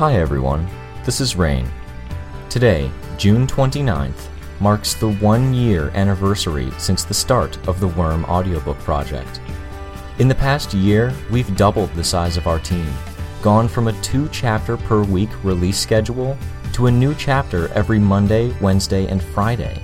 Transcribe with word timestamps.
Hi 0.00 0.14
everyone, 0.14 0.66
this 1.04 1.20
is 1.20 1.36
Rain. 1.36 1.70
Today, 2.48 2.90
June 3.18 3.46
29th, 3.46 4.28
marks 4.58 4.94
the 4.94 5.12
one 5.16 5.52
year 5.52 5.90
anniversary 5.90 6.70
since 6.78 7.04
the 7.04 7.12
start 7.12 7.58
of 7.68 7.80
the 7.80 7.88
Worm 7.88 8.24
audiobook 8.24 8.78
project. 8.78 9.42
In 10.18 10.26
the 10.26 10.34
past 10.34 10.72
year, 10.72 11.12
we've 11.30 11.54
doubled 11.54 11.92
the 11.92 12.02
size 12.02 12.38
of 12.38 12.46
our 12.46 12.58
team, 12.58 12.90
gone 13.42 13.68
from 13.68 13.88
a 13.88 14.00
two 14.00 14.26
chapter 14.32 14.78
per 14.78 15.02
week 15.02 15.28
release 15.44 15.78
schedule 15.78 16.34
to 16.72 16.86
a 16.86 16.90
new 16.90 17.14
chapter 17.14 17.68
every 17.74 17.98
Monday, 17.98 18.56
Wednesday, 18.62 19.06
and 19.06 19.22
Friday. 19.22 19.82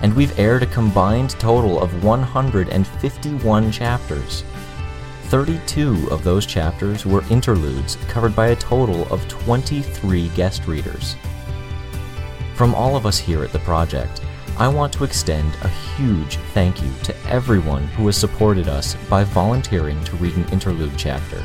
And 0.00 0.16
we've 0.16 0.38
aired 0.38 0.62
a 0.62 0.68
combined 0.68 1.32
total 1.32 1.82
of 1.82 2.02
151 2.02 3.72
chapters. 3.72 4.42
32 5.30 6.08
of 6.10 6.24
those 6.24 6.44
chapters 6.44 7.06
were 7.06 7.22
interludes 7.30 7.94
covered 8.08 8.34
by 8.34 8.48
a 8.48 8.56
total 8.56 9.06
of 9.12 9.28
23 9.28 10.28
guest 10.30 10.66
readers. 10.66 11.14
From 12.56 12.74
all 12.74 12.96
of 12.96 13.06
us 13.06 13.16
here 13.16 13.44
at 13.44 13.52
the 13.52 13.60
project, 13.60 14.22
I 14.58 14.66
want 14.66 14.92
to 14.94 15.04
extend 15.04 15.54
a 15.62 15.68
huge 15.68 16.36
thank 16.52 16.82
you 16.82 16.90
to 17.04 17.16
everyone 17.28 17.84
who 17.84 18.06
has 18.06 18.16
supported 18.16 18.66
us 18.66 18.96
by 19.08 19.22
volunteering 19.22 20.02
to 20.02 20.16
read 20.16 20.36
an 20.36 20.48
interlude 20.48 20.94
chapter, 20.96 21.40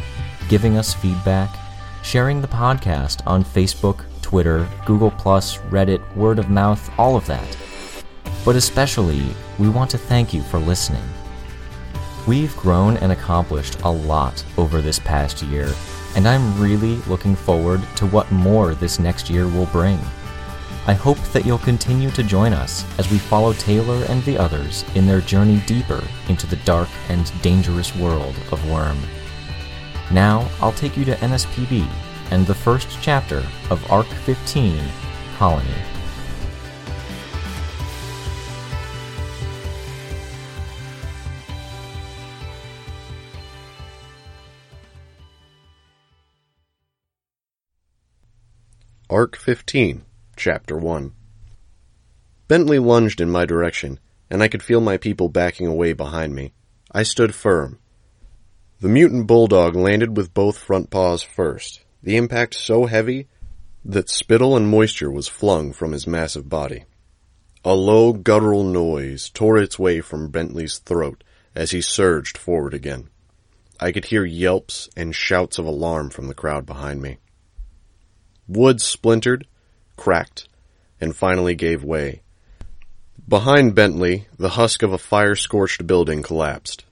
giving 0.50 0.80
us 0.80 0.96
feedback, 0.96 1.56
sharing 2.02 2.42
the 2.42 2.48
podcast 2.48 3.22
on 3.28 3.44
Facebook, 3.44 4.04
Twitter, 4.24 4.68
Google, 4.88 5.12
Reddit, 5.12 6.02
word 6.16 6.40
of 6.40 6.50
mouth, 6.50 6.90
all 6.98 7.16
of 7.16 7.28
that. 7.28 7.56
But 8.44 8.56
especially, 8.56 9.24
we 9.60 9.70
want 9.70 9.92
to 9.92 10.00
thank 10.00 10.34
you 10.34 10.42
for 10.42 10.58
listening. 10.58 11.06
We've 12.28 12.58
grown 12.58 12.98
and 12.98 13.12
accomplished 13.12 13.80
a 13.82 13.92
lot 13.92 14.44
over 14.58 14.82
this 14.82 14.98
past 14.98 15.44
year, 15.44 15.72
and 16.16 16.28
I'm 16.28 16.60
really 16.60 16.96
looking 17.08 17.36
forward 17.36 17.84
to 17.98 18.08
what 18.08 18.32
more 18.32 18.74
this 18.74 18.98
next 18.98 19.30
year 19.30 19.48
will 19.48 19.68
bring. 19.68 20.00
I 20.88 20.94
hope 20.94 21.20
that 21.34 21.46
you'll 21.46 21.60
continue 21.60 22.10
to 22.12 22.24
join 22.24 22.52
us 22.52 22.84
as 22.98 23.12
we 23.12 23.20
follow 23.20 23.54
Taylor 23.54 24.06
and 24.06 24.24
the 24.24 24.40
others 24.40 24.84
in 24.96 25.06
their 25.06 25.22
journey 25.22 25.62
deeper 25.68 26.04
into 26.28 26.48
the 26.48 26.58
dark 26.58 26.90
and 27.10 27.32
dangerous 27.44 27.96
world 27.96 28.36
of 28.52 28.72
Worm. 28.72 28.98
Now, 30.12 30.50
I'll 30.62 30.72
take 30.74 30.98
you 30.98 31.06
to 31.06 31.16
NSPB 31.18 31.88
and 32.32 32.48
the 32.48 32.56
first 32.56 32.88
chapter 33.02 33.46
of 33.70 33.92
Arc 33.92 34.08
15 34.08 34.84
Colony. 35.38 35.95
Arc 49.08 49.36
15, 49.36 50.04
Chapter 50.36 50.76
1 50.76 51.14
Bentley 52.48 52.80
lunged 52.80 53.22
in 53.22 53.30
my 53.30 53.46
direction, 53.46 54.00
and 54.32 54.42
I 54.42 54.48
could 54.48 54.64
feel 54.64 54.82
my 54.82 54.98
people 54.98 55.30
backing 55.30 55.68
away 55.68 55.94
behind 55.94 56.34
me. 56.34 56.54
I 56.92 57.04
stood 57.04 57.36
firm. 57.36 57.78
The 58.82 58.90
mutant 58.90 59.28
bulldog 59.28 59.76
landed 59.76 60.18
with 60.18 60.34
both 60.34 60.58
front 60.58 60.90
paws 60.90 61.22
first, 61.22 61.82
the 62.02 62.18
impact 62.18 62.56
so 62.56 62.88
heavy 62.88 63.28
that 63.84 64.10
spittle 64.10 64.58
and 64.58 64.68
moisture 64.68 65.12
was 65.12 65.28
flung 65.28 65.72
from 65.72 65.92
his 65.92 66.08
massive 66.08 66.50
body. 66.50 66.86
A 67.64 67.76
low 67.76 68.12
guttural 68.12 68.64
noise 68.64 69.30
tore 69.30 69.60
its 69.60 69.78
way 69.78 70.02
from 70.02 70.32
Bentley's 70.32 70.80
throat 70.80 71.24
as 71.54 71.70
he 71.70 71.82
surged 71.82 72.40
forward 72.40 72.74
again. 72.74 73.10
I 73.80 73.92
could 73.92 74.06
hear 74.06 74.26
yelps 74.26 74.90
and 74.98 75.14
shouts 75.14 75.60
of 75.60 75.68
alarm 75.68 76.10
from 76.10 76.28
the 76.28 76.34
crowd 76.34 76.66
behind 76.66 77.04
me. 77.04 77.20
Wood 78.48 78.82
splintered, 78.82 79.48
cracked, 79.98 80.48
and 81.02 81.16
finally 81.16 81.56
gave 81.56 81.84
way. 81.84 82.22
Behind 83.28 83.74
Bentley, 83.74 84.28
the 84.38 84.50
husk 84.50 84.84
of 84.84 84.94
a 84.94 85.00
fire-scorched 85.00 85.88
building 85.88 86.22
collapsed. 86.22 86.86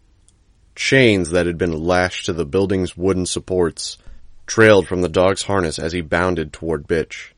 Chains 0.75 1.29
that 1.29 1.45
had 1.45 1.57
been 1.59 1.83
lashed 1.83 2.25
to 2.25 2.33
the 2.33 2.45
building's 2.45 2.97
wooden 2.97 3.27
supports 3.27 3.99
trailed 4.47 4.87
from 4.87 5.01
the 5.01 5.09
dog's 5.09 5.43
harness 5.43 5.77
as 5.77 5.93
he 5.93 6.01
bounded 6.01 6.51
toward 6.51 6.87
Bitch. 6.87 7.33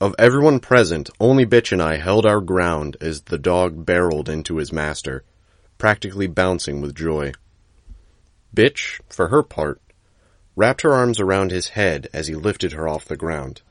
Of 0.00 0.14
everyone 0.18 0.60
present, 0.60 1.10
only 1.20 1.44
Bitch 1.44 1.72
and 1.72 1.82
I 1.82 1.96
held 1.96 2.24
our 2.24 2.40
ground 2.40 2.96
as 3.00 3.22
the 3.22 3.38
dog 3.38 3.84
barreled 3.84 4.28
into 4.28 4.56
his 4.56 4.72
master, 4.72 5.24
practically 5.76 6.26
bouncing 6.26 6.80
with 6.80 6.94
joy. 6.94 7.32
Bitch, 8.54 9.00
for 9.08 9.28
her 9.28 9.42
part, 9.42 9.80
wrapped 10.58 10.80
her 10.80 10.92
arms 10.92 11.20
around 11.20 11.52
his 11.52 11.68
head 11.68 12.08
as 12.12 12.26
he 12.26 12.34
lifted 12.34 12.72
her 12.72 12.88
off 12.88 13.04
the 13.04 13.16
ground. 13.16 13.62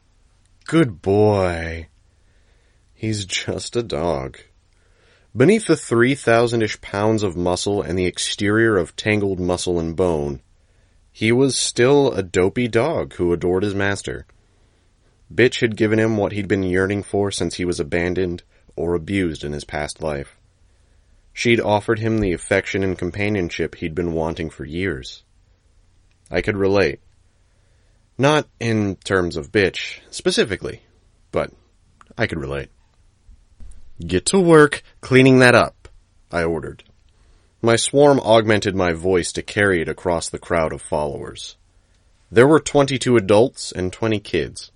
Good 0.64 1.02
boy. 1.02 1.90
He's 2.94 3.26
just 3.26 3.76
a 3.76 3.84
dog. 3.84 4.38
Beneath 5.36 5.68
the 5.68 5.74
3,000-ish 5.74 6.80
pounds 6.80 7.24
of 7.24 7.36
muscle 7.36 7.82
and 7.82 8.00
the 8.00 8.06
exterior 8.06 8.78
of 8.78 8.96
tangled 8.96 9.38
muscle 9.38 9.82
and 9.82 9.98
bone, 9.98 10.42
he 11.12 11.30
was 11.30 11.58
still 11.58 12.14
a 12.14 12.24
dopey 12.24 12.70
dog 12.70 13.16
who 13.16 13.34
adored 13.34 13.64
his 13.64 13.76
master. 13.76 14.26
Bitch 15.32 15.60
had 15.60 15.76
given 15.76 16.00
him 16.00 16.16
what 16.16 16.32
he'd 16.32 16.48
been 16.48 16.64
yearning 16.64 17.04
for 17.04 17.32
since 17.32 17.56
he 17.56 17.66
was 17.66 17.82
abandoned 17.82 18.44
or 18.78 18.96
abused 18.96 19.44
in 19.44 19.52
his 19.52 19.66
past 19.66 20.02
life. 20.02 20.38
She'd 21.34 21.60
offered 21.60 22.00
him 22.00 22.20
the 22.20 22.32
affection 22.32 22.82
and 22.82 22.98
companionship 22.98 23.76
he'd 23.76 23.94
been 23.94 24.14
wanting 24.14 24.50
for 24.50 24.64
years. 24.64 25.26
I 26.30 26.42
could 26.42 26.58
relate. 26.58 27.00
Not 28.18 28.48
in 28.60 28.96
terms 28.98 29.38
of 29.38 29.52
bitch, 29.52 30.00
specifically, 30.10 30.82
but 31.32 31.52
I 32.18 32.28
could 32.28 32.40
relate. 32.40 32.70
Get 34.06 34.26
to 34.28 34.40
work 34.40 34.84
cleaning 35.02 35.40
that 35.40 35.56
up, 35.56 35.88
I 36.32 36.44
ordered. 36.44 36.84
My 37.62 37.76
swarm 37.76 38.20
augmented 38.20 38.76
my 38.76 38.94
voice 38.94 39.32
to 39.34 39.42
carry 39.42 39.82
it 39.82 39.90
across 39.90 40.30
the 40.30 40.40
crowd 40.40 40.74
of 40.74 40.82
followers. 40.82 41.58
There 42.32 42.48
were 42.48 42.60
22 42.60 43.18
adults 43.18 43.72
and 43.72 43.92
20 43.92 44.20
kids. 44.20 44.72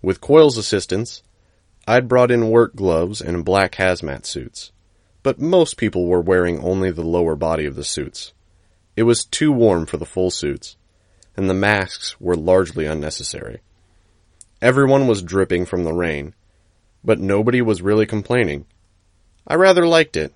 With 0.00 0.20
Coil's 0.20 0.56
assistance, 0.56 1.22
I'd 1.86 2.08
brought 2.08 2.30
in 2.30 2.50
work 2.50 2.74
gloves 2.74 3.20
and 3.20 3.44
black 3.44 3.74
hazmat 3.74 4.24
suits, 4.24 4.72
but 5.22 5.40
most 5.40 5.76
people 5.76 6.06
were 6.06 6.20
wearing 6.20 6.62
only 6.62 6.90
the 6.90 7.02
lower 7.02 7.36
body 7.36 7.66
of 7.66 7.74
the 7.74 7.84
suits. 7.84 8.32
It 8.96 9.02
was 9.02 9.26
too 9.26 9.52
warm 9.52 9.84
for 9.84 9.98
the 9.98 10.06
full 10.06 10.30
suits, 10.30 10.76
and 11.36 11.48
the 11.48 11.54
masks 11.54 12.18
were 12.18 12.34
largely 12.34 12.86
unnecessary. 12.86 13.60
Everyone 14.62 15.06
was 15.06 15.22
dripping 15.22 15.66
from 15.66 15.84
the 15.84 15.92
rain, 15.92 16.34
but 17.04 17.20
nobody 17.20 17.60
was 17.60 17.82
really 17.82 18.06
complaining. 18.06 18.64
I 19.46 19.54
rather 19.56 19.86
liked 19.86 20.16
it. 20.16 20.34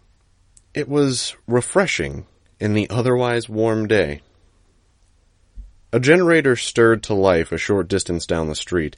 It 0.75 0.88
was 0.88 1.34
refreshing 1.47 2.26
in 2.60 2.75
the 2.75 2.88
otherwise 2.91 3.48
warm 3.48 3.88
day. 3.88 4.21
A 5.92 5.98
generator 5.98 6.54
stirred 6.54 7.03
to 7.04 7.15
life 7.15 7.50
a 7.50 7.59
short 7.59 7.88
distance 7.88 8.27
down 8.27 8.48
the 8.48 8.54
street, 8.54 8.97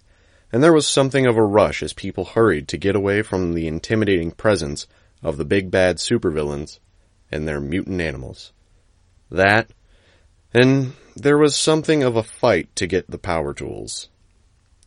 and 0.52 0.62
there 0.62 0.72
was 0.72 0.86
something 0.86 1.24
of 1.24 1.36
a 1.36 1.42
rush 1.42 1.82
as 1.82 1.92
people 1.92 2.24
hurried 2.24 2.66
to 2.68 2.76
get 2.76 2.96
away 2.96 3.22
from 3.22 3.54
the 3.54 3.68
intimidating 3.68 4.32
presence 4.32 4.86
of 5.22 5.36
the 5.36 5.44
big 5.44 5.70
bad 5.70 5.96
supervillains 5.96 6.80
and 7.30 7.46
their 7.46 7.60
mutant 7.60 8.00
animals. 8.00 8.52
That, 9.32 9.70
and 10.52 10.92
there 11.16 11.38
was 11.38 11.56
something 11.56 12.02
of 12.02 12.16
a 12.16 12.22
fight 12.22 12.68
to 12.76 12.86
get 12.86 13.10
the 13.10 13.16
power 13.16 13.54
tools. 13.54 14.10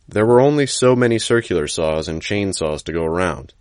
There 0.08 0.24
were 0.24 0.40
only 0.40 0.66
so 0.66 0.94
many 0.94 1.18
circular 1.18 1.66
saws 1.66 2.06
and 2.06 2.22
chainsaws 2.22 2.84
to 2.84 2.92
go 2.92 3.04
around, 3.04 3.54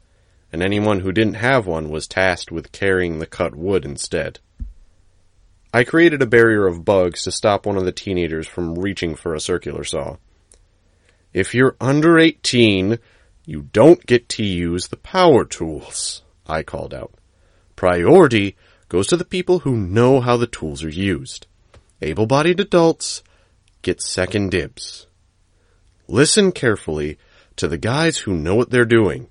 and 0.53 0.61
anyone 0.61 0.99
who 0.99 1.11
didn't 1.11 1.35
have 1.35 1.65
one 1.65 1.89
was 1.89 2.07
tasked 2.07 2.51
with 2.51 2.71
carrying 2.71 3.17
the 3.17 3.25
cut 3.25 3.55
wood 3.55 3.83
instead. 3.83 4.37
I 5.73 5.85
created 5.85 6.21
a 6.21 6.27
barrier 6.27 6.67
of 6.67 6.85
bugs 6.85 7.23
to 7.23 7.31
stop 7.31 7.65
one 7.65 7.77
of 7.77 7.85
the 7.85 7.91
teenagers 7.91 8.47
from 8.47 8.77
reaching 8.77 9.15
for 9.15 9.33
a 9.33 9.39
circular 9.39 9.83
saw. 9.83 10.17
If 11.33 11.55
you're 11.55 11.75
under 11.81 12.19
18, 12.19 12.99
you 13.47 13.63
don't 13.73 14.05
get 14.05 14.29
to 14.29 14.43
use 14.43 14.87
the 14.87 14.97
power 14.97 15.45
tools, 15.45 16.21
I 16.45 16.61
called 16.61 16.93
out. 16.93 17.15
Priority 17.75 18.55
goes 18.89 19.07
to 19.07 19.17
the 19.17 19.25
people 19.25 19.59
who 19.59 19.75
know 19.75 20.19
how 20.21 20.37
the 20.37 20.47
tools 20.47 20.83
are 20.83 20.89
used. 20.89 21.47
Able-bodied 22.01 22.59
adults 22.59 23.23
get 23.81 24.01
second 24.01 24.51
dibs. 24.51 25.07
Listen 26.07 26.51
carefully 26.51 27.17
to 27.55 27.67
the 27.67 27.77
guys 27.77 28.19
who 28.19 28.33
know 28.33 28.55
what 28.55 28.69
they're 28.69 28.85
doing 28.85 29.29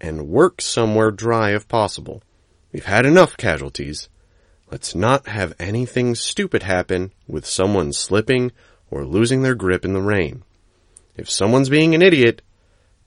and 0.00 0.28
work 0.28 0.60
somewhere 0.60 1.10
dry 1.10 1.54
if 1.54 1.68
possible. 1.68 2.22
We've 2.72 2.84
had 2.84 3.04
enough 3.04 3.36
casualties. 3.36 4.08
Let's 4.70 4.94
not 4.94 5.28
have 5.28 5.54
anything 5.58 6.14
stupid 6.14 6.62
happen 6.62 7.12
with 7.26 7.44
someone 7.44 7.92
slipping 7.92 8.52
or 8.90 9.04
losing 9.04 9.42
their 9.42 9.54
grip 9.54 9.84
in 9.84 9.92
the 9.92 10.00
rain. 10.00 10.42
If 11.16 11.30
someone's 11.30 11.68
being 11.68 11.94
an 11.94 12.02
idiot, 12.02 12.42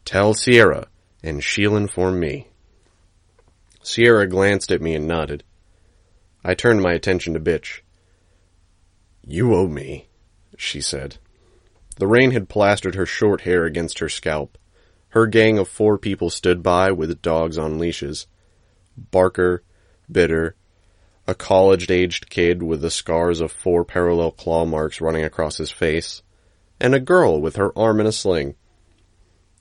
tell 0.06 0.34
Sierra 0.34 0.88
and 1.24 1.44
she'll 1.44 1.76
inform 1.76 2.20
me. 2.20 2.50
Sierra 3.82 4.28
glanced 4.28 4.72
at 4.72 4.82
me 4.82 4.96
and 4.96 5.08
nodded. 5.08 5.44
I 6.44 6.54
turned 6.54 6.82
my 6.82 6.94
attention 6.94 7.34
to 7.34 7.40
Bitch. 7.40 7.82
You 9.26 9.56
owe 9.56 9.68
me, 9.68 10.10
she 10.58 10.82
said. 10.82 11.18
The 11.98 12.08
rain 12.08 12.32
had 12.32 12.50
plastered 12.50 12.96
her 12.96 13.06
short 13.06 13.42
hair 13.42 13.66
against 13.66 14.00
her 14.00 14.10
scalp. 14.10 14.58
Her 15.10 15.28
gang 15.28 15.58
of 15.58 15.70
four 15.70 15.98
people 15.98 16.30
stood 16.30 16.62
by 16.64 16.92
with 16.92 17.22
dogs 17.22 17.58
on 17.58 17.80
leashes. 17.80 18.28
Barker, 18.98 19.64
Biter, 20.12 20.56
a 21.28 21.34
college-aged 21.34 22.30
kid 22.30 22.62
with 22.62 22.82
the 22.82 22.92
scars 22.92 23.40
of 23.40 23.52
four 23.52 23.86
parallel 23.86 24.32
claw 24.32 24.66
marks 24.66 25.00
running 25.00 25.24
across 25.24 25.58
his 25.58 25.72
face, 25.72 26.22
and 26.80 26.94
a 26.94 27.00
girl 27.00 27.40
with 27.40 27.56
her 27.56 27.78
arm 27.78 28.02
in 28.02 28.08
a 28.08 28.12
sling. 28.12 28.56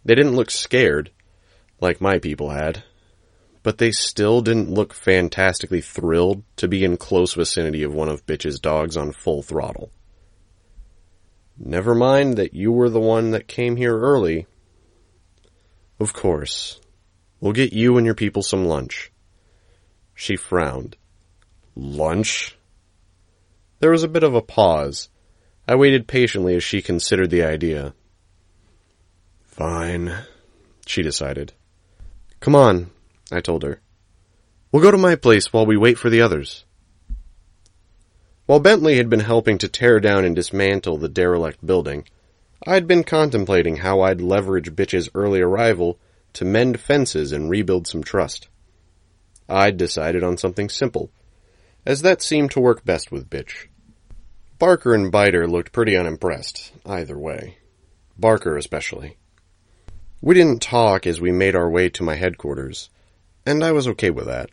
They 0.04 0.16
didn't 0.16 0.34
look 0.34 0.50
scared, 0.50 1.12
like 1.80 2.00
my 2.00 2.18
people 2.18 2.50
had, 2.50 2.82
but 3.62 3.78
they 3.78 3.92
still 3.92 4.40
didn't 4.40 4.72
look 4.72 4.92
fantastically 4.92 5.80
thrilled 5.80 6.42
to 6.56 6.66
be 6.66 6.84
in 6.84 6.96
close 6.96 7.34
vicinity 7.34 7.82
of 7.82 7.94
one 7.94 8.08
of 8.08 8.26
Bitch's 8.26 8.58
dogs 8.58 8.96
on 8.96 9.12
full 9.12 9.42
throttle. 9.42 9.90
Never 11.58 11.94
mind 11.94 12.38
that 12.38 12.54
you 12.54 12.72
were 12.72 12.88
the 12.88 13.00
one 13.00 13.30
that 13.32 13.46
came 13.46 13.76
here 13.76 13.96
early, 13.96 14.46
of 16.00 16.12
course. 16.12 16.80
We'll 17.40 17.52
get 17.52 17.72
you 17.72 17.96
and 17.96 18.06
your 18.06 18.14
people 18.14 18.42
some 18.42 18.64
lunch. 18.64 19.12
She 20.14 20.36
frowned. 20.36 20.96
Lunch? 21.76 22.56
There 23.78 23.90
was 23.90 24.02
a 24.02 24.08
bit 24.08 24.22
of 24.22 24.34
a 24.34 24.42
pause. 24.42 25.08
I 25.66 25.76
waited 25.76 26.08
patiently 26.08 26.56
as 26.56 26.64
she 26.64 26.82
considered 26.82 27.30
the 27.30 27.44
idea. 27.44 27.94
Fine, 29.44 30.12
she 30.86 31.02
decided. 31.02 31.52
Come 32.40 32.56
on, 32.56 32.90
I 33.32 33.40
told 33.40 33.62
her. 33.62 33.80
We'll 34.70 34.82
go 34.82 34.90
to 34.90 34.98
my 34.98 35.16
place 35.16 35.52
while 35.52 35.66
we 35.66 35.76
wait 35.76 35.98
for 35.98 36.10
the 36.10 36.20
others. 36.20 36.64
While 38.46 38.60
Bentley 38.60 38.96
had 38.96 39.08
been 39.08 39.20
helping 39.20 39.58
to 39.58 39.68
tear 39.68 40.00
down 40.00 40.24
and 40.24 40.34
dismantle 40.34 40.98
the 40.98 41.08
derelict 41.08 41.64
building, 41.64 42.06
I'd 42.66 42.86
been 42.86 43.04
contemplating 43.04 43.76
how 43.76 44.00
I'd 44.00 44.20
leverage 44.20 44.74
Bitch's 44.76 45.08
early 45.14 45.40
arrival 45.40 45.98
to 46.34 46.44
mend 46.44 46.80
fences 46.80 47.32
and 47.32 47.50
rebuild 47.50 47.86
some 47.86 48.02
trust. 48.02 48.48
I'd 49.48 49.76
decided 49.76 50.22
on 50.22 50.36
something 50.36 50.68
simple, 50.68 51.10
as 51.84 52.02
that 52.02 52.22
seemed 52.22 52.50
to 52.52 52.60
work 52.60 52.84
best 52.84 53.10
with 53.10 53.28
Bitch. 53.28 53.66
Barker 54.58 54.94
and 54.94 55.10
Biter 55.10 55.48
looked 55.48 55.72
pretty 55.72 55.96
unimpressed, 55.96 56.72
either 56.86 57.18
way. 57.18 57.58
Barker 58.16 58.56
especially. 58.56 59.16
We 60.20 60.34
didn't 60.34 60.62
talk 60.62 61.06
as 61.06 61.20
we 61.20 61.32
made 61.32 61.56
our 61.56 61.68
way 61.68 61.88
to 61.90 62.04
my 62.04 62.14
headquarters, 62.14 62.88
and 63.44 63.64
I 63.64 63.72
was 63.72 63.88
okay 63.88 64.10
with 64.10 64.26
that. 64.26 64.50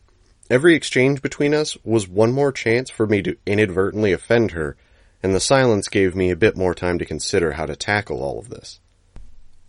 Every 0.50 0.76
exchange 0.76 1.22
between 1.22 1.54
us 1.54 1.78
was 1.84 2.08
one 2.08 2.32
more 2.32 2.52
chance 2.52 2.90
for 2.90 3.06
me 3.06 3.22
to 3.22 3.38
inadvertently 3.46 4.12
offend 4.12 4.52
her 4.52 4.76
and 5.22 5.36
the 5.36 5.40
silence 5.40 5.88
gave 5.88 6.16
me 6.16 6.32
a 6.32 6.36
bit 6.36 6.56
more 6.56 6.74
time 6.74 6.98
to 7.00 7.06
consider 7.06 7.54
how 7.54 7.66
to 7.66 7.76
tackle 7.76 8.24
all 8.24 8.40
of 8.40 8.50
this. 8.50 8.80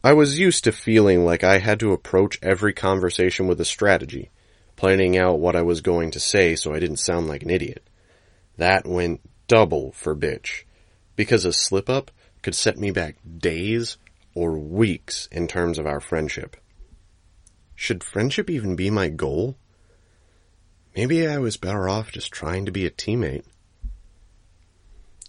I 0.02 0.12
was 0.12 0.38
used 0.38 0.64
to 0.64 0.72
feeling 0.72 1.24
like 1.24 1.44
I 1.44 1.58
had 1.58 1.80
to 1.80 1.92
approach 1.92 2.38
every 2.42 2.72
conversation 2.72 3.46
with 3.46 3.60
a 3.60 3.64
strategy, 3.64 4.30
planning 4.76 5.18
out 5.18 5.40
what 5.40 5.56
I 5.56 5.62
was 5.62 5.80
going 5.80 6.12
to 6.12 6.20
say 6.20 6.56
so 6.56 6.72
I 6.72 6.80
didn't 6.80 6.98
sound 6.98 7.26
like 7.26 7.42
an 7.42 7.50
idiot. 7.50 7.86
That 8.56 8.86
went 8.86 9.20
double 9.46 9.92
for 9.92 10.16
bitch, 10.16 10.62
because 11.16 11.44
a 11.44 11.52
slip 11.52 11.90
up 11.90 12.10
could 12.42 12.54
set 12.54 12.78
me 12.78 12.90
back 12.90 13.16
days 13.38 13.98
or 14.34 14.58
weeks 14.58 15.28
in 15.32 15.48
terms 15.48 15.78
of 15.78 15.86
our 15.86 16.00
friendship. 16.00 16.56
Should 17.80 18.04
friendship 18.04 18.50
even 18.50 18.76
be 18.76 18.90
my 18.90 19.08
goal? 19.08 19.56
Maybe 20.94 21.26
I 21.26 21.38
was 21.38 21.56
better 21.56 21.88
off 21.88 22.12
just 22.12 22.30
trying 22.30 22.66
to 22.66 22.70
be 22.70 22.84
a 22.84 22.90
teammate. 22.90 23.46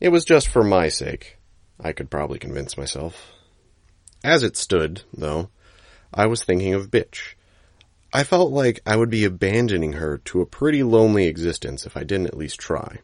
It 0.01 0.09
was 0.09 0.25
just 0.25 0.49
for 0.49 0.61
my 0.61 0.89
sake, 0.89 1.37
I 1.79 1.93
could 1.93 2.11
probably 2.11 2.39
convince 2.39 2.77
myself. 2.77 3.31
As 4.21 4.43
it 4.43 4.57
stood, 4.57 5.03
though, 5.13 5.49
I 6.13 6.25
was 6.25 6.43
thinking 6.43 6.73
of 6.73 6.91
Bitch. 6.91 7.35
I 8.11 8.25
felt 8.25 8.51
like 8.51 8.81
I 8.85 8.97
would 8.97 9.09
be 9.09 9.23
abandoning 9.23 9.93
her 9.93 10.17
to 10.25 10.41
a 10.41 10.45
pretty 10.45 10.83
lonely 10.83 11.27
existence 11.27 11.85
if 11.85 11.95
I 11.95 12.03
didn't 12.03 12.27
at 12.27 12.37
least 12.37 12.59
try. 12.59 12.97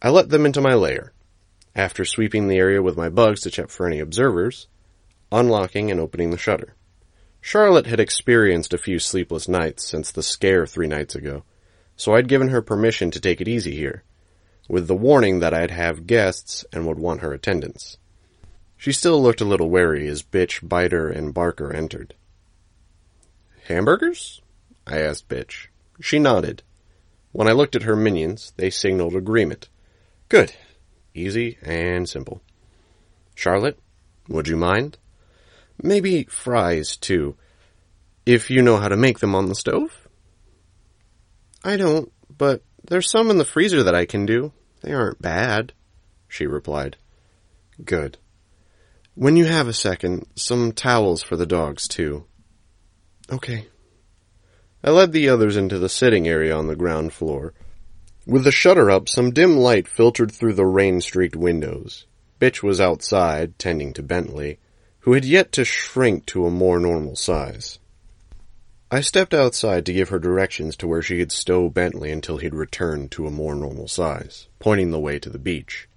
I 0.00 0.10
let 0.10 0.28
them 0.28 0.46
into 0.46 0.60
my 0.60 0.74
lair, 0.74 1.12
after 1.74 2.04
sweeping 2.04 2.46
the 2.46 2.58
area 2.58 2.80
with 2.80 2.96
my 2.96 3.08
bugs 3.08 3.40
to 3.40 3.50
check 3.50 3.68
for 3.70 3.84
any 3.84 3.98
observers, 3.98 4.68
unlocking 5.32 5.90
and 5.90 5.98
opening 5.98 6.30
the 6.30 6.38
shutter. 6.38 6.76
Charlotte 7.46 7.86
had 7.86 8.00
experienced 8.00 8.74
a 8.74 8.76
few 8.76 8.98
sleepless 8.98 9.46
nights 9.46 9.86
since 9.86 10.10
the 10.10 10.20
scare 10.24 10.66
three 10.66 10.88
nights 10.88 11.14
ago, 11.14 11.44
so 11.94 12.16
I'd 12.16 12.26
given 12.26 12.48
her 12.48 12.60
permission 12.60 13.12
to 13.12 13.20
take 13.20 13.40
it 13.40 13.46
easy 13.46 13.76
here 13.76 14.02
with 14.68 14.88
the 14.88 14.96
warning 14.96 15.38
that 15.38 15.54
I'd 15.54 15.70
have 15.70 16.08
guests 16.08 16.64
and 16.72 16.88
would 16.88 16.98
want 16.98 17.20
her 17.20 17.32
attendance. 17.32 17.98
She 18.76 18.90
still 18.90 19.22
looked 19.22 19.40
a 19.40 19.44
little 19.44 19.70
wary 19.70 20.08
as 20.08 20.24
Bitch, 20.24 20.68
Biter, 20.68 21.08
and 21.08 21.32
Barker 21.32 21.72
entered. 21.72 22.14
Hamburgers? 23.68 24.40
I 24.84 24.98
asked 24.98 25.28
Bitch. 25.28 25.68
She 26.00 26.18
nodded. 26.18 26.64
When 27.30 27.46
I 27.46 27.52
looked 27.52 27.76
at 27.76 27.84
her 27.84 27.94
minions, 27.94 28.54
they 28.56 28.70
signaled 28.70 29.14
agreement. 29.14 29.68
Good. 30.28 30.52
Easy 31.14 31.58
and 31.62 32.08
simple. 32.08 32.42
Charlotte, 33.36 33.78
would 34.26 34.48
you 34.48 34.56
mind? 34.56 34.98
Maybe 35.82 36.24
fries, 36.24 36.96
too. 36.96 37.36
If 38.24 38.50
you 38.50 38.62
know 38.62 38.78
how 38.78 38.88
to 38.88 38.96
make 38.96 39.20
them 39.20 39.34
on 39.34 39.46
the 39.46 39.54
stove? 39.54 40.08
I 41.62 41.76
don't, 41.76 42.12
but 42.36 42.62
there's 42.86 43.10
some 43.10 43.30
in 43.30 43.38
the 43.38 43.44
freezer 43.44 43.82
that 43.82 43.94
I 43.94 44.06
can 44.06 44.26
do. 44.26 44.52
They 44.82 44.92
aren't 44.92 45.20
bad, 45.20 45.72
she 46.28 46.46
replied. 46.46 46.96
Good. 47.84 48.18
When 49.14 49.36
you 49.36 49.46
have 49.46 49.68
a 49.68 49.72
second, 49.72 50.26
some 50.34 50.72
towels 50.72 51.22
for 51.22 51.36
the 51.36 51.46
dogs, 51.46 51.88
too. 51.88 52.26
Okay. 53.30 53.66
I 54.84 54.90
led 54.90 55.12
the 55.12 55.28
others 55.28 55.56
into 55.56 55.78
the 55.78 55.88
sitting 55.88 56.28
area 56.28 56.54
on 56.54 56.68
the 56.68 56.76
ground 56.76 57.12
floor. 57.12 57.54
With 58.26 58.44
the 58.44 58.52
shutter 58.52 58.90
up, 58.90 59.08
some 59.08 59.30
dim 59.30 59.56
light 59.56 59.88
filtered 59.88 60.32
through 60.32 60.54
the 60.54 60.66
rain-streaked 60.66 61.36
windows. 61.36 62.06
Bitch 62.40 62.62
was 62.62 62.80
outside, 62.80 63.58
tending 63.58 63.92
to 63.94 64.02
Bentley, 64.02 64.58
who 65.06 65.12
had 65.12 65.24
yet 65.24 65.52
to 65.52 65.64
shrink 65.64 66.26
to 66.26 66.46
a 66.46 66.50
more 66.50 66.80
normal 66.80 67.14
size. 67.14 67.78
I 68.90 69.00
stepped 69.02 69.32
outside 69.32 69.86
to 69.86 69.92
give 69.92 70.08
her 70.08 70.18
directions 70.18 70.76
to 70.78 70.88
where 70.88 71.00
she 71.00 71.18
could 71.18 71.30
stow 71.30 71.68
Bentley 71.68 72.10
until 72.10 72.38
he'd 72.38 72.56
returned 72.56 73.12
to 73.12 73.28
a 73.28 73.30
more 73.30 73.54
normal 73.54 73.86
size, 73.86 74.48
pointing 74.58 74.90
the 74.90 74.98
way 74.98 75.20
to 75.20 75.30
the 75.30 75.38
beach. 75.38 75.88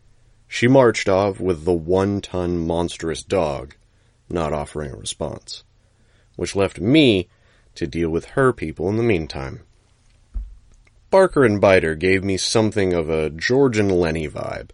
She 0.48 0.68
marched 0.68 1.10
off 1.10 1.40
with 1.40 1.66
the 1.66 1.74
one-ton 1.74 2.60
monstrous 2.68 3.24
dog, 3.24 3.74
not 4.30 4.54
offering 4.54 4.92
a 4.92 4.98
response, 4.98 5.64
which 6.36 6.56
left 6.56 6.80
me 6.80 7.30
to 7.74 7.88
deal 7.88 8.12
with 8.12 8.26
her 8.26 8.54
people 8.54 8.90
in 8.90 8.98
the 8.98 9.04
meantime. 9.04 9.62
Barker 11.10 11.44
and 11.44 11.60
Biter 11.60 11.96
gave 11.96 12.24
me 12.24 12.38
something 12.38 12.94
of 12.94 13.10
a 13.10 13.32
George 13.32 13.80
and 13.80 13.92
Lenny 13.92 14.28
vibe, 14.28 14.70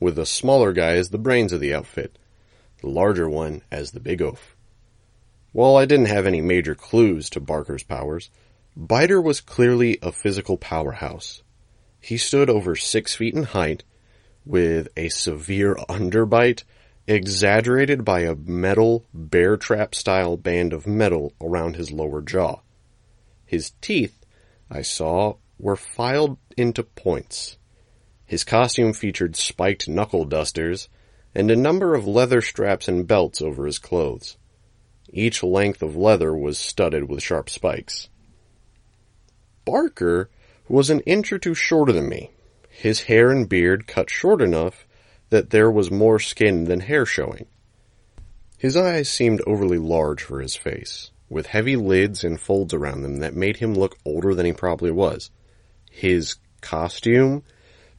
with 0.00 0.16
the 0.16 0.26
smaller 0.26 0.72
guy 0.72 0.94
as 0.94 1.10
the 1.10 1.18
brains 1.18 1.52
of 1.52 1.60
the 1.60 1.72
outfit, 1.72 2.18
the 2.80 2.88
larger 2.88 3.28
one 3.28 3.62
as 3.70 3.90
the 3.90 4.00
big 4.00 4.20
oaf. 4.20 4.56
While 5.52 5.76
I 5.76 5.86
didn't 5.86 6.06
have 6.06 6.26
any 6.26 6.40
major 6.40 6.74
clues 6.74 7.30
to 7.30 7.40
Barker's 7.40 7.82
powers, 7.82 8.30
Biter 8.76 9.20
was 9.20 9.40
clearly 9.40 9.98
a 10.02 10.12
physical 10.12 10.58
powerhouse. 10.58 11.42
He 11.98 12.18
stood 12.18 12.50
over 12.50 12.76
six 12.76 13.14
feet 13.14 13.34
in 13.34 13.44
height, 13.44 13.82
with 14.44 14.88
a 14.96 15.08
severe 15.08 15.76
underbite, 15.88 16.62
exaggerated 17.06 18.04
by 18.04 18.20
a 18.20 18.34
metal 18.34 19.06
bear 19.14 19.56
trap 19.56 19.94
style 19.94 20.36
band 20.36 20.72
of 20.72 20.86
metal 20.86 21.32
around 21.40 21.76
his 21.76 21.90
lower 21.90 22.20
jaw. 22.20 22.60
His 23.44 23.72
teeth, 23.80 24.24
I 24.70 24.82
saw, 24.82 25.36
were 25.58 25.76
filed 25.76 26.36
into 26.56 26.82
points. 26.82 27.56
His 28.24 28.44
costume 28.44 28.92
featured 28.92 29.36
spiked 29.36 29.88
knuckle 29.88 30.24
dusters 30.24 30.88
and 31.36 31.50
a 31.50 31.54
number 31.54 31.94
of 31.94 32.06
leather 32.06 32.40
straps 32.40 32.88
and 32.88 33.06
belts 33.06 33.42
over 33.42 33.66
his 33.66 33.78
clothes. 33.78 34.38
Each 35.12 35.42
length 35.42 35.82
of 35.82 35.94
leather 35.94 36.34
was 36.34 36.56
studded 36.56 37.10
with 37.10 37.22
sharp 37.22 37.50
spikes. 37.50 38.08
Barker 39.66 40.30
was 40.66 40.88
an 40.88 41.00
inch 41.00 41.30
or 41.34 41.38
two 41.38 41.52
shorter 41.52 41.92
than 41.92 42.08
me. 42.08 42.30
His 42.70 43.02
hair 43.02 43.30
and 43.30 43.46
beard 43.46 43.86
cut 43.86 44.08
short 44.08 44.40
enough 44.40 44.86
that 45.28 45.50
there 45.50 45.70
was 45.70 45.90
more 45.90 46.18
skin 46.18 46.64
than 46.64 46.80
hair 46.80 47.04
showing. 47.04 47.44
His 48.56 48.74
eyes 48.74 49.10
seemed 49.10 49.42
overly 49.46 49.78
large 49.78 50.22
for 50.22 50.40
his 50.40 50.56
face, 50.56 51.10
with 51.28 51.48
heavy 51.48 51.76
lids 51.76 52.24
and 52.24 52.40
folds 52.40 52.72
around 52.72 53.02
them 53.02 53.18
that 53.18 53.36
made 53.36 53.58
him 53.58 53.74
look 53.74 53.98
older 54.06 54.34
than 54.34 54.46
he 54.46 54.54
probably 54.54 54.90
was. 54.90 55.30
His 55.90 56.36
costume 56.62 57.42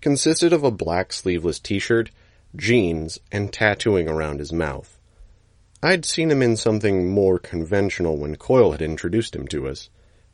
consisted 0.02 0.54
of 0.54 0.64
a 0.64 0.72
black 0.72 1.14
sleeveless 1.14 1.60
t-shirt, 1.60 2.10
jeans, 2.58 3.20
and 3.32 3.54
tattooing 3.54 4.10
around 4.10 4.40
his 4.40 4.52
mouth. 4.52 5.00
I'd 5.82 6.06
seen 6.06 6.32
him 6.32 6.42
in 6.42 6.58
something 6.58 7.10
more 7.10 7.38
conventional 7.38 8.18
when 8.18 8.36
Coil 8.36 8.72
had 8.72 8.82
introduced 8.82 9.36
him 9.36 9.48
to 9.50 9.68
us, 9.68 9.90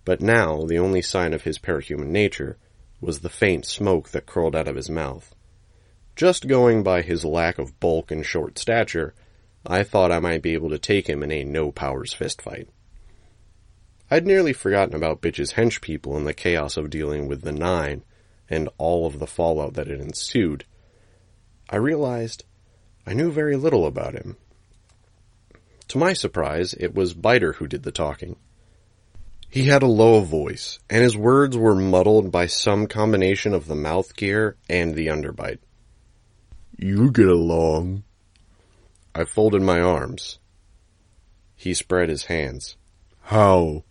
but 0.06 0.22
now 0.22 0.64
the 0.66 0.80
only 0.80 1.02
sign 1.02 1.34
of 1.34 1.44
his 1.44 1.60
parahuman 1.60 2.08
nature 2.08 2.58
was 3.02 3.20
the 3.20 3.30
faint 3.30 3.66
smoke 3.66 4.10
that 4.10 4.26
curled 4.26 4.56
out 4.56 4.68
of 4.68 4.76
his 4.76 4.90
mouth. 4.90 5.36
Just 6.16 6.48
going 6.48 6.84
by 6.84 7.02
his 7.02 7.26
lack 7.26 7.60
of 7.60 7.80
bulk 7.80 8.12
and 8.12 8.26
short 8.26 8.58
stature, 8.58 9.14
I 9.66 9.84
thought 9.84 10.12
I 10.12 10.20
might 10.20 10.42
be 10.42 10.54
able 10.54 10.70
to 10.70 10.80
take 10.80 11.08
him 11.08 11.24
in 11.24 11.32
a 11.32 11.44
no 11.44 11.72
powers 11.72 12.14
fistfight. 12.14 12.68
I'd 14.12 14.28
nearly 14.28 14.54
forgotten 14.54 14.96
about 14.96 15.22
Bitch's 15.22 15.54
hench 15.54 15.82
people 15.82 16.16
in 16.18 16.26
the 16.26 16.34
chaos 16.34 16.78
of 16.78 16.90
dealing 16.90 17.28
with 17.28 17.42
the 17.42 17.52
Nine 17.52 18.04
and 18.50 18.70
all 18.78 19.08
of 19.08 19.20
the 19.20 19.28
fallout 19.28 19.74
that 19.74 19.88
had 19.88 20.00
ensued. 20.00 20.66
I 21.70 21.78
realized 21.78 22.44
I 23.06 23.14
knew 23.14 23.32
very 23.32 23.56
little 23.56 23.86
about 23.86 24.14
him. 24.14 24.38
To 25.90 25.98
my 25.98 26.14
surprise, 26.14 26.74
it 26.74 26.96
was 26.96 27.14
Biter 27.14 27.54
who 27.54 27.68
did 27.68 27.84
the 27.84 27.92
talking. 27.92 28.36
He 29.50 29.66
had 29.66 29.84
a 29.84 29.88
low 29.88 30.22
voice, 30.22 30.80
and 30.90 31.04
his 31.04 31.16
words 31.16 31.56
were 31.56 31.76
muddled 31.76 32.32
by 32.32 32.48
some 32.48 32.88
combination 32.88 33.54
of 33.54 33.68
the 33.68 33.76
mouth 33.76 34.16
gear 34.16 34.56
and 34.68 34.96
the 34.96 35.08
underbite. 35.08 35.60
You 36.76 37.12
get 37.12 37.28
along. 37.28 38.04
I 39.14 39.26
folded 39.26 39.62
my 39.62 39.80
arms. 39.80 40.40
He 41.56 41.76
spread 41.76 42.10
his 42.10 42.26
hands. 42.26 42.76
How? 43.22 43.84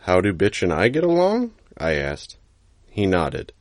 How 0.00 0.20
do 0.20 0.34
Bitch 0.34 0.62
and 0.62 0.72
I 0.72 0.88
get 0.88 1.04
along? 1.04 1.52
I 1.78 1.94
asked. 1.94 2.36
He 2.90 3.06
nodded. 3.06 3.52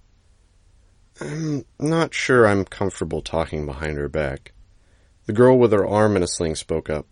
I'm 1.23 1.65
not 1.79 2.13
sure 2.13 2.45
I'm 2.45 2.65
comfortable 2.65 3.21
talking 3.21 3.65
behind 3.65 3.97
her 3.97 4.09
back. 4.09 4.51
The 5.25 5.33
girl 5.33 5.57
with 5.57 5.71
her 5.71 5.87
arm 5.87 6.17
in 6.17 6.23
a 6.23 6.27
sling 6.27 6.55
spoke 6.55 6.89
up. 6.89 7.07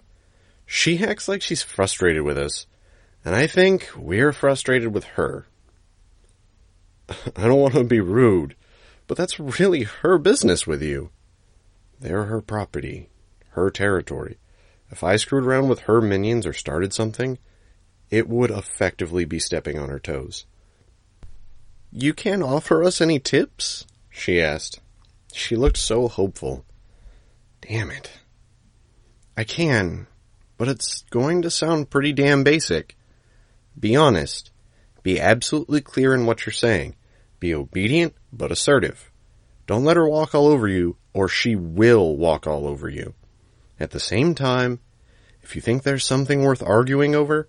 She 0.65 1.03
acts 1.03 1.29
like 1.29 1.41
she's 1.41 1.63
frustrated 1.63 2.23
with 2.23 2.37
us, 2.37 2.65
and 3.23 3.35
I 3.35 3.47
think 3.47 3.89
we're 3.95 4.33
frustrated 4.33 4.93
with 4.93 5.05
her. 5.15 5.47
I 7.09 7.43
don't 7.43 7.59
want 7.59 7.73
to 7.75 7.85
be 7.85 8.01
rude, 8.01 8.55
but 9.07 9.17
that's 9.17 9.39
really 9.39 9.83
her 9.83 10.17
business 10.17 10.67
with 10.67 10.81
you. 10.81 11.11
They're 11.99 12.25
her 12.25 12.41
property, 12.41 13.09
her 13.51 13.69
territory. 13.69 14.37
If 14.89 15.05
I 15.05 15.15
screwed 15.15 15.45
around 15.45 15.69
with 15.69 15.81
her 15.81 16.01
minions 16.01 16.45
or 16.45 16.53
started 16.53 16.93
something, 16.93 17.37
it 18.09 18.27
would 18.27 18.51
effectively 18.51 19.23
be 19.23 19.39
stepping 19.39 19.79
on 19.79 19.87
her 19.87 19.99
toes. 19.99 20.45
You 21.93 22.13
can't 22.13 22.43
offer 22.43 22.83
us 22.83 22.99
any 22.99 23.19
tips? 23.19 23.85
She 24.11 24.39
asked. 24.39 24.79
She 25.33 25.55
looked 25.55 25.77
so 25.77 26.07
hopeful. 26.07 26.65
Damn 27.61 27.89
it. 27.89 28.11
I 29.35 29.43
can, 29.43 30.05
but 30.57 30.67
it's 30.67 31.03
going 31.09 31.41
to 31.41 31.49
sound 31.49 31.89
pretty 31.89 32.13
damn 32.13 32.43
basic. 32.43 32.97
Be 33.79 33.95
honest. 33.95 34.51
Be 35.01 35.19
absolutely 35.19 35.81
clear 35.81 36.13
in 36.13 36.25
what 36.25 36.45
you're 36.45 36.53
saying. 36.53 36.95
Be 37.39 37.55
obedient, 37.55 38.13
but 38.31 38.51
assertive. 38.51 39.09
Don't 39.65 39.85
let 39.85 39.97
her 39.97 40.07
walk 40.07 40.35
all 40.35 40.47
over 40.47 40.67
you, 40.67 40.97
or 41.13 41.27
she 41.27 41.55
will 41.55 42.15
walk 42.17 42.45
all 42.45 42.67
over 42.67 42.89
you. 42.89 43.15
At 43.79 43.91
the 43.91 43.99
same 43.99 44.35
time, 44.35 44.79
if 45.41 45.55
you 45.55 45.61
think 45.61 45.81
there's 45.81 46.05
something 46.05 46.43
worth 46.43 46.61
arguing 46.61 47.15
over, 47.15 47.47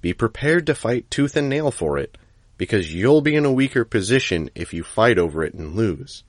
be 0.00 0.14
prepared 0.14 0.66
to 0.66 0.74
fight 0.74 1.10
tooth 1.10 1.36
and 1.36 1.48
nail 1.48 1.70
for 1.70 1.98
it, 1.98 2.16
because 2.56 2.94
you'll 2.94 3.20
be 3.20 3.34
in 3.34 3.44
a 3.44 3.52
weaker 3.52 3.84
position 3.84 4.50
if 4.54 4.72
you 4.72 4.82
fight 4.82 5.18
over 5.18 5.44
it 5.44 5.54
and 5.54 5.74
lose. 5.74 6.24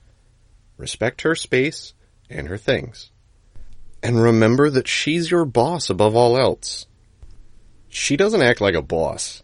Respect 0.76 1.22
her 1.22 1.34
space 1.34 1.94
and 2.28 2.48
her 2.48 2.58
things. 2.58 3.10
And 4.02 4.22
remember 4.22 4.68
that 4.70 4.88
she's 4.88 5.30
your 5.30 5.44
boss 5.44 5.88
above 5.90 6.14
all 6.14 6.38
else. 6.38 6.86
She 7.88 8.16
doesn't 8.16 8.42
act 8.42 8.60
like 8.60 8.74
a 8.74 8.82
boss, 8.82 9.42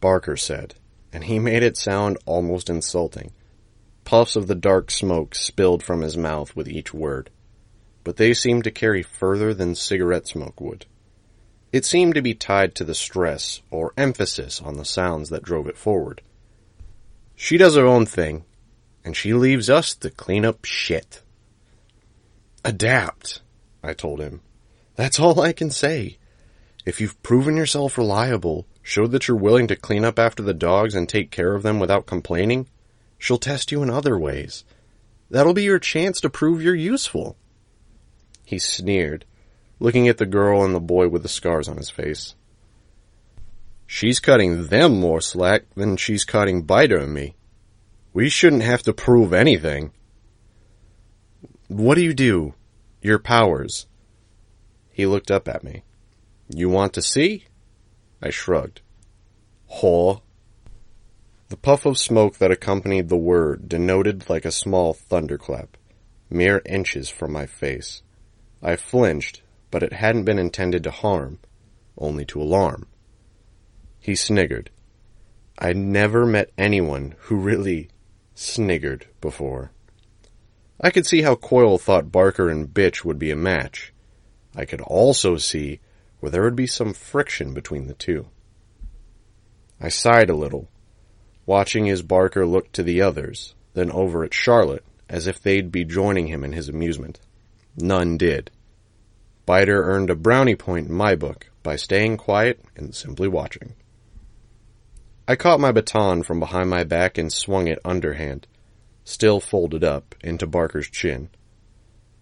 Barker 0.00 0.36
said, 0.36 0.74
and 1.12 1.24
he 1.24 1.38
made 1.38 1.62
it 1.62 1.76
sound 1.76 2.18
almost 2.26 2.68
insulting. 2.68 3.32
Puffs 4.04 4.36
of 4.36 4.46
the 4.46 4.54
dark 4.54 4.90
smoke 4.90 5.34
spilled 5.34 5.82
from 5.82 6.02
his 6.02 6.16
mouth 6.16 6.54
with 6.54 6.68
each 6.68 6.92
word, 6.92 7.30
but 8.04 8.16
they 8.16 8.34
seemed 8.34 8.64
to 8.64 8.70
carry 8.70 9.02
further 9.02 9.54
than 9.54 9.74
cigarette 9.74 10.26
smoke 10.26 10.60
would. 10.60 10.86
It 11.70 11.84
seemed 11.84 12.14
to 12.14 12.22
be 12.22 12.34
tied 12.34 12.74
to 12.76 12.84
the 12.84 12.94
stress 12.94 13.60
or 13.70 13.92
emphasis 13.96 14.60
on 14.60 14.76
the 14.76 14.84
sounds 14.84 15.28
that 15.28 15.42
drove 15.42 15.66
it 15.66 15.76
forward. 15.76 16.22
She 17.36 17.58
does 17.58 17.76
her 17.76 17.86
own 17.86 18.06
thing, 18.06 18.44
and 19.04 19.16
she 19.16 19.34
leaves 19.34 19.68
us 19.68 19.94
to 19.96 20.10
clean 20.10 20.44
up 20.44 20.64
shit. 20.64 21.22
Adapt, 22.64 23.42
I 23.82 23.92
told 23.92 24.20
him. 24.20 24.40
That's 24.96 25.20
all 25.20 25.40
I 25.40 25.52
can 25.52 25.70
say. 25.70 26.18
If 26.84 27.00
you've 27.00 27.22
proven 27.22 27.56
yourself 27.56 27.98
reliable, 27.98 28.66
showed 28.82 29.12
that 29.12 29.28
you're 29.28 29.36
willing 29.36 29.68
to 29.68 29.76
clean 29.76 30.04
up 30.04 30.18
after 30.18 30.42
the 30.42 30.54
dogs 30.54 30.94
and 30.94 31.08
take 31.08 31.30
care 31.30 31.54
of 31.54 31.62
them 31.62 31.78
without 31.78 32.06
complaining, 32.06 32.66
she'll 33.18 33.38
test 33.38 33.70
you 33.70 33.82
in 33.82 33.90
other 33.90 34.18
ways. 34.18 34.64
That'll 35.30 35.54
be 35.54 35.64
your 35.64 35.78
chance 35.78 36.20
to 36.22 36.30
prove 36.30 36.62
you're 36.62 36.74
useful. 36.74 37.36
He 38.44 38.58
sneered, 38.58 39.26
looking 39.80 40.08
at 40.08 40.18
the 40.18 40.26
girl 40.26 40.64
and 40.64 40.74
the 40.74 40.80
boy 40.80 41.08
with 41.08 41.22
the 41.22 41.28
scars 41.28 41.68
on 41.68 41.76
his 41.76 41.90
face. 41.90 42.34
She's 43.86 44.20
cutting 44.20 44.66
them 44.66 45.00
more 45.00 45.20
slack 45.20 45.62
than 45.74 45.96
she's 45.96 46.24
cutting 46.24 46.62
Biter 46.62 46.98
and 46.98 47.14
me. 47.14 47.36
We 48.12 48.28
shouldn't 48.28 48.62
have 48.62 48.82
to 48.82 48.92
prove 48.92 49.32
anything. 49.32 49.92
What 51.68 51.94
do 51.94 52.02
you 52.02 52.14
do? 52.14 52.54
Your 53.00 53.18
powers. 53.18 53.86
He 54.90 55.06
looked 55.06 55.30
up 55.30 55.48
at 55.48 55.62
me. 55.62 55.84
You 56.48 56.68
want 56.68 56.92
to 56.94 57.02
see? 57.02 57.44
I 58.22 58.30
shrugged. 58.30 58.80
Haw. 59.68 60.18
The 61.48 61.56
puff 61.56 61.86
of 61.86 61.96
smoke 61.96 62.38
that 62.38 62.50
accompanied 62.50 63.08
the 63.08 63.16
word 63.16 63.68
denoted 63.68 64.28
like 64.28 64.44
a 64.44 64.50
small 64.50 64.92
thunderclap, 64.92 65.76
mere 66.28 66.60
inches 66.66 67.08
from 67.08 67.32
my 67.32 67.46
face. 67.46 68.02
I 68.62 68.76
flinched, 68.76 69.42
but 69.70 69.82
it 69.82 69.92
hadn't 69.92 70.24
been 70.24 70.38
intended 70.38 70.84
to 70.84 70.90
harm, 70.90 71.38
only 71.96 72.24
to 72.24 72.40
alarm. 72.40 72.86
He 74.00 74.14
sniggered. 74.14 74.70
I'd 75.58 75.76
never 75.76 76.24
met 76.24 76.52
anyone 76.56 77.14
who 77.18 77.36
really 77.36 77.88
sniggered 78.34 79.06
before. 79.20 79.72
I 80.80 80.90
could 80.90 81.06
see 81.06 81.22
how 81.22 81.34
Coil 81.34 81.76
thought 81.76 82.12
Barker 82.12 82.48
and 82.48 82.72
Bitch 82.72 83.04
would 83.04 83.18
be 83.18 83.32
a 83.32 83.36
match. 83.36 83.92
I 84.54 84.64
could 84.64 84.80
also 84.80 85.36
see 85.36 85.80
where 86.20 86.30
there 86.30 86.42
would 86.42 86.56
be 86.56 86.66
some 86.66 86.94
friction 86.94 87.52
between 87.52 87.86
the 87.86 87.94
two. 87.94 88.28
I 89.80 89.88
sighed 89.88 90.30
a 90.30 90.36
little, 90.36 90.68
watching 91.46 91.88
as 91.88 92.02
Barker 92.02 92.46
looked 92.46 92.74
to 92.74 92.82
the 92.82 93.02
others, 93.02 93.54
then 93.74 93.90
over 93.90 94.24
at 94.24 94.34
Charlotte, 94.34 94.84
as 95.08 95.26
if 95.26 95.42
they'd 95.42 95.72
be 95.72 95.84
joining 95.84 96.28
him 96.28 96.44
in 96.44 96.52
his 96.52 96.68
amusement. 96.68 97.20
None 97.76 98.16
did. 98.16 98.50
Biter 99.48 99.82
earned 99.82 100.10
a 100.10 100.14
brownie 100.14 100.56
point 100.56 100.88
in 100.88 100.94
my 100.94 101.14
book 101.14 101.48
by 101.62 101.76
staying 101.76 102.18
quiet 102.18 102.60
and 102.76 102.94
simply 102.94 103.28
watching. 103.28 103.76
I 105.26 105.36
caught 105.36 105.58
my 105.58 105.72
baton 105.72 106.22
from 106.22 106.38
behind 106.38 106.68
my 106.68 106.84
back 106.84 107.16
and 107.16 107.32
swung 107.32 107.66
it 107.66 107.78
underhand, 107.82 108.46
still 109.04 109.40
folded 109.40 109.82
up, 109.82 110.14
into 110.22 110.46
Barker's 110.46 110.90
chin. 110.90 111.30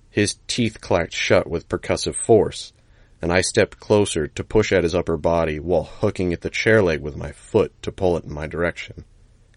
His 0.09 0.37
teeth 0.47 0.81
clacked 0.81 1.15
shut 1.15 1.51
with 1.51 1.69
percussive 1.69 2.15
force, 2.15 2.73
and 3.21 3.33
I 3.33 3.41
stepped 3.41 3.81
closer 3.81 4.29
to 4.29 4.45
push 4.45 4.73
at 4.73 4.85
his 4.85 4.95
upper 4.95 5.17
body 5.17 5.59
while 5.59 5.83
hooking 5.83 6.33
at 6.33 6.43
the 6.43 6.49
chair 6.49 6.81
leg 6.81 7.01
with 7.01 7.17
my 7.17 7.33
foot 7.33 7.73
to 7.83 7.91
pull 7.91 8.17
it 8.17 8.23
in 8.23 8.33
my 8.33 8.47
direction. 8.47 9.05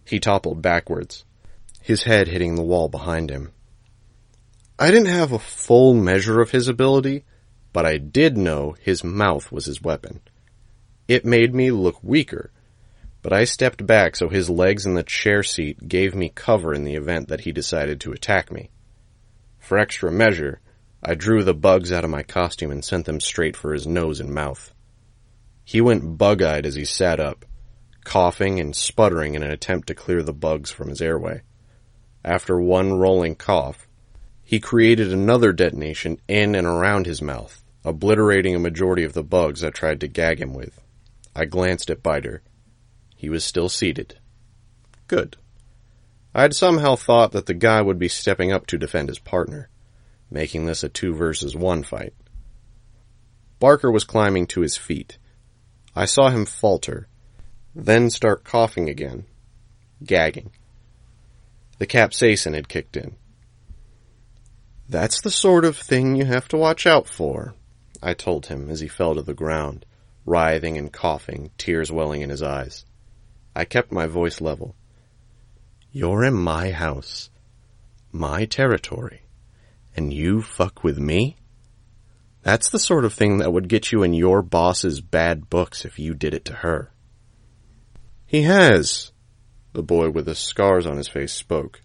He 0.06 0.20
toppled 0.20 0.64
backwards, 0.64 1.24
his 1.84 2.02
head 2.02 2.30
hitting 2.30 2.56
the 2.56 2.64
wall 2.64 2.90
behind 2.90 3.30
him. 3.30 3.52
I 4.80 4.90
didn't 4.90 5.10
have 5.10 5.32
a 5.32 5.38
full 5.38 5.94
measure 5.94 6.42
of 6.42 6.50
his 6.50 6.68
ability, 6.68 7.26
but 7.72 7.86
I 7.86 7.98
did 7.98 8.38
know 8.38 8.76
his 8.80 9.04
mouth 9.04 9.52
was 9.52 9.66
his 9.66 9.82
weapon. 9.82 10.22
It 11.08 11.26
made 11.26 11.54
me 11.54 11.72
look 11.72 12.04
weaker, 12.04 12.52
but 13.22 13.34
I 13.34 13.44
stepped 13.44 13.86
back 13.86 14.16
so 14.16 14.30
his 14.30 14.50
legs 14.50 14.86
in 14.86 14.94
the 14.94 15.04
chair 15.04 15.44
seat 15.44 15.88
gave 15.88 16.16
me 16.16 16.32
cover 16.34 16.74
in 16.74 16.84
the 16.84 16.96
event 16.96 17.28
that 17.28 17.42
he 17.42 17.52
decided 17.52 18.00
to 18.02 18.12
attack 18.12 18.52
me. 18.52 18.70
For 19.60 19.78
extra 19.78 20.12
measure, 20.12 20.62
I 21.04 21.16
drew 21.16 21.44
the 21.44 21.54
bugs 21.54 21.92
out 21.92 22.04
of 22.04 22.10
my 22.10 22.24
costume 22.24 22.72
and 22.72 22.84
sent 22.84 23.06
them 23.06 23.20
straight 23.20 23.56
for 23.56 23.74
his 23.74 23.88
nose 23.88 24.20
and 24.20 24.34
mouth. 24.34 24.74
He 25.64 25.82
went 25.82 26.18
bug-eyed 26.18 26.66
as 26.66 26.76
he 26.76 26.86
sat 26.86 27.20
up, 27.20 27.46
coughing 28.04 28.60
and 28.60 28.76
sputtering 28.76 29.36
in 29.36 29.44
an 29.44 29.52
attempt 29.52 29.88
to 29.88 29.96
clear 29.96 30.24
the 30.24 30.34
bugs 30.34 30.72
from 30.72 30.90
his 30.90 31.02
airway. 31.02 31.42
After 32.26 32.60
one 32.60 32.94
rolling 32.94 33.36
cough, 33.36 33.88
he 34.44 34.60
created 34.60 35.14
another 35.14 35.54
detonation 35.54 36.20
in 36.28 36.56
and 36.56 36.66
around 36.66 37.06
his 37.06 37.22
mouth, 37.22 37.59
obliterating 37.84 38.56
a 38.56 38.60
majority 38.60 39.04
of 39.04 39.14
the 39.14 39.24
bugs 39.24 39.64
I 39.64 39.70
tried 39.70 40.02
to 40.02 40.08
gag 40.08 40.40
him 40.40 40.54
with. 40.54 40.80
I 41.36 41.46
glanced 41.46 41.90
at 41.90 42.04
Biter. 42.04 42.42
He 43.16 43.30
was 43.30 43.44
still 43.44 43.70
seated. 43.70 44.18
Good. 45.08 45.38
I 46.34 46.44
had 46.44 46.56
somehow 46.56 46.96
thought 46.96 47.32
that 47.32 47.48
the 47.48 47.54
guy 47.54 47.82
would 47.82 47.98
be 47.98 48.08
stepping 48.08 48.52
up 48.52 48.68
to 48.68 48.78
defend 48.78 49.10
his 49.10 49.20
partner, 49.20 49.70
making 50.30 50.66
this 50.66 50.84
a 50.84 50.90
two 50.90 51.14
versus 51.14 51.56
one 51.56 51.84
fight. 51.84 52.14
Barker 53.60 53.92
was 53.92 54.04
climbing 54.04 54.48
to 54.48 54.62
his 54.62 54.78
feet. 54.78 55.18
I 55.96 56.06
saw 56.06 56.30
him 56.30 56.46
falter, 56.46 57.08
then 57.76 58.10
start 58.10 58.44
coughing 58.44 58.90
again, 58.90 59.26
gagging. 60.04 60.52
The 61.78 61.88
capsaicin 61.88 62.54
had 62.54 62.70
kicked 62.70 62.96
in. 62.96 63.16
That's 64.88 65.22
the 65.22 65.32
sort 65.32 65.66
of 65.66 65.78
thing 65.78 66.16
you 66.16 66.26
have 66.26 66.48
to 66.50 66.58
watch 66.58 66.86
out 66.86 67.08
for, 67.08 67.54
I 68.02 68.14
told 68.14 68.46
him 68.46 68.70
as 68.70 68.80
he 68.80 68.88
fell 68.88 69.16
to 69.16 69.22
the 69.22 69.34
ground, 69.34 69.86
writhing 70.26 70.78
and 70.78 70.92
coughing, 70.92 71.52
tears 71.58 71.92
welling 71.92 72.22
in 72.22 72.30
his 72.30 72.42
eyes. 72.42 72.86
I 73.56 73.66
kept 73.66 73.92
my 73.92 74.08
voice 74.08 74.40
level. 74.40 74.76
You're 75.92 76.24
in 76.24 76.36
my 76.36 76.72
house, 76.72 77.30
my 78.12 78.46
territory, 78.46 79.24
and 79.96 80.14
you 80.14 80.42
fuck 80.42 80.84
with 80.84 81.00
me? 81.00 81.38
That's 82.42 82.70
the 82.70 82.80
sort 82.80 83.06
of 83.06 83.14
thing 83.14 83.40
that 83.40 83.52
would 83.52 83.68
get 83.68 83.92
you 83.92 84.04
in 84.04 84.14
your 84.14 84.42
boss's 84.42 85.02
bad 85.02 85.50
books 85.50 85.84
if 85.84 86.00
you 86.00 86.14
did 86.14 86.34
it 86.34 86.46
to 86.46 86.54
her. 86.54 86.92
He 88.26 88.44
has, 88.44 89.12
the 89.74 89.84
boy 89.84 90.10
with 90.10 90.26
the 90.26 90.36
scars 90.36 90.86
on 90.86 90.98
his 90.98 91.08
face 91.08 91.34
spoke. 91.34 91.82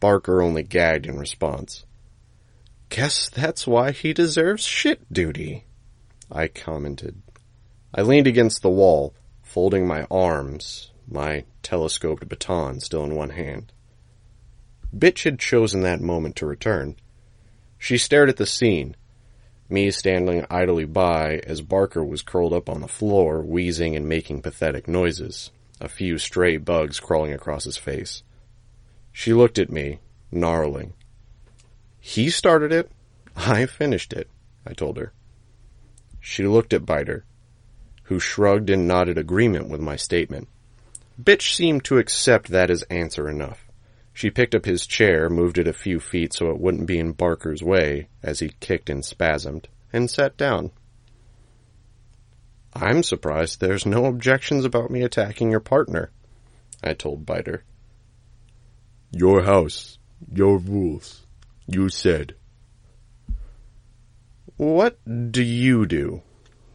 Barker 0.00 0.42
only 0.42 0.62
gagged 0.62 1.06
in 1.06 1.18
response. 1.18 1.84
Guess 2.94 3.28
that's 3.30 3.66
why 3.66 3.90
he 3.90 4.12
deserves 4.12 4.62
shit 4.62 5.12
duty, 5.12 5.64
I 6.30 6.46
commented. 6.46 7.22
I 7.92 8.02
leaned 8.02 8.28
against 8.28 8.62
the 8.62 8.70
wall, 8.70 9.16
folding 9.42 9.84
my 9.84 10.06
arms, 10.12 10.92
my 11.10 11.42
telescoped 11.64 12.28
baton 12.28 12.78
still 12.78 13.02
in 13.02 13.16
one 13.16 13.30
hand. 13.30 13.72
Bitch 14.96 15.24
had 15.24 15.40
chosen 15.40 15.80
that 15.80 16.00
moment 16.00 16.36
to 16.36 16.46
return. 16.46 16.94
She 17.78 17.98
stared 17.98 18.28
at 18.28 18.36
the 18.36 18.46
scene, 18.46 18.94
me 19.68 19.90
standing 19.90 20.46
idly 20.48 20.84
by 20.84 21.38
as 21.48 21.62
Barker 21.62 22.04
was 22.04 22.22
curled 22.22 22.52
up 22.52 22.68
on 22.68 22.80
the 22.80 22.86
floor, 22.86 23.42
wheezing 23.42 23.96
and 23.96 24.08
making 24.08 24.40
pathetic 24.40 24.86
noises, 24.86 25.50
a 25.80 25.88
few 25.88 26.16
stray 26.16 26.58
bugs 26.58 27.00
crawling 27.00 27.32
across 27.32 27.64
his 27.64 27.76
face. 27.76 28.22
She 29.10 29.32
looked 29.32 29.58
at 29.58 29.72
me, 29.72 29.98
gnarling. 30.30 30.92
He 32.06 32.28
started 32.28 32.70
it. 32.70 32.90
I 33.34 33.64
finished 33.64 34.12
it, 34.12 34.28
I 34.66 34.74
told 34.74 34.98
her. 34.98 35.14
She 36.20 36.46
looked 36.46 36.74
at 36.74 36.84
Biter, 36.84 37.24
who 38.04 38.20
shrugged 38.20 38.68
and 38.68 38.86
nodded 38.86 39.16
agreement 39.16 39.70
with 39.70 39.80
my 39.80 39.96
statement. 39.96 40.48
Bitch 41.20 41.54
seemed 41.54 41.82
to 41.84 41.96
accept 41.96 42.48
that 42.50 42.68
as 42.68 42.82
answer 42.84 43.26
enough. 43.26 43.66
She 44.12 44.30
picked 44.30 44.54
up 44.54 44.66
his 44.66 44.86
chair, 44.86 45.30
moved 45.30 45.56
it 45.56 45.66
a 45.66 45.72
few 45.72 45.98
feet 45.98 46.34
so 46.34 46.50
it 46.50 46.60
wouldn't 46.60 46.86
be 46.86 46.98
in 46.98 47.12
Barker's 47.12 47.62
way 47.62 48.08
as 48.22 48.40
he 48.40 48.52
kicked 48.60 48.90
and 48.90 49.02
spasmed, 49.02 49.64
and 49.90 50.10
sat 50.10 50.36
down. 50.36 50.72
I'm 52.74 53.02
surprised 53.02 53.60
there's 53.60 53.86
no 53.86 54.04
objections 54.04 54.66
about 54.66 54.90
me 54.90 55.02
attacking 55.02 55.50
your 55.50 55.60
partner, 55.60 56.10
I 56.82 56.92
told 56.92 57.24
Biter. 57.24 57.64
Your 59.10 59.44
house, 59.44 59.98
your 60.30 60.58
rules, 60.58 61.23
you 61.66 61.88
said. 61.88 62.34
What 64.56 64.98
do 65.32 65.42
you 65.42 65.86
do? 65.86 66.22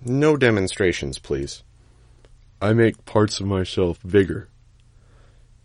No 0.03 0.35
demonstrations, 0.35 1.19
please. 1.19 1.63
I 2.61 2.73
make 2.73 3.05
parts 3.05 3.39
of 3.39 3.47
myself 3.47 3.99
bigger. 4.05 4.49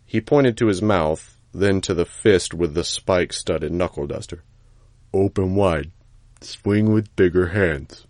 He 0.05 0.21
pointed 0.21 0.57
to 0.57 0.67
his 0.67 0.81
mouth, 0.81 1.37
then 1.53 1.81
to 1.81 1.93
the 1.93 2.05
fist 2.05 2.53
with 2.53 2.73
the 2.73 2.83
spike 2.83 3.33
studded 3.33 3.73
knuckle 3.73 4.07
duster. 4.07 4.43
Open 5.13 5.55
wide. 5.55 5.91
Swing 6.41 6.93
with 6.93 7.15
bigger 7.15 7.47
hands. 7.47 8.05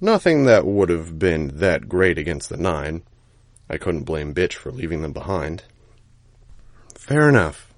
Nothing 0.00 0.44
that 0.44 0.66
would 0.66 0.90
have 0.90 1.18
been 1.18 1.58
that 1.58 1.88
great 1.88 2.18
against 2.18 2.48
the 2.48 2.56
nine. 2.56 3.02
I 3.68 3.78
couldn't 3.78 4.04
blame 4.04 4.34
Bitch 4.34 4.52
for 4.52 4.70
leaving 4.70 5.02
them 5.02 5.12
behind. 5.12 5.64
Fair 6.94 7.28
enough. 7.28 7.73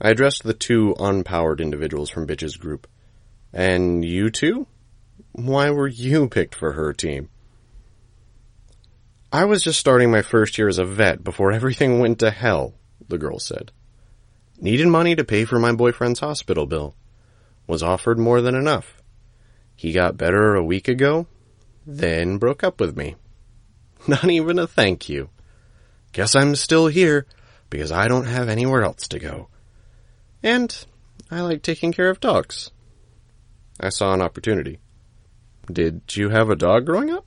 I 0.00 0.10
addressed 0.10 0.44
the 0.44 0.54
two 0.54 0.94
unpowered 0.98 1.60
individuals 1.60 2.10
from 2.10 2.26
Bitch's 2.26 2.56
group. 2.56 2.86
And 3.52 4.04
you 4.04 4.30
two? 4.30 4.66
Why 5.32 5.70
were 5.70 5.88
you 5.88 6.28
picked 6.28 6.54
for 6.54 6.72
her 6.72 6.92
team? 6.92 7.28
I 9.32 9.44
was 9.44 9.62
just 9.62 9.80
starting 9.80 10.10
my 10.10 10.22
first 10.22 10.56
year 10.56 10.68
as 10.68 10.78
a 10.78 10.84
vet 10.84 11.22
before 11.22 11.52
everything 11.52 12.00
went 12.00 12.18
to 12.20 12.30
hell, 12.30 12.74
the 13.08 13.18
girl 13.18 13.38
said. 13.38 13.72
Needed 14.60 14.88
money 14.88 15.14
to 15.14 15.24
pay 15.24 15.44
for 15.44 15.58
my 15.58 15.72
boyfriend's 15.72 16.20
hospital 16.20 16.66
bill. 16.66 16.94
Was 17.66 17.82
offered 17.82 18.18
more 18.18 18.40
than 18.40 18.54
enough. 18.54 19.02
He 19.76 19.92
got 19.92 20.16
better 20.16 20.54
a 20.54 20.64
week 20.64 20.88
ago, 20.88 21.26
then 21.86 22.38
broke 22.38 22.64
up 22.64 22.80
with 22.80 22.96
me. 22.96 23.16
Not 24.06 24.28
even 24.30 24.58
a 24.58 24.66
thank 24.66 25.08
you. 25.08 25.28
Guess 26.12 26.34
I'm 26.34 26.56
still 26.56 26.86
here 26.86 27.26
because 27.70 27.92
I 27.92 28.08
don't 28.08 28.26
have 28.26 28.48
anywhere 28.48 28.82
else 28.82 29.06
to 29.08 29.18
go. 29.18 29.48
And 30.42 30.86
I 31.30 31.40
like 31.40 31.62
taking 31.62 31.92
care 31.92 32.10
of 32.10 32.20
dogs. 32.20 32.70
I 33.80 33.88
saw 33.90 34.14
an 34.14 34.22
opportunity. 34.22 34.78
Did 35.70 36.02
you 36.16 36.30
have 36.30 36.50
a 36.50 36.56
dog 36.56 36.86
growing 36.86 37.10
up? 37.10 37.26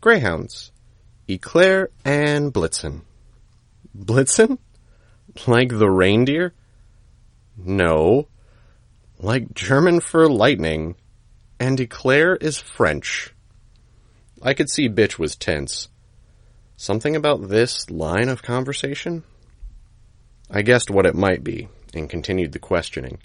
Greyhounds. 0.00 0.72
Eclair 1.28 1.90
and 2.04 2.52
Blitzen. 2.52 3.02
Blitzen? 3.96 4.58
Like 5.46 5.70
the 5.70 5.90
reindeer? 5.90 6.52
No. 7.56 8.28
Like 9.18 9.54
German 9.54 10.00
for 10.00 10.28
lightning. 10.28 10.96
And 11.58 11.80
Eclair 11.80 12.36
is 12.36 12.58
French. 12.58 13.32
I 14.42 14.54
could 14.54 14.68
see 14.68 14.88
Bitch 14.88 15.18
was 15.18 15.34
tense. 15.34 15.88
Something 16.76 17.16
about 17.16 17.48
this 17.48 17.90
line 17.90 18.28
of 18.28 18.42
conversation? 18.42 19.24
I 20.50 20.62
guessed 20.62 20.90
what 20.90 21.06
it 21.06 21.14
might 21.14 21.42
be, 21.42 21.68
and 21.94 22.10
continued 22.10 22.52
the 22.52 22.58
questioning. 22.58 23.18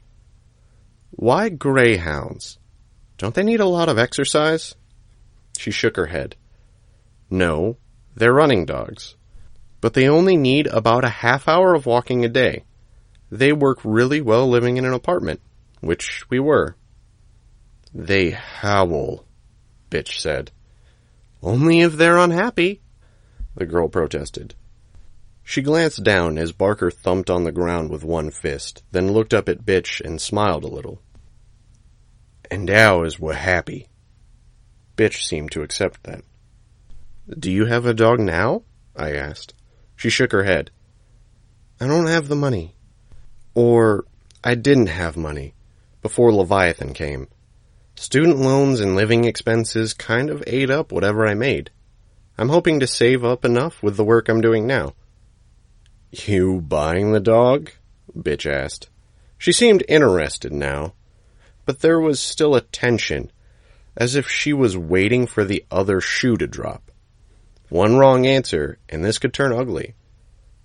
Why 1.12 1.50
greyhounds? 1.50 2.58
Don't 3.18 3.36
they 3.36 3.44
need 3.44 3.60
a 3.60 3.66
lot 3.66 3.90
of 3.90 3.98
exercise? 3.98 4.76
She 5.58 5.72
shook 5.72 5.98
her 5.98 6.08
head. 6.08 6.36
No, 7.30 7.78
they're 8.16 8.34
running 8.34 8.66
dogs 8.66 9.16
but 9.82 9.96
they 9.96 10.08
only 10.08 10.38
need 10.38 10.68
about 10.68 11.04
a 11.04 11.10
half 11.10 11.48
hour 11.48 11.74
of 11.74 11.88
walking 11.88 12.24
a 12.24 12.30
day. 12.30 12.64
They 13.32 13.52
work 13.52 13.80
really 13.84 14.22
well 14.22 14.48
living 14.48 14.78
in 14.78 14.86
an 14.86 14.94
apartment, 14.94 15.42
which 15.82 16.30
we 16.30 16.40
were. 16.40 16.76
They 17.94 18.30
howl, 18.30 19.26
Bitch 19.90 20.20
said. 20.20 20.52
Only 21.42 21.82
if 21.82 21.94
they're 21.94 22.20
unhappy, 22.20 22.82
the 23.56 23.66
girl 23.66 23.90
protested. 23.90 24.54
She 25.52 25.62
glanced 25.62 26.06
down 26.06 26.38
as 26.38 26.54
Barker 26.54 26.90
thumped 26.90 27.30
on 27.30 27.44
the 27.44 27.52
ground 27.52 27.90
with 27.90 28.06
one 28.06 28.32
fist, 28.32 28.86
then 28.94 29.12
looked 29.12 29.34
up 29.34 29.50
at 29.50 29.66
Bitch 29.66 30.00
and 30.00 30.22
smiled 30.22 30.64
a 30.64 30.70
little. 30.70 31.02
And 32.50 32.70
ours 32.70 33.20
were 33.20 33.34
happy. 33.34 33.90
Bitch 34.96 35.26
seemed 35.26 35.52
to 35.52 35.62
accept 35.62 36.04
that. 36.04 36.22
Do 37.38 37.52
you 37.52 37.66
have 37.66 37.86
a 37.86 37.94
dog 37.94 38.22
now? 38.22 38.64
I 38.96 39.12
asked. 39.12 39.54
She 39.98 40.10
shook 40.10 40.32
her 40.32 40.44
head. 40.44 40.72
I 41.82 41.88
don't 41.88 42.08
have 42.08 42.30
the 42.30 42.36
money. 42.38 42.74
Or, 43.54 44.06
I 44.46 44.56
didn't 44.56 44.88
have 44.88 45.18
money 45.18 45.54
before 46.02 46.32
Leviathan 46.32 46.94
came. 46.94 47.28
Student 47.96 48.38
loans 48.38 48.80
and 48.80 48.96
living 48.96 49.26
expenses 49.26 49.94
kind 49.94 50.30
of 50.30 50.46
ate 50.48 50.70
up 50.70 50.94
whatever 50.94 51.28
I 51.28 51.34
made. 51.34 51.72
I'm 52.38 52.48
hoping 52.48 52.80
to 52.80 52.88
save 52.88 53.26
up 53.26 53.44
enough 53.44 53.84
with 53.84 53.98
the 53.98 54.06
work 54.06 54.30
I'm 54.30 54.40
doing 54.40 54.66
now. 54.66 54.94
You 56.12 56.60
buying 56.60 57.14
the 57.14 57.22
dog? 57.22 57.72
Bitch 58.14 58.46
asked. 58.46 58.90
She 59.38 59.54
seemed 59.54 59.84
interested 59.88 60.52
now, 60.52 60.94
but 61.66 61.80
there 61.80 62.02
was 62.02 62.20
still 62.20 62.54
a 62.54 62.62
tension, 62.62 63.32
as 63.96 64.16
if 64.16 64.30
she 64.30 64.52
was 64.52 64.78
waiting 64.78 65.26
for 65.26 65.46
the 65.46 65.64
other 65.72 66.02
shoe 66.02 66.36
to 66.36 66.48
drop. 66.48 66.92
One 67.70 67.96
wrong 67.96 68.28
answer, 68.28 68.78
and 68.90 69.06
this 69.06 69.20
could 69.20 69.34
turn 69.34 69.54
ugly. 69.54 69.96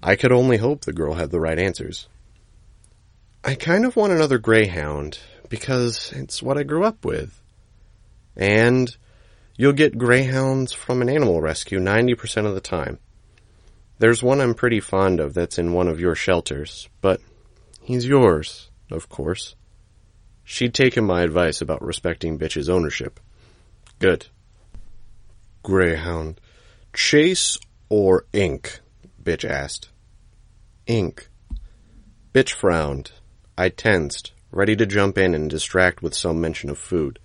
I 0.02 0.16
could 0.16 0.32
only 0.32 0.56
hope 0.56 0.84
the 0.84 0.92
girl 0.92 1.14
had 1.14 1.30
the 1.30 1.40
right 1.40 1.58
answers. 1.58 2.08
I 3.44 3.54
kind 3.54 3.84
of 3.84 3.94
want 3.94 4.12
another 4.12 4.38
greyhound, 4.38 5.20
because 5.48 6.12
it's 6.12 6.42
what 6.42 6.58
I 6.58 6.64
grew 6.64 6.82
up 6.82 7.04
with. 7.04 7.40
And 8.36 8.94
you'll 9.56 9.72
get 9.72 9.96
greyhounds 9.96 10.72
from 10.72 11.00
an 11.00 11.08
animal 11.08 11.40
rescue 11.40 11.78
90% 11.78 12.46
of 12.46 12.54
the 12.54 12.60
time. 12.60 12.98
There's 13.98 14.22
one 14.22 14.40
I'm 14.40 14.54
pretty 14.54 14.80
fond 14.80 15.20
of 15.20 15.32
that's 15.32 15.58
in 15.58 15.72
one 15.72 15.88
of 15.88 16.00
your 16.00 16.14
shelters, 16.14 16.88
but 17.00 17.20
he's 17.80 18.06
yours, 18.06 18.70
of 18.90 19.08
course. 19.08 19.54
She'd 20.44 20.74
taken 20.74 21.04
my 21.04 21.22
advice 21.22 21.60
about 21.60 21.82
respecting 21.82 22.38
Bitch's 22.38 22.68
ownership. 22.68 23.18
Good. 23.98 24.26
Greyhound. 25.62 26.40
Chase 26.92 27.58
or 27.88 28.26
ink? 28.32 28.80
Bitch 29.22 29.48
asked. 29.48 29.88
Ink. 30.86 31.28
Bitch 32.32 32.52
frowned. 32.52 33.12
I 33.56 33.70
tensed, 33.70 34.32
ready 34.52 34.76
to 34.76 34.84
jump 34.84 35.16
in 35.16 35.34
and 35.34 35.48
distract 35.48 36.02
with 36.02 36.14
some 36.14 36.40
mention 36.40 36.68
of 36.68 36.78
food. 36.78 37.18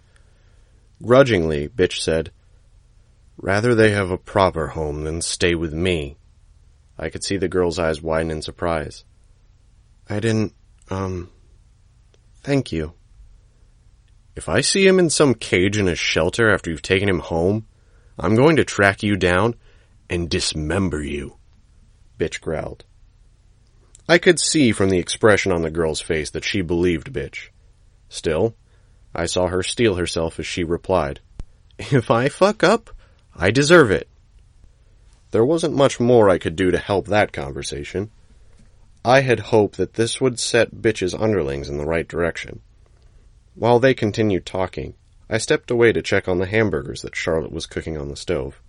Grudgingly, 1.04 1.68
Bitch 1.68 2.00
said, 2.00 2.32
Rather 3.38 3.76
they 3.76 3.92
have 3.92 4.10
a 4.10 4.18
proper 4.18 4.68
home 4.68 5.04
than 5.04 5.22
stay 5.22 5.54
with 5.54 5.74
me. 5.74 6.16
I 7.02 7.10
could 7.10 7.24
see 7.24 7.38
the 7.38 7.48
girl's 7.48 7.80
eyes 7.80 8.02
widen 8.02 8.30
in 8.30 8.44
surprise. 8.44 9.04
I 10.08 10.20
didn't 10.20 10.54
Um, 10.90 11.30
thank 12.44 12.72
you. 12.72 12.94
If 14.36 14.50
I 14.50 14.62
see 14.62 14.86
him 14.86 15.00
in 15.00 15.10
some 15.10 15.34
cage 15.34 15.78
in 15.78 15.88
a 15.88 15.96
shelter 15.96 16.54
after 16.54 16.70
you've 16.70 16.82
taken 16.82 17.10
him 17.10 17.20
home, 17.20 17.66
I'm 18.20 18.36
going 18.36 18.58
to 18.58 18.66
track 18.66 19.02
you 19.02 19.16
down 19.16 19.56
and 20.10 20.30
dismember 20.30 21.02
you, 21.02 21.38
Bitch 22.20 22.42
growled. 22.42 22.84
I 24.08 24.18
could 24.18 24.40
see 24.40 24.74
from 24.74 24.90
the 24.90 25.00
expression 25.00 25.52
on 25.52 25.62
the 25.62 25.72
girl's 25.72 26.02
face 26.02 26.30
that 26.32 26.44
she 26.44 26.62
believed 26.62 27.14
Bitch. 27.14 27.50
Still, 28.10 28.56
I 29.16 29.26
saw 29.26 29.48
her 29.48 29.64
steel 29.64 29.96
herself 29.96 30.40
as 30.40 30.46
she 30.46 30.64
replied, 30.64 31.22
If 31.80 32.12
I 32.12 32.28
fuck 32.28 32.64
up, 32.64 32.90
I 33.34 33.50
deserve 33.50 33.92
it. 33.92 34.10
There 35.32 35.46
wasn't 35.46 35.76
much 35.76 36.00
more 36.00 36.30
I 36.30 36.38
could 36.38 36.56
do 36.56 36.72
to 36.72 36.78
help 36.78 37.08
that 37.08 37.32
conversation. 37.32 38.12
I 39.04 39.22
had 39.22 39.40
hoped 39.40 39.78
that 39.78 39.94
this 39.94 40.22
would 40.22 40.40
set 40.40 40.82
Bitch's 40.82 41.14
underlings 41.14 41.70
in 41.70 41.78
the 41.78 41.86
right 41.86 42.08
direction. 42.08 42.62
While 43.56 43.80
they 43.80 43.94
continued 43.94 44.46
talking, 44.46 44.94
I 45.30 45.38
stepped 45.38 45.72
away 45.72 45.94
to 45.94 46.02
check 46.02 46.28
on 46.28 46.40
the 46.40 46.46
hamburgers 46.46 47.02
that 47.02 47.16
Charlotte 47.16 47.52
was 47.52 47.66
cooking 47.66 47.98
on 47.98 48.10
the 48.10 48.16
stove. 48.16 48.62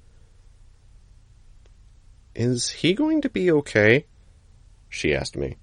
Is 2.35 2.71
he 2.71 2.95
going 2.95 3.21
to 3.23 3.29
be 3.29 3.51
okay? 3.51 4.07
She 4.89 5.15
asked 5.15 5.37
me. 5.37 5.57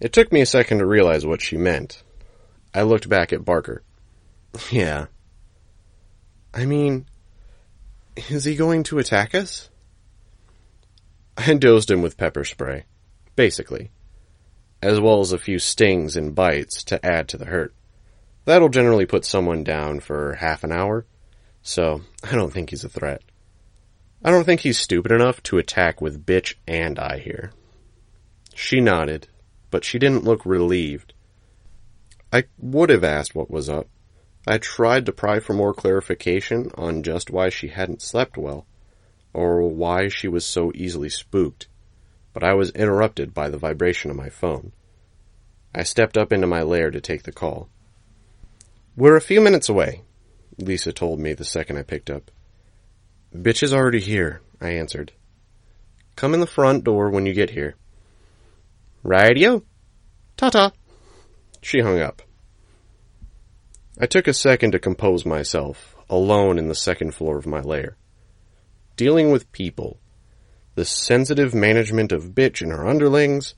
It 0.00 0.12
took 0.12 0.32
me 0.32 0.40
a 0.40 0.46
second 0.46 0.78
to 0.78 0.86
realize 0.86 1.24
what 1.24 1.40
she 1.40 1.56
meant. 1.56 2.02
I 2.74 2.82
looked 2.82 3.08
back 3.08 3.32
at 3.32 3.44
Barker. 3.44 3.82
Yeah. 4.70 5.06
I 6.52 6.66
mean, 6.66 7.06
is 8.28 8.44
he 8.44 8.56
going 8.56 8.82
to 8.84 8.98
attack 8.98 9.34
us? 9.34 9.70
I 11.36 11.54
dosed 11.54 11.90
him 11.90 12.02
with 12.02 12.16
pepper 12.16 12.44
spray, 12.44 12.84
basically, 13.36 13.90
as 14.80 15.00
well 15.00 15.20
as 15.20 15.32
a 15.32 15.38
few 15.38 15.58
stings 15.58 16.16
and 16.16 16.34
bites 16.34 16.84
to 16.84 17.04
add 17.04 17.28
to 17.28 17.36
the 17.36 17.46
hurt. 17.46 17.74
That'll 18.44 18.68
generally 18.68 19.06
put 19.06 19.24
someone 19.24 19.64
down 19.64 20.00
for 20.00 20.34
half 20.34 20.64
an 20.64 20.72
hour, 20.72 21.06
so 21.62 22.02
I 22.22 22.32
don't 22.32 22.52
think 22.52 22.70
he's 22.70 22.84
a 22.84 22.88
threat. 22.88 23.22
I 24.22 24.30
don't 24.30 24.44
think 24.44 24.60
he's 24.60 24.78
stupid 24.78 25.12
enough 25.12 25.42
to 25.44 25.58
attack 25.58 26.00
with 26.00 26.24
bitch 26.24 26.54
and 26.66 26.98
I 26.98 27.18
here. 27.18 27.52
She 28.54 28.80
nodded, 28.80 29.28
but 29.70 29.84
she 29.84 29.98
didn't 29.98 30.24
look 30.24 30.46
relieved. 30.46 31.14
I 32.32 32.44
would 32.58 32.90
have 32.90 33.04
asked 33.04 33.34
what 33.34 33.50
was 33.50 33.68
up. 33.68 33.88
I 34.46 34.58
tried 34.58 35.06
to 35.06 35.12
pry 35.12 35.40
for 35.40 35.54
more 35.54 35.74
clarification 35.74 36.70
on 36.74 37.02
just 37.02 37.30
why 37.30 37.48
she 37.48 37.68
hadn't 37.68 38.02
slept 38.02 38.36
well, 38.36 38.66
or 39.34 39.68
why 39.68 40.08
she 40.08 40.28
was 40.28 40.46
so 40.46 40.72
easily 40.74 41.10
spooked, 41.10 41.66
but 42.32 42.44
I 42.44 42.54
was 42.54 42.70
interrupted 42.70 43.34
by 43.34 43.50
the 43.50 43.58
vibration 43.58 44.10
of 44.10 44.16
my 44.16 44.30
phone. 44.30 44.72
I 45.74 45.82
stepped 45.82 46.16
up 46.16 46.32
into 46.32 46.46
my 46.46 46.62
lair 46.62 46.90
to 46.90 47.00
take 47.00 47.24
the 47.24 47.32
call. 47.32 47.68
We're 48.96 49.16
a 49.16 49.20
few 49.20 49.40
minutes 49.40 49.68
away, 49.68 50.02
Lisa 50.56 50.92
told 50.92 51.18
me 51.18 51.34
the 51.34 51.44
second 51.44 51.76
I 51.76 51.82
picked 51.82 52.10
up. 52.10 52.30
Bitch 53.34 53.62
is 53.64 53.74
already 53.74 54.00
here, 54.00 54.40
I 54.60 54.70
answered. 54.70 55.12
Come 56.14 56.32
in 56.32 56.40
the 56.40 56.46
front 56.46 56.84
door 56.84 57.10
when 57.10 57.26
you 57.26 57.34
get 57.34 57.50
here. 57.50 57.74
Radio. 59.02 59.64
Ta-ta. 60.36 60.70
She 61.60 61.80
hung 61.80 62.00
up. 62.00 62.22
I 64.00 64.06
took 64.06 64.28
a 64.28 64.34
second 64.34 64.72
to 64.72 64.78
compose 64.78 65.26
myself, 65.26 65.96
alone 66.08 66.58
in 66.58 66.68
the 66.68 66.74
second 66.74 67.14
floor 67.14 67.36
of 67.36 67.46
my 67.46 67.60
lair. 67.60 67.96
Dealing 68.96 69.30
with 69.32 69.50
people, 69.50 69.98
the 70.74 70.84
sensitive 70.84 71.54
management 71.54 72.12
of 72.12 72.34
bitch 72.34 72.60
and 72.60 72.70
her 72.70 72.86
underlings, 72.86 73.54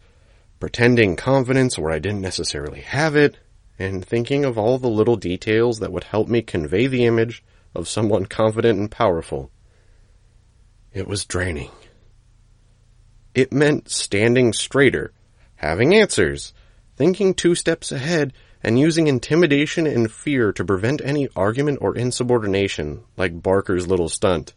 pretending 0.60 1.16
confidence 1.16 1.78
where 1.78 1.92
I 1.92 1.98
didn't 1.98 2.22
necessarily 2.22 2.80
have 2.80 3.16
it, 3.16 3.36
and 3.78 4.04
thinking 4.04 4.44
of 4.44 4.56
all 4.56 4.78
the 4.78 4.88
little 4.88 5.16
details 5.16 5.80
that 5.80 5.92
would 5.92 6.04
help 6.04 6.28
me 6.28 6.40
convey 6.40 6.86
the 6.86 7.04
image 7.04 7.44
of 7.74 7.88
someone 7.88 8.24
confident 8.26 8.78
and 8.78 8.90
powerful. 8.90 9.50
It 10.94 11.06
was 11.06 11.26
draining. 11.26 11.70
It 13.34 13.52
meant 13.52 13.90
standing 13.90 14.54
straighter, 14.54 15.12
having 15.56 15.94
answers, 15.94 16.54
thinking 16.96 17.34
two 17.34 17.54
steps 17.54 17.92
ahead, 17.92 18.32
and 18.62 18.78
using 18.78 19.06
intimidation 19.06 19.86
and 19.86 20.10
fear 20.10 20.52
to 20.52 20.64
prevent 20.64 21.02
any 21.04 21.28
argument 21.36 21.78
or 21.82 21.94
insubordination, 21.94 23.04
like 23.18 23.42
Barker's 23.42 23.86
little 23.86 24.08
stunt. 24.08 24.54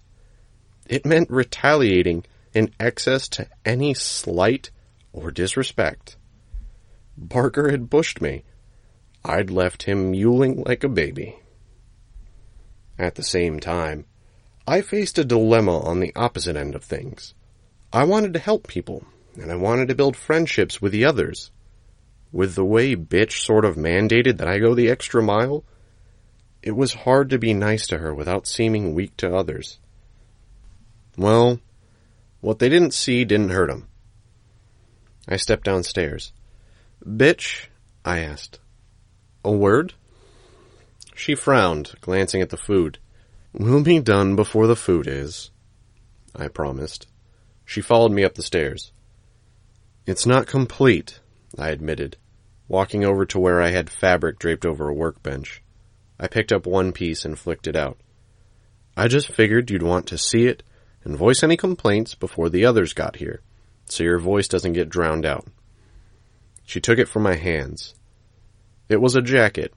It 0.89 1.05
meant 1.05 1.29
retaliating 1.29 2.25
in 2.51 2.73
excess 2.79 3.29
to 3.29 3.47
any 3.63 3.93
slight 3.93 4.71
or 5.13 5.29
disrespect. 5.29 6.17
Barker 7.15 7.69
had 7.69 7.91
bushed 7.91 8.21
me. 8.21 8.43
I'd 9.23 9.51
left 9.51 9.83
him 9.83 10.11
mewling 10.11 10.67
like 10.67 10.83
a 10.83 10.89
baby. 10.89 11.37
At 12.97 13.13
the 13.15 13.23
same 13.23 13.59
time, 13.59 14.05
I 14.67 14.81
faced 14.81 15.19
a 15.19 15.23
dilemma 15.23 15.79
on 15.79 15.99
the 15.99 16.11
opposite 16.15 16.55
end 16.55 16.73
of 16.73 16.83
things. 16.83 17.35
I 17.93 18.05
wanted 18.05 18.33
to 18.33 18.39
help 18.39 18.67
people, 18.67 19.05
and 19.39 19.51
I 19.51 19.55
wanted 19.57 19.89
to 19.89 19.95
build 19.95 20.17
friendships 20.17 20.81
with 20.81 20.91
the 20.91 21.05
others. 21.05 21.51
With 22.31 22.55
the 22.55 22.65
way 22.65 22.95
bitch 22.95 23.45
sort 23.45 23.63
of 23.63 23.75
mandated 23.75 24.37
that 24.37 24.47
I 24.47 24.57
go 24.57 24.73
the 24.73 24.89
extra 24.89 25.21
mile, 25.21 25.63
it 26.63 26.71
was 26.71 26.93
hard 26.93 27.29
to 27.29 27.37
be 27.37 27.53
nice 27.53 27.85
to 27.87 27.99
her 27.99 28.13
without 28.13 28.47
seeming 28.47 28.95
weak 28.95 29.15
to 29.17 29.35
others. 29.35 29.77
Well, 31.19 31.59
what 32.39 32.59
they 32.59 32.69
didn't 32.69 32.93
see 32.93 33.25
didn't 33.25 33.49
hurt 33.49 33.69
'em. 33.69 33.89
I 35.27 35.35
stepped 35.35 35.65
downstairs. 35.65 36.31
Bitch, 37.05 37.67
I 38.05 38.19
asked. 38.19 38.59
A 39.43 39.51
word? 39.51 39.95
She 41.13 41.35
frowned, 41.35 41.91
glancing 41.99 42.41
at 42.41 42.51
the 42.51 42.55
food. 42.55 42.99
We'll 43.51 43.83
be 43.83 43.99
done 43.99 44.37
before 44.37 44.65
the 44.65 44.77
food 44.77 45.07
is, 45.07 45.51
I 46.33 46.47
promised. 46.47 47.05
She 47.65 47.81
followed 47.81 48.13
me 48.13 48.23
up 48.23 48.35
the 48.35 48.41
stairs. 48.41 48.93
It's 50.05 50.25
not 50.25 50.47
complete, 50.47 51.19
I 51.57 51.71
admitted, 51.71 52.15
walking 52.69 53.03
over 53.03 53.25
to 53.25 53.39
where 53.39 53.61
I 53.61 53.71
had 53.71 53.89
fabric 53.89 54.39
draped 54.39 54.65
over 54.65 54.87
a 54.87 54.93
workbench. 54.93 55.61
I 56.17 56.27
picked 56.27 56.53
up 56.53 56.65
one 56.65 56.93
piece 56.93 57.25
and 57.25 57.37
flicked 57.37 57.67
it 57.67 57.75
out. 57.75 57.97
I 58.95 59.09
just 59.09 59.27
figured 59.27 59.69
you'd 59.69 59.83
want 59.83 60.07
to 60.07 60.17
see 60.17 60.45
it 60.45 60.63
and 61.03 61.17
voice 61.17 61.43
any 61.43 61.57
complaints 61.57 62.15
before 62.15 62.49
the 62.49 62.65
others 62.65 62.93
got 62.93 63.17
here, 63.17 63.41
so 63.85 64.03
your 64.03 64.19
voice 64.19 64.47
doesn't 64.47 64.73
get 64.73 64.89
drowned 64.89 65.25
out. 65.25 65.47
She 66.65 66.79
took 66.79 66.99
it 66.99 67.07
from 67.07 67.23
my 67.23 67.35
hands. 67.35 67.95
It 68.87 69.01
was 69.01 69.15
a 69.15 69.21
jacket, 69.21 69.73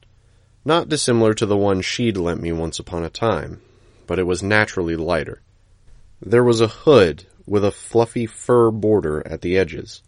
not 0.65 0.89
dissimilar 0.89 1.35
to 1.35 1.47
the 1.47 1.57
one 1.57 1.81
she'd 1.81 2.17
lent 2.17 2.41
me 2.41 2.53
once 2.53 2.79
upon 2.79 3.05
a 3.05 3.11
time, 3.11 3.61
but 4.07 4.19
it 4.19 4.27
was 4.27 4.43
naturally 4.43 4.97
lighter. 4.97 5.41
There 6.21 6.45
was 6.45 6.61
a 6.61 6.69
hood 6.69 7.27
with 7.47 7.65
a 7.65 7.73
fluffy 7.73 8.27
fur 8.27 8.71
border 8.71 9.27
at 9.27 9.41
the 9.41 9.59
edges, 9.59 10.03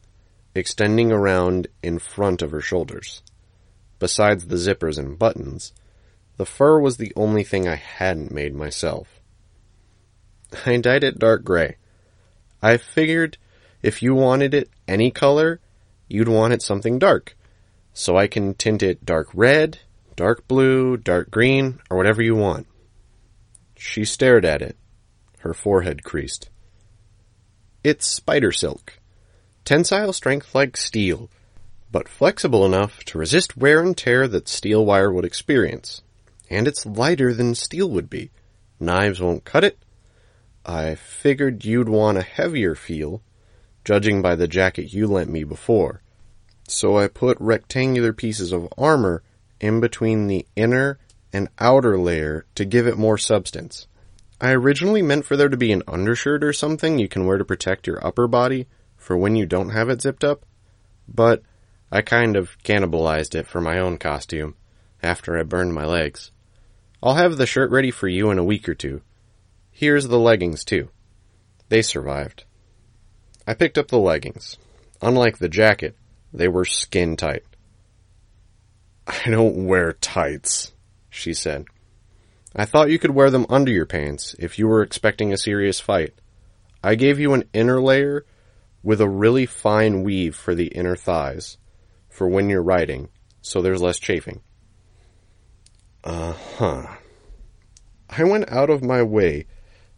extending 0.55 1.11
around 1.11 1.67
in 1.83 1.99
front 1.99 2.43
of 2.43 2.53
her 2.53 2.61
shoulders. 2.61 3.23
Besides 3.99 4.47
the 4.47 4.57
zippers 4.57 4.99
and 4.99 5.19
buttons, 5.19 5.73
the 6.37 6.47
fur 6.47 6.79
was 6.79 6.97
the 6.97 7.13
only 7.17 7.45
thing 7.45 7.67
I 7.67 7.77
hadn't 7.77 8.31
made 8.31 8.55
myself. 8.55 9.14
I 10.67 10.77
dyed 10.79 11.05
it 11.05 11.19
dark 11.19 11.45
gray. 11.45 11.77
I 12.63 12.77
figured 12.77 13.37
if 13.83 14.03
you 14.03 14.15
wanted 14.15 14.55
it 14.55 14.71
any 14.89 15.11
color, 15.11 15.61
you'd 16.09 16.29
want 16.29 16.53
it 16.53 16.63
something 16.63 16.99
dark. 16.99 17.37
So 17.93 18.17
I 18.17 18.27
can 18.27 18.55
tint 18.55 18.83
it 18.83 19.05
dark 19.05 19.29
red, 19.35 19.79
dark 20.17 20.49
blue, 20.49 20.97
dark 20.97 21.31
green, 21.31 21.81
or 21.91 21.97
whatever 21.97 22.23
you 22.23 22.35
want. 22.35 22.67
She 23.77 24.05
stared 24.05 24.45
at 24.45 24.63
it, 24.63 24.77
her 25.41 25.55
forehead 25.55 26.05
creased. 26.05 26.49
It's 27.83 28.07
spider 28.07 28.51
silk. 28.51 28.99
Tensile 29.65 30.13
strength 30.13 30.55
like 30.55 30.77
steel, 30.77 31.29
but 31.93 32.09
flexible 32.09 32.65
enough 32.65 33.05
to 33.05 33.19
resist 33.19 33.57
wear 33.57 33.81
and 33.81 33.97
tear 33.97 34.27
that 34.29 34.49
steel 34.49 34.85
wire 34.85 35.13
would 35.13 35.25
experience. 35.25 36.03
And 36.49 36.67
it's 36.67 36.87
lighter 36.87 37.35
than 37.35 37.55
steel 37.55 37.91
would 37.91 38.09
be. 38.09 38.31
Knives 38.81 39.21
won't 39.21 39.45
cut 39.45 39.65
it. 39.65 39.79
I 40.67 40.95
figured 40.95 41.65
you'd 41.65 41.89
want 41.89 42.19
a 42.19 42.23
heavier 42.23 42.75
feel, 42.75 43.23
judging 43.85 44.23
by 44.23 44.35
the 44.35 44.49
jacket 44.49 44.93
you 44.93 45.07
lent 45.07 45.31
me 45.31 45.45
before. 45.45 46.03
So 46.69 46.97
I 46.97 47.09
put 47.09 47.37
rectangular 47.41 48.13
pieces 48.13 48.53
of 48.53 48.73
armor 48.79 49.23
in 49.61 49.81
between 49.81 50.27
the 50.27 50.47
inner 50.57 50.99
and 51.33 51.49
outer 51.59 51.99
layer 51.99 52.47
to 52.55 52.65
give 52.65 52.87
it 52.87 52.97
more 52.97 53.19
substance. 53.19 53.87
I 54.41 54.53
originally 54.53 55.03
meant 55.03 55.25
for 55.25 55.37
there 55.37 55.49
to 55.49 55.57
be 55.57 55.73
an 55.73 55.83
undershirt 55.87 56.43
or 56.43 56.53
something 56.53 56.99
you 56.99 57.09
can 57.09 57.27
wear 57.27 57.39
to 57.39 57.45
protect 57.45 57.87
your 57.87 58.05
upper 58.05 58.27
body 58.27 58.67
for 58.97 59.17
when 59.17 59.37
you 59.37 59.47
don't 59.47 59.71
have 59.71 59.89
it 59.89 60.01
zipped 60.01 60.25
up, 60.25 60.47
but 61.07 61.43
I 61.93 62.03
kind 62.03 62.37
of 62.37 62.59
cannibalized 62.63 63.35
it 63.35 63.47
for 63.47 63.61
my 63.61 63.79
own 63.79 63.99
costume 63.99 64.57
after 65.03 65.39
I 65.39 65.43
burned 65.43 65.75
my 65.75 65.85
legs. 65.85 66.31
I'll 67.03 67.15
have 67.15 67.37
the 67.37 67.47
shirt 67.47 67.71
ready 67.71 67.91
for 67.91 68.09
you 68.09 68.31
in 68.31 68.39
a 68.39 68.45
week 68.45 68.69
or 68.69 68.75
two. 68.75 69.03
Here's 69.77 70.07
the 70.07 70.21
leggings 70.21 70.65
too. 70.65 70.89
They 71.69 71.83
survived. 71.83 72.45
I 73.45 73.55
picked 73.55 73.77
up 73.77 73.89
the 73.89 73.99
leggings. 73.99 74.57
Unlike 75.03 75.39
the 75.39 75.49
jacket, 75.49 75.97
they 76.33 76.47
were 76.47 76.65
skin 76.65 77.17
tight. 77.17 77.43
I 79.05 79.31
don't 79.31 79.67
wear 79.67 79.93
tights, 79.95 80.73
she 81.11 81.35
said. 81.35 81.65
I 82.55 82.67
thought 82.67 82.91
you 82.91 83.01
could 83.01 83.11
wear 83.11 83.31
them 83.31 83.47
under 83.49 83.73
your 83.73 83.85
pants 83.85 84.37
if 84.39 84.61
you 84.61 84.69
were 84.69 84.81
expecting 84.81 85.33
a 85.33 85.37
serious 85.37 85.81
fight. 85.81 86.15
I 86.81 86.95
gave 86.95 87.19
you 87.19 87.35
an 87.35 87.49
inner 87.53 87.83
layer 87.83 88.25
with 88.85 89.01
a 89.01 89.09
really 89.09 89.45
fine 89.45 90.05
weave 90.05 90.37
for 90.37 90.55
the 90.55 90.69
inner 90.69 90.95
thighs 90.95 91.59
for 92.09 92.29
when 92.29 92.49
you're 92.49 92.63
riding, 92.63 93.09
so 93.43 93.61
there's 93.61 93.83
less 93.83 93.99
chafing. 93.99 94.41
Uh 96.05 96.35
huh. 96.59 96.87
I 98.09 98.23
went 98.23 98.49
out 98.53 98.71
of 98.71 98.85
my 98.85 99.03
way 99.03 99.47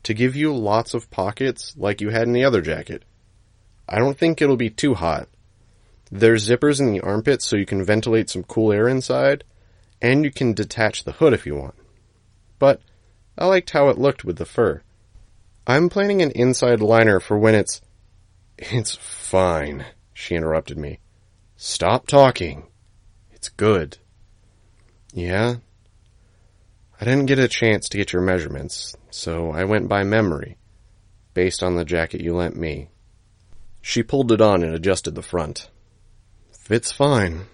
to 0.06 0.14
give 0.14 0.36
you 0.36 0.54
lots 0.54 0.94
of 0.94 1.10
pockets 1.10 1.74
like 1.76 2.00
you 2.00 2.10
had 2.10 2.28
in 2.28 2.32
the 2.32 2.44
other 2.44 2.60
jacket. 2.60 3.04
I 3.88 3.98
don't 3.98 4.16
think 4.16 4.40
it'll 4.40 4.56
be 4.56 4.70
too 4.70 4.94
hot. 4.94 5.28
There's 6.12 6.48
zippers 6.48 6.78
in 6.78 6.92
the 6.92 7.00
armpits 7.00 7.44
so 7.44 7.56
you 7.56 7.66
can 7.66 7.84
ventilate 7.84 8.30
some 8.30 8.44
cool 8.44 8.72
air 8.72 8.86
inside, 8.86 9.42
and 10.00 10.22
you 10.22 10.30
can 10.30 10.52
detach 10.52 11.02
the 11.02 11.10
hood 11.10 11.32
if 11.32 11.44
you 11.44 11.56
want. 11.56 11.74
But 12.60 12.80
I 13.36 13.46
liked 13.46 13.70
how 13.70 13.88
it 13.88 13.98
looked 13.98 14.24
with 14.24 14.36
the 14.36 14.44
fur. 14.44 14.82
I'm 15.66 15.88
planning 15.88 16.22
an 16.22 16.30
inside 16.30 16.80
liner 16.80 17.18
for 17.18 17.36
when 17.36 17.56
it's. 17.56 17.80
It's 18.58 18.94
fine, 18.94 19.86
she 20.14 20.36
interrupted 20.36 20.78
me. 20.78 21.00
Stop 21.56 22.06
talking. 22.06 22.68
It's 23.32 23.48
good. 23.48 23.98
Yeah? 25.12 25.56
I 27.00 27.04
didn't 27.04 27.26
get 27.26 27.40
a 27.40 27.48
chance 27.48 27.88
to 27.88 27.98
get 27.98 28.12
your 28.12 28.22
measurements, 28.22 28.96
so 29.16 29.50
I 29.50 29.64
went 29.64 29.88
by 29.88 30.04
memory, 30.04 30.58
based 31.32 31.62
on 31.62 31.74
the 31.74 31.86
jacket 31.86 32.20
you 32.20 32.36
lent 32.36 32.54
me. 32.54 32.90
She 33.80 34.02
pulled 34.02 34.30
it 34.30 34.42
on 34.42 34.62
and 34.62 34.74
adjusted 34.74 35.14
the 35.14 35.22
front. 35.22 35.70
Fits 36.52 36.92
fine. 36.92 37.46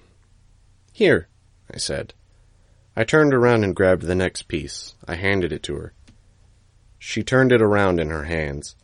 Here, 0.92 1.29
I 1.72 1.77
said. 1.77 2.14
I 2.96 3.05
turned 3.05 3.33
around 3.33 3.62
and 3.62 3.77
grabbed 3.77 4.03
the 4.03 4.16
next 4.16 4.48
piece. 4.48 4.96
I 5.07 5.14
handed 5.14 5.53
it 5.53 5.62
to 5.62 5.77
her. 5.77 5.94
She 6.98 7.22
turned 7.22 7.53
it 7.53 7.62
around 7.62 8.01
in 8.01 8.11
her 8.11 8.25
hands. 8.25 8.75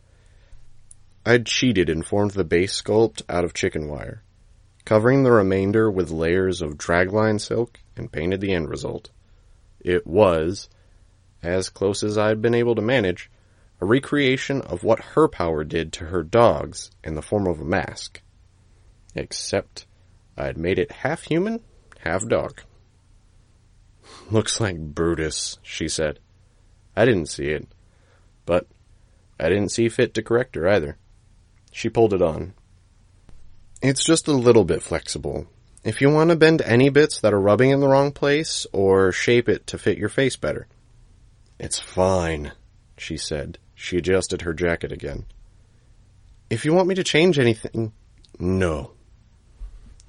I'd 1.25 1.47
cheated 1.47 1.89
and 1.89 2.05
formed 2.05 2.31
the 2.31 2.45
base 2.45 2.81
sculpt 2.81 3.23
out 3.27 3.43
of 3.43 3.53
chicken 3.53 3.89
wire, 3.89 4.23
covering 4.85 5.23
the 5.23 5.33
remainder 5.33 5.91
with 5.91 6.11
layers 6.11 6.61
of 6.61 6.77
dragline 6.77 7.41
silk 7.41 7.81
and 7.97 8.09
painted 8.09 8.39
the 8.39 8.53
end 8.53 8.69
result. 8.69 9.09
It 9.81 10.07
was, 10.07 10.69
as 11.41 11.69
close 11.69 12.03
as 12.03 12.17
I'd 12.17 12.41
been 12.41 12.55
able 12.55 12.75
to 12.75 12.81
manage, 12.81 13.29
a 13.81 13.85
recreation 13.85 14.61
of 14.61 14.83
what 14.83 14.99
her 14.99 15.27
power 15.27 15.63
did 15.63 15.93
to 15.93 16.05
her 16.05 16.23
dogs 16.23 16.91
in 17.03 17.15
the 17.15 17.21
form 17.21 17.47
of 17.47 17.61
a 17.61 17.65
mask. 17.65 18.21
Except 19.15 19.85
I'd 20.37 20.57
made 20.57 20.79
it 20.79 20.91
half 20.91 21.23
human, 21.23 21.61
half 21.99 22.27
dog. 22.27 22.61
Looks 24.31 24.59
like 24.59 24.77
Brutus, 24.77 25.59
she 25.61 25.87
said. 25.87 26.19
I 26.95 27.05
didn't 27.05 27.27
see 27.27 27.47
it, 27.47 27.67
but 28.45 28.67
I 29.39 29.47
didn't 29.47 29.71
see 29.71 29.87
fit 29.89 30.13
to 30.15 30.23
correct 30.23 30.55
her 30.55 30.67
either. 30.67 30.97
She 31.71 31.89
pulled 31.89 32.13
it 32.13 32.21
on. 32.21 32.53
It's 33.81 34.03
just 34.03 34.27
a 34.27 34.33
little 34.33 34.65
bit 34.65 34.81
flexible, 34.81 35.47
if 35.83 36.01
you 36.01 36.09
want 36.09 36.31
to 36.31 36.35
bend 36.35 36.61
any 36.61 36.89
bits 36.89 37.21
that 37.21 37.33
are 37.33 37.39
rubbing 37.39 37.69
in 37.69 37.79
the 37.79 37.87
wrong 37.87 38.11
place, 38.11 38.67
or 38.73 39.13
shape 39.13 39.47
it 39.47 39.65
to 39.67 39.77
fit 39.77 39.97
your 39.97 40.09
face 40.09 40.35
better. 40.35 40.67
It's 41.59 41.79
fine, 41.79 42.53
she 42.97 43.17
said. 43.17 43.59
She 43.75 43.97
adjusted 43.97 44.43
her 44.43 44.53
jacket 44.53 44.91
again. 44.91 45.25
If 46.49 46.65
you 46.65 46.73
want 46.73 46.87
me 46.87 46.95
to 46.95 47.03
change 47.03 47.37
anything, 47.37 47.91
no. 48.39 48.91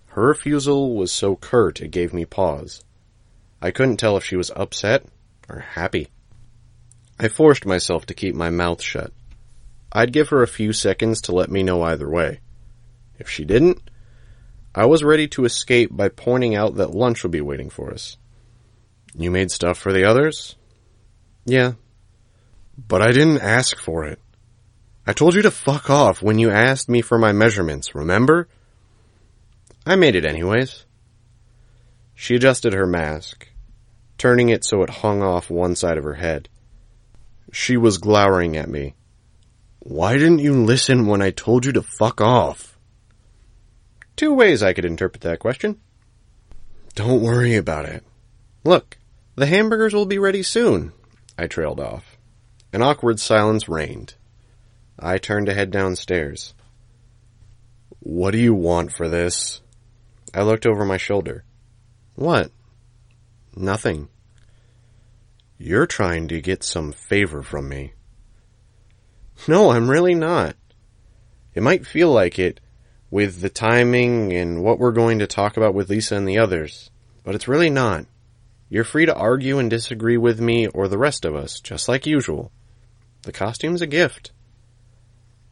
Her 0.07 0.29
refusal 0.29 0.95
was 0.97 1.13
so 1.13 1.37
curt 1.37 1.81
it 1.81 1.91
gave 1.91 2.13
me 2.13 2.25
pause. 2.25 2.83
I 3.61 3.71
couldn't 3.71 3.99
tell 3.99 4.17
if 4.17 4.25
she 4.25 4.37
was 4.37 4.51
upset 4.57 5.05
or 5.49 5.61
happy. 5.61 6.09
I 7.19 7.29
forced 7.29 7.67
myself 7.67 8.07
to 8.07 8.15
keep 8.15 8.35
my 8.35 8.51
mouth 8.51 8.81
shut. 8.81 9.13
I'd 9.93 10.13
give 10.13 10.29
her 10.29 10.43
a 10.43 10.49
few 10.49 10.73
seconds 10.73 11.21
to 11.23 11.33
let 11.33 11.51
me 11.51 11.63
know 11.63 11.83
either 11.83 12.09
way. 12.09 12.41
If 13.19 13.29
she 13.29 13.45
didn't, 13.45 13.83
I 14.75 14.87
was 14.87 15.05
ready 15.05 15.27
to 15.29 15.45
escape 15.45 15.95
by 15.95 16.09
pointing 16.09 16.55
out 16.55 16.77
that 16.77 16.95
lunch 16.95 17.23
would 17.23 17.33
be 17.33 17.41
waiting 17.41 17.71
for 17.71 17.93
us. 17.93 18.17
You 19.15 19.31
made 19.31 19.51
stuff 19.51 19.79
for 19.79 19.93
the 19.93 20.05
others? 20.05 20.57
Yeah. 21.45 21.73
But 22.77 23.03
I 23.03 23.13
didn't 23.13 23.41
ask 23.41 23.79
for 23.79 24.05
it. 24.05 24.19
I 25.07 25.13
told 25.13 25.35
you 25.35 25.43
to 25.43 25.51
fuck 25.51 25.91
off 25.91 26.23
when 26.23 26.39
you 26.39 26.51
asked 26.51 26.89
me 26.89 27.01
for 27.01 27.19
my 27.19 27.33
measurements, 27.33 27.95
remember? 27.95 28.49
I 29.85 29.97
made 29.97 30.15
it 30.15 30.25
anyways. 30.25 30.85
She 32.15 32.37
adjusted 32.37 32.75
her 32.75 32.87
mask, 32.87 33.49
turning 34.19 34.51
it 34.51 34.65
so 34.65 34.83
it 34.83 34.91
hung 34.91 35.23
off 35.23 35.51
one 35.51 35.75
side 35.75 35.99
of 35.99 36.05
her 36.05 36.15
head. 36.15 36.49
She 37.53 37.77
was 37.77 37.99
glowering 37.99 38.57
at 38.57 38.69
me. 38.69 38.95
Why 39.81 40.19
didn't 40.19 40.41
you 40.41 40.53
listen 40.53 41.07
when 41.07 41.23
I 41.23 41.31
told 41.31 41.65
you 41.65 41.73
to 41.73 41.83
fuck 41.83 42.21
off? 42.21 42.79
Two 44.17 44.35
ways 44.35 44.63
I 44.63 44.75
could 44.75 44.85
interpret 44.85 45.23
that 45.23 45.39
question. 45.39 45.81
Don't 46.95 47.23
worry 47.23 47.57
about 47.57 47.87
it. 47.87 48.05
Look, 48.65 48.99
the 49.37 49.47
hamburgers 49.47 49.95
will 49.95 50.07
be 50.07 50.19
ready 50.19 50.43
soon. 50.43 50.93
I 51.41 51.47
trailed 51.47 51.81
off. 51.81 52.19
An 52.71 52.83
awkward 52.83 53.19
silence 53.19 53.67
reigned. 53.67 54.13
I 54.99 55.17
turned 55.17 55.47
to 55.47 55.55
head 55.55 55.71
downstairs. 55.71 56.53
What 58.01 58.33
do 58.33 58.39
you 58.39 58.53
want 58.53 58.93
for 58.93 59.09
this? 59.09 59.63
I 60.35 60.43
looked 60.43 60.67
over 60.67 60.85
my 60.85 60.99
shoulder. 60.99 61.45
What? 62.15 62.51
Nothing. 63.57 64.11
You're 65.57 65.87
trying 65.87 66.29
to 66.29 66.43
get 66.43 66.63
some 66.63 66.93
favor 66.93 67.43
from 67.43 67.71
me. 67.71 67.95
No, 69.49 69.71
I'm 69.71 69.89
really 69.89 70.15
not. 70.15 70.57
It 71.55 71.63
might 71.63 71.87
feel 71.87 72.13
like 72.13 72.39
it, 72.39 72.61
with 73.11 73.41
the 73.41 73.49
timing 73.49 74.35
and 74.35 74.63
what 74.63 74.79
we're 74.79 74.93
going 74.93 75.21
to 75.21 75.27
talk 75.27 75.57
about 75.57 75.73
with 75.73 75.89
Lisa 75.89 76.17
and 76.17 76.29
the 76.29 76.39
others, 76.39 76.91
but 77.25 77.35
it's 77.35 77.49
really 77.49 77.71
not. 77.71 78.05
You're 78.71 78.85
free 78.85 79.05
to 79.05 79.15
argue 79.15 79.59
and 79.59 79.69
disagree 79.69 80.17
with 80.17 80.41
me 80.41 80.69
or 80.69 80.89
the 80.89 80.97
rest 80.97 81.27
of 81.27 81.35
us, 81.35 81.61
just 81.61 81.89
like 81.89 82.07
usual. 82.07 82.53
The 83.23 83.33
costume's 83.33 83.83
a 83.83 83.87
gift. 83.87 84.33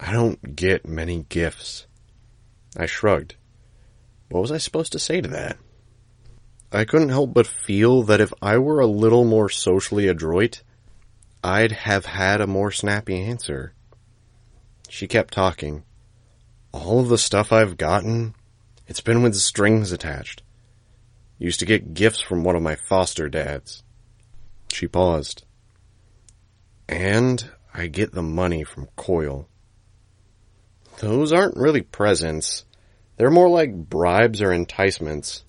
I 0.01 0.13
don't 0.13 0.57
get 0.57 0.89
many 0.89 1.27
gifts. 1.29 1.87
I 2.77 2.87
shrugged. 2.87 3.35
What 4.31 4.41
was 4.41 4.53
I 4.53 4.59
supposed 4.59 4.93
to 4.93 4.99
say 4.99 5.21
to 5.21 5.29
that? 5.29 5.59
I 6.73 6.85
couldn't 6.85 7.09
help 7.11 7.35
but 7.35 7.47
feel 7.47 8.03
that 8.05 8.21
if 8.21 8.33
I 8.41 8.57
were 8.59 8.81
a 8.81 8.87
little 8.87 9.25
more 9.25 9.51
socially 9.51 10.07
adroit, 10.07 10.63
I'd 11.43 11.73
have 11.73 12.07
had 12.07 12.41
a 12.41 12.47
more 12.47 12.71
snappy 12.71 13.21
answer. 13.21 13.75
She 14.89 15.07
kept 15.07 15.35
talking 15.35 15.83
all 16.73 17.01
of 17.01 17.09
the 17.09 17.19
stuff 17.19 17.53
I've 17.53 17.77
gotten, 17.77 18.35
it's 18.87 19.01
been 19.01 19.23
with 19.23 19.35
strings 19.37 19.93
attached. 19.93 20.43
Used 21.39 21.61
to 21.61 21.67
get 21.67 21.95
gifts 21.95 22.21
from 22.21 22.43
one 22.43 22.57
of 22.57 22.63
my 22.63 22.75
foster 22.75 23.29
dads. 23.29 23.83
She 24.73 24.89
paused. 24.89 25.45
And 26.89 27.51
I 27.73 27.87
get 27.87 28.13
the 28.13 28.23
money 28.23 28.65
from 28.65 28.89
Coil. 28.97 29.49
Those 31.01 31.33
aren't 31.33 31.57
really 31.57 31.83
presents. 31.83 32.65
They're 33.17 33.31
more 33.31 33.49
like 33.49 33.89
bribes 33.89 34.43
or 34.43 34.53
enticements. 34.53 35.45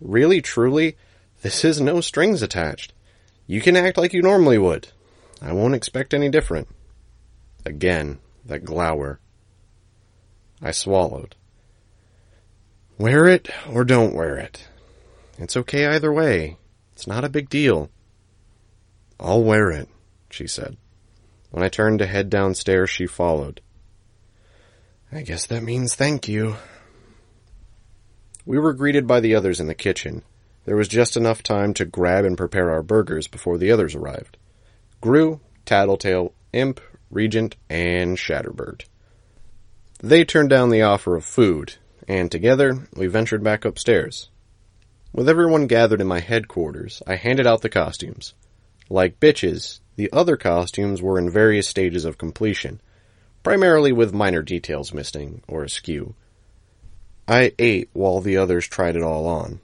Really, 0.00 0.40
truly, 0.40 0.96
this 1.42 1.64
is 1.64 1.80
no 1.80 2.00
strings 2.00 2.42
attached. 2.42 2.92
You 3.46 3.60
can 3.60 3.76
act 3.76 3.98
like 3.98 4.12
you 4.12 4.22
normally 4.22 4.58
would. 4.58 4.88
I 5.40 5.52
won't 5.52 5.74
expect 5.74 6.12
any 6.12 6.28
different. 6.28 6.68
Again, 7.64 8.18
that 8.44 8.64
glower. 8.64 9.20
I 10.60 10.72
swallowed. 10.72 11.36
Wear 12.98 13.26
it 13.26 13.48
or 13.68 13.84
don't 13.84 14.14
wear 14.14 14.36
it. 14.36 14.68
It's 15.40 15.56
okay 15.56 15.86
either 15.86 16.12
way. 16.12 16.58
It's 16.92 17.06
not 17.06 17.24
a 17.24 17.30
big 17.30 17.48
deal. 17.48 17.88
I'll 19.18 19.42
wear 19.42 19.70
it, 19.70 19.88
she 20.28 20.46
said. 20.46 20.76
When 21.50 21.64
I 21.64 21.70
turned 21.70 21.98
to 22.00 22.06
head 22.06 22.28
downstairs, 22.28 22.90
she 22.90 23.06
followed. 23.06 23.62
I 25.10 25.22
guess 25.22 25.46
that 25.46 25.62
means 25.62 25.94
thank 25.94 26.28
you. 26.28 26.56
We 28.44 28.58
were 28.58 28.74
greeted 28.74 29.06
by 29.06 29.20
the 29.20 29.34
others 29.34 29.60
in 29.60 29.66
the 29.66 29.74
kitchen. 29.74 30.22
There 30.66 30.76
was 30.76 30.88
just 30.88 31.16
enough 31.16 31.42
time 31.42 31.72
to 31.74 31.86
grab 31.86 32.26
and 32.26 32.36
prepare 32.36 32.70
our 32.70 32.82
burgers 32.82 33.26
before 33.26 33.56
the 33.56 33.72
others 33.72 33.94
arrived. 33.94 34.36
Grue, 35.00 35.40
Tattletale, 35.64 36.34
Imp, 36.52 36.80
Regent, 37.10 37.56
and 37.70 38.18
Shatterbird. 38.18 38.84
They 40.02 40.24
turned 40.24 40.50
down 40.50 40.68
the 40.68 40.82
offer 40.82 41.16
of 41.16 41.24
food, 41.24 41.76
and 42.06 42.30
together 42.30 42.86
we 42.94 43.06
ventured 43.06 43.42
back 43.42 43.64
upstairs. 43.64 44.28
With 45.12 45.28
everyone 45.28 45.66
gathered 45.66 46.00
in 46.00 46.06
my 46.06 46.20
headquarters, 46.20 47.02
I 47.04 47.16
handed 47.16 47.44
out 47.44 47.62
the 47.62 47.68
costumes. 47.68 48.34
Like 48.88 49.18
bitches, 49.18 49.80
the 49.96 50.08
other 50.12 50.36
costumes 50.36 51.02
were 51.02 51.18
in 51.18 51.30
various 51.30 51.66
stages 51.66 52.04
of 52.04 52.16
completion, 52.16 52.80
primarily 53.42 53.90
with 53.90 54.14
minor 54.14 54.42
details 54.42 54.94
missing 54.94 55.42
or 55.48 55.64
askew. 55.64 56.14
I 57.26 57.52
ate 57.58 57.90
while 57.92 58.20
the 58.20 58.36
others 58.36 58.68
tried 58.68 58.94
it 58.94 59.02
all 59.02 59.26
on. 59.26 59.60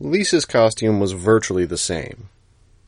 Lisa's 0.00 0.44
costume 0.44 0.98
was 0.98 1.12
virtually 1.12 1.64
the 1.64 1.78
same. 1.78 2.28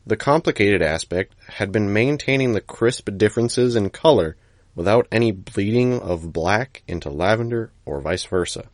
The 0.05 0.17
complicated 0.17 0.81
aspect 0.81 1.33
had 1.47 1.71
been 1.71 1.93
maintaining 1.93 2.53
the 2.53 2.61
crisp 2.61 3.09
differences 3.17 3.77
in 3.77 3.89
color 3.89 4.35
without 4.75 5.07
any 5.11 5.31
bleeding 5.31 5.99
of 5.99 6.33
black 6.33 6.83
into 6.87 7.09
lavender 7.09 7.71
or 7.85 8.01
vice 8.01 8.25
versa. 8.25 8.67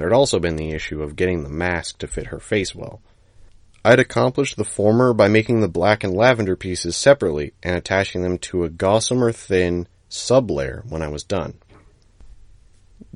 There 0.00 0.08
had 0.08 0.16
also 0.16 0.38
been 0.38 0.56
the 0.56 0.70
issue 0.70 1.02
of 1.02 1.14
getting 1.14 1.42
the 1.42 1.50
mask 1.50 1.98
to 1.98 2.06
fit 2.06 2.28
her 2.28 2.40
face 2.40 2.74
well. 2.74 3.02
I 3.84 3.90
had 3.90 4.00
accomplished 4.00 4.56
the 4.56 4.64
former 4.64 5.12
by 5.12 5.28
making 5.28 5.60
the 5.60 5.68
black 5.68 6.02
and 6.02 6.16
lavender 6.16 6.56
pieces 6.56 6.96
separately 6.96 7.52
and 7.62 7.76
attaching 7.76 8.22
them 8.22 8.38
to 8.38 8.64
a 8.64 8.70
gossamer 8.70 9.30
thin 9.30 9.86
sublayer 10.08 10.90
when 10.90 11.02
I 11.02 11.08
was 11.08 11.22
done. 11.22 11.58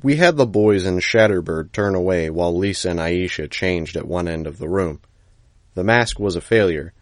We 0.03 0.17
had 0.17 0.37
the 0.37 0.45
boys 0.45 0.85
and 0.85 1.01
Shatterbird 1.01 1.71
turn 1.71 1.95
away 1.95 2.29
while 2.29 2.55
Lisa 2.55 2.91
and 2.91 2.99
Aisha 2.99 3.49
changed 3.49 3.97
at 3.97 4.07
one 4.07 4.27
end 4.27 4.45
of 4.45 4.59
the 4.59 4.69
room. 4.69 5.01
The 5.73 5.83
mask 5.83 6.19
was 6.19 6.35
a 6.35 6.39
failure. 6.39 6.93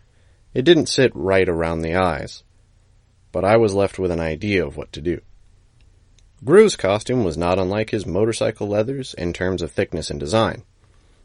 It 0.53 0.63
didn't 0.63 0.87
sit 0.87 1.11
right 1.13 1.49
around 1.49 1.81
the 1.81 1.95
eyes. 1.95 2.43
But 3.33 3.43
I 3.43 3.57
was 3.57 3.73
left 3.73 3.99
with 3.99 4.11
an 4.11 4.21
idea 4.21 4.65
of 4.65 4.77
what 4.77 4.93
to 4.93 5.01
do. 5.01 5.19
Grue's 6.43 6.75
costume 6.75 7.23
was 7.23 7.37
not 7.37 7.57
unlike 7.57 7.91
his 7.91 8.05
motorcycle 8.05 8.67
leathers 8.67 9.13
in 9.13 9.31
terms 9.31 9.61
of 9.61 9.71
thickness 9.71 10.09
and 10.09 10.19
design, 10.19 10.63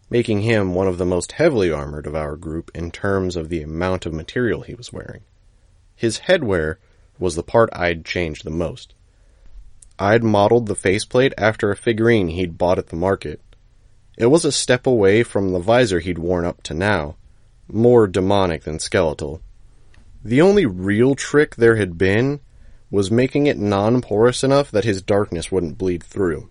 making 0.08 0.42
him 0.42 0.74
one 0.74 0.86
of 0.86 0.98
the 0.98 1.04
most 1.04 1.32
heavily 1.32 1.72
armored 1.72 2.06
of 2.06 2.14
our 2.14 2.36
group 2.36 2.70
in 2.72 2.92
terms 2.92 3.34
of 3.34 3.48
the 3.48 3.62
amount 3.62 4.06
of 4.06 4.12
material 4.12 4.60
he 4.60 4.74
was 4.74 4.92
wearing. 4.92 5.22
His 5.96 6.20
headwear 6.20 6.76
was 7.18 7.34
the 7.34 7.42
part 7.42 7.68
I'd 7.72 8.04
changed 8.04 8.44
the 8.44 8.50
most. 8.50 8.94
I'd 9.98 10.22
modeled 10.22 10.66
the 10.66 10.76
faceplate 10.76 11.34
after 11.36 11.72
a 11.72 11.76
figurine 11.76 12.28
he'd 12.28 12.56
bought 12.56 12.78
at 12.78 12.88
the 12.88 12.96
market. 12.96 13.40
It 14.16 14.26
was 14.26 14.44
a 14.44 14.52
step 14.52 14.86
away 14.86 15.24
from 15.24 15.50
the 15.52 15.58
visor 15.58 15.98
he'd 15.98 16.18
worn 16.18 16.44
up 16.44 16.62
to 16.64 16.74
now, 16.74 17.16
more 17.66 18.06
demonic 18.06 18.62
than 18.62 18.78
skeletal. 18.78 19.40
The 20.22 20.40
only 20.42 20.66
real 20.66 21.16
trick 21.16 21.56
there 21.56 21.76
had 21.76 21.98
been 21.98 22.40
was 22.90 23.10
making 23.10 23.46
it 23.46 23.58
non-porous 23.58 24.42
enough 24.42 24.70
that 24.70 24.84
his 24.84 25.02
darkness 25.02 25.52
wouldn't 25.52 25.78
bleed 25.78 26.02
through. 26.02 26.48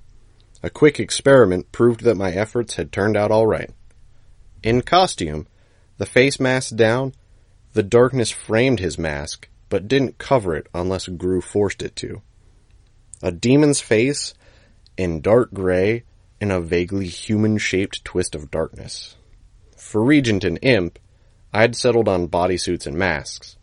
A 0.63 0.69
quick 0.69 1.00
experiment 1.00 1.71
proved 1.71 2.02
that 2.04 2.17
my 2.17 2.32
efforts 2.32 2.76
had 2.76 2.91
turned 2.91 3.17
out 3.17 3.32
alright. 3.32 3.71
In 4.63 4.82
costume, 4.82 5.47
the 5.97 6.06
face 6.06 6.39
mask 6.39 6.76
down, 6.76 7.13
the 7.73 7.84
darkness 7.84 8.32
framed 8.32 8.80
his 8.80 8.97
mask, 8.97 9.50
but 9.69 9.88
didn't 9.88 10.17
cover 10.17 10.56
it 10.56 10.67
unless 10.73 11.08
Grue 11.08 11.41
forced 11.41 11.82
it 11.82 11.95
to. 11.97 12.21
A 13.21 13.32
demon's 13.32 13.82
face 13.82 14.34
in 14.95 15.21
dark 15.21 15.54
gray 15.54 16.04
in 16.39 16.52
a 16.52 16.62
vaguely 16.62 17.08
human-shaped 17.08 18.04
twist 18.06 18.36
of 18.36 18.52
darkness. 18.52 19.15
For 19.76 20.04
Regent 20.04 20.43
and 20.43 20.60
Imp, 20.62 21.00
I'd 21.54 21.76
settled 21.76 22.08
on 22.08 22.28
bodysuits 22.28 22.86
and 22.86 22.97
masks. 22.97 23.57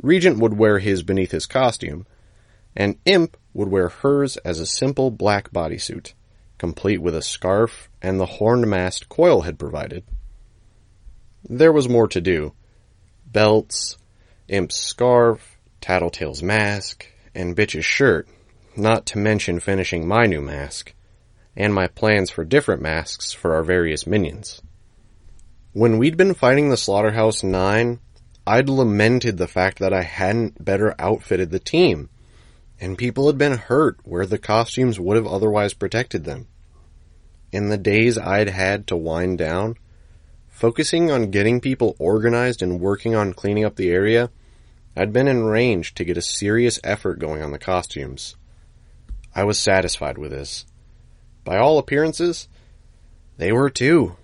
Regent 0.00 0.38
would 0.38 0.54
wear 0.54 0.78
his 0.78 1.02
beneath 1.02 1.30
his 1.30 1.46
costume, 1.46 2.06
and 2.76 2.98
Imp 3.04 3.36
would 3.54 3.68
wear 3.68 3.88
hers 3.88 4.36
as 4.38 4.60
a 4.60 4.66
simple 4.66 5.10
black 5.10 5.50
bodysuit, 5.50 6.12
complete 6.58 6.98
with 6.98 7.14
a 7.14 7.22
scarf 7.22 7.88
and 8.02 8.20
the 8.20 8.26
horned 8.26 8.66
mask 8.66 9.08
Coil 9.08 9.42
had 9.42 9.58
provided. 9.58 10.04
There 11.48 11.72
was 11.72 11.88
more 11.88 12.08
to 12.08 12.20
do. 12.20 12.52
Belts, 13.26 13.96
Imp's 14.48 14.76
scarf, 14.76 15.56
Tattletale's 15.80 16.42
mask, 16.42 17.06
and 17.34 17.56
Bitch's 17.56 17.84
shirt, 17.84 18.28
not 18.76 19.06
to 19.06 19.18
mention 19.18 19.60
finishing 19.60 20.06
my 20.06 20.26
new 20.26 20.40
mask, 20.40 20.94
and 21.56 21.72
my 21.72 21.86
plans 21.86 22.30
for 22.30 22.44
different 22.44 22.82
masks 22.82 23.32
for 23.32 23.54
our 23.54 23.62
various 23.62 24.06
minions. 24.06 24.60
When 25.72 25.98
we'd 25.98 26.16
been 26.16 26.34
fighting 26.34 26.68
the 26.68 26.76
Slaughterhouse 26.76 27.42
Nine, 27.42 28.00
I'd 28.46 28.68
lamented 28.68 29.38
the 29.38 29.48
fact 29.48 29.80
that 29.80 29.92
I 29.92 30.02
hadn't 30.02 30.64
better 30.64 30.94
outfitted 31.00 31.50
the 31.50 31.58
team, 31.58 32.10
and 32.80 32.96
people 32.96 33.26
had 33.26 33.36
been 33.36 33.58
hurt 33.58 33.98
where 34.04 34.26
the 34.26 34.38
costumes 34.38 35.00
would 35.00 35.16
have 35.16 35.26
otherwise 35.26 35.74
protected 35.74 36.24
them. 36.24 36.46
In 37.50 37.70
the 37.70 37.78
days 37.78 38.16
I'd 38.16 38.50
had 38.50 38.86
to 38.88 38.96
wind 38.96 39.38
down, 39.38 39.76
focusing 40.48 41.10
on 41.10 41.30
getting 41.30 41.60
people 41.60 41.96
organized 41.98 42.62
and 42.62 42.80
working 42.80 43.14
on 43.14 43.32
cleaning 43.32 43.64
up 43.64 43.76
the 43.76 43.90
area, 43.90 44.30
I'd 44.96 45.12
been 45.12 45.28
in 45.28 45.44
range 45.44 45.94
to 45.94 46.04
get 46.04 46.16
a 46.16 46.22
serious 46.22 46.78
effort 46.84 47.18
going 47.18 47.42
on 47.42 47.50
the 47.50 47.58
costumes. 47.58 48.36
I 49.34 49.44
was 49.44 49.58
satisfied 49.58 50.18
with 50.18 50.30
this. 50.30 50.64
By 51.44 51.58
all 51.58 51.78
appearances, 51.78 52.48
they 53.36 53.52
were 53.52 53.70
too. 53.70 54.16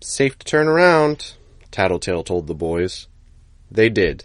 Safe 0.00 0.38
to 0.38 0.46
turn 0.46 0.68
around, 0.68 1.35
Tattletale 1.76 2.24
told 2.24 2.46
the 2.46 2.54
boys. 2.54 3.06
They 3.70 3.90
did. 3.90 4.24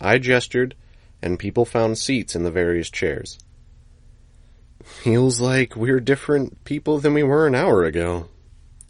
I 0.00 0.18
gestured, 0.18 0.76
and 1.20 1.36
people 1.36 1.64
found 1.64 1.98
seats 1.98 2.36
in 2.36 2.44
the 2.44 2.52
various 2.52 2.88
chairs. 2.88 3.36
Feels 4.84 5.40
like 5.40 5.74
we're 5.74 5.98
different 5.98 6.62
people 6.62 7.00
than 7.00 7.14
we 7.14 7.24
were 7.24 7.48
an 7.48 7.56
hour 7.56 7.82
ago, 7.82 8.28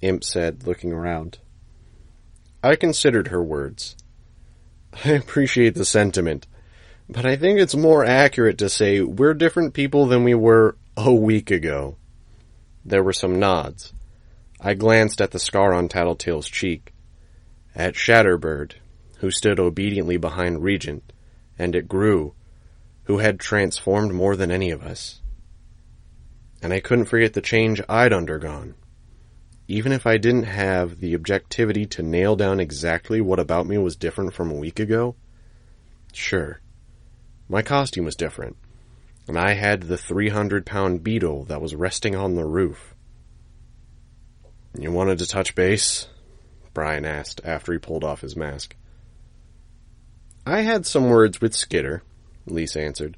Imp 0.02 0.22
said, 0.22 0.66
looking 0.66 0.92
around. 0.92 1.38
I 2.62 2.76
considered 2.76 3.28
her 3.28 3.42
words. 3.42 3.96
I 5.06 5.12
appreciate 5.12 5.74
the 5.74 5.86
sentiment, 5.86 6.46
but 7.08 7.24
I 7.24 7.36
think 7.36 7.58
it's 7.58 7.74
more 7.74 8.04
accurate 8.04 8.58
to 8.58 8.68
say 8.68 9.00
we're 9.00 9.32
different 9.32 9.72
people 9.72 10.04
than 10.04 10.24
we 10.24 10.34
were 10.34 10.76
a 10.94 11.14
week 11.14 11.50
ago. 11.50 11.96
There 12.84 13.02
were 13.02 13.14
some 13.14 13.38
nods. 13.38 13.94
I 14.60 14.74
glanced 14.74 15.22
at 15.22 15.30
the 15.30 15.38
scar 15.38 15.72
on 15.72 15.88
Tattletale's 15.88 16.50
cheek, 16.50 16.92
at 17.78 17.94
Shatterbird, 17.94 18.72
who 19.18 19.30
stood 19.30 19.60
obediently 19.60 20.16
behind 20.16 20.64
Regent, 20.64 21.12
and 21.56 21.76
at 21.76 21.86
Grue, 21.86 22.34
who 23.04 23.18
had 23.18 23.38
transformed 23.38 24.12
more 24.12 24.34
than 24.34 24.50
any 24.50 24.72
of 24.72 24.82
us. 24.82 25.20
And 26.60 26.72
I 26.72 26.80
couldn't 26.80 27.04
forget 27.04 27.34
the 27.34 27.40
change 27.40 27.80
I'd 27.88 28.12
undergone. 28.12 28.74
Even 29.68 29.92
if 29.92 30.06
I 30.06 30.18
didn't 30.18 30.44
have 30.44 30.98
the 30.98 31.14
objectivity 31.14 31.86
to 31.86 32.02
nail 32.02 32.34
down 32.34 32.58
exactly 32.58 33.20
what 33.20 33.38
about 33.38 33.66
me 33.66 33.78
was 33.78 33.94
different 33.94 34.34
from 34.34 34.50
a 34.50 34.56
week 34.56 34.80
ago, 34.80 35.14
sure, 36.12 36.60
my 37.48 37.62
costume 37.62 38.04
was 38.04 38.16
different, 38.16 38.56
and 39.28 39.38
I 39.38 39.52
had 39.52 39.82
the 39.82 39.96
300 39.96 40.66
pound 40.66 41.04
beetle 41.04 41.44
that 41.44 41.62
was 41.62 41.76
resting 41.76 42.16
on 42.16 42.34
the 42.34 42.44
roof. 42.44 42.94
You 44.76 44.90
wanted 44.90 45.18
to 45.18 45.26
touch 45.26 45.54
base? 45.54 46.08
Brian 46.74 47.04
asked 47.04 47.40
after 47.44 47.72
he 47.72 47.78
pulled 47.78 48.04
off 48.04 48.20
his 48.20 48.36
mask. 48.36 48.76
I 50.46 50.60
had 50.60 50.86
some 50.86 51.08
words 51.08 51.40
with 51.40 51.54
Skitter, 51.54 52.02
Lisa 52.46 52.80
answered. 52.80 53.16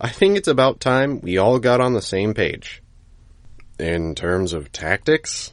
I 0.00 0.08
think 0.08 0.36
it's 0.36 0.48
about 0.48 0.80
time 0.80 1.20
we 1.20 1.38
all 1.38 1.58
got 1.58 1.80
on 1.80 1.92
the 1.92 2.02
same 2.02 2.34
page. 2.34 2.82
In 3.78 4.14
terms 4.14 4.52
of 4.52 4.72
tactics? 4.72 5.52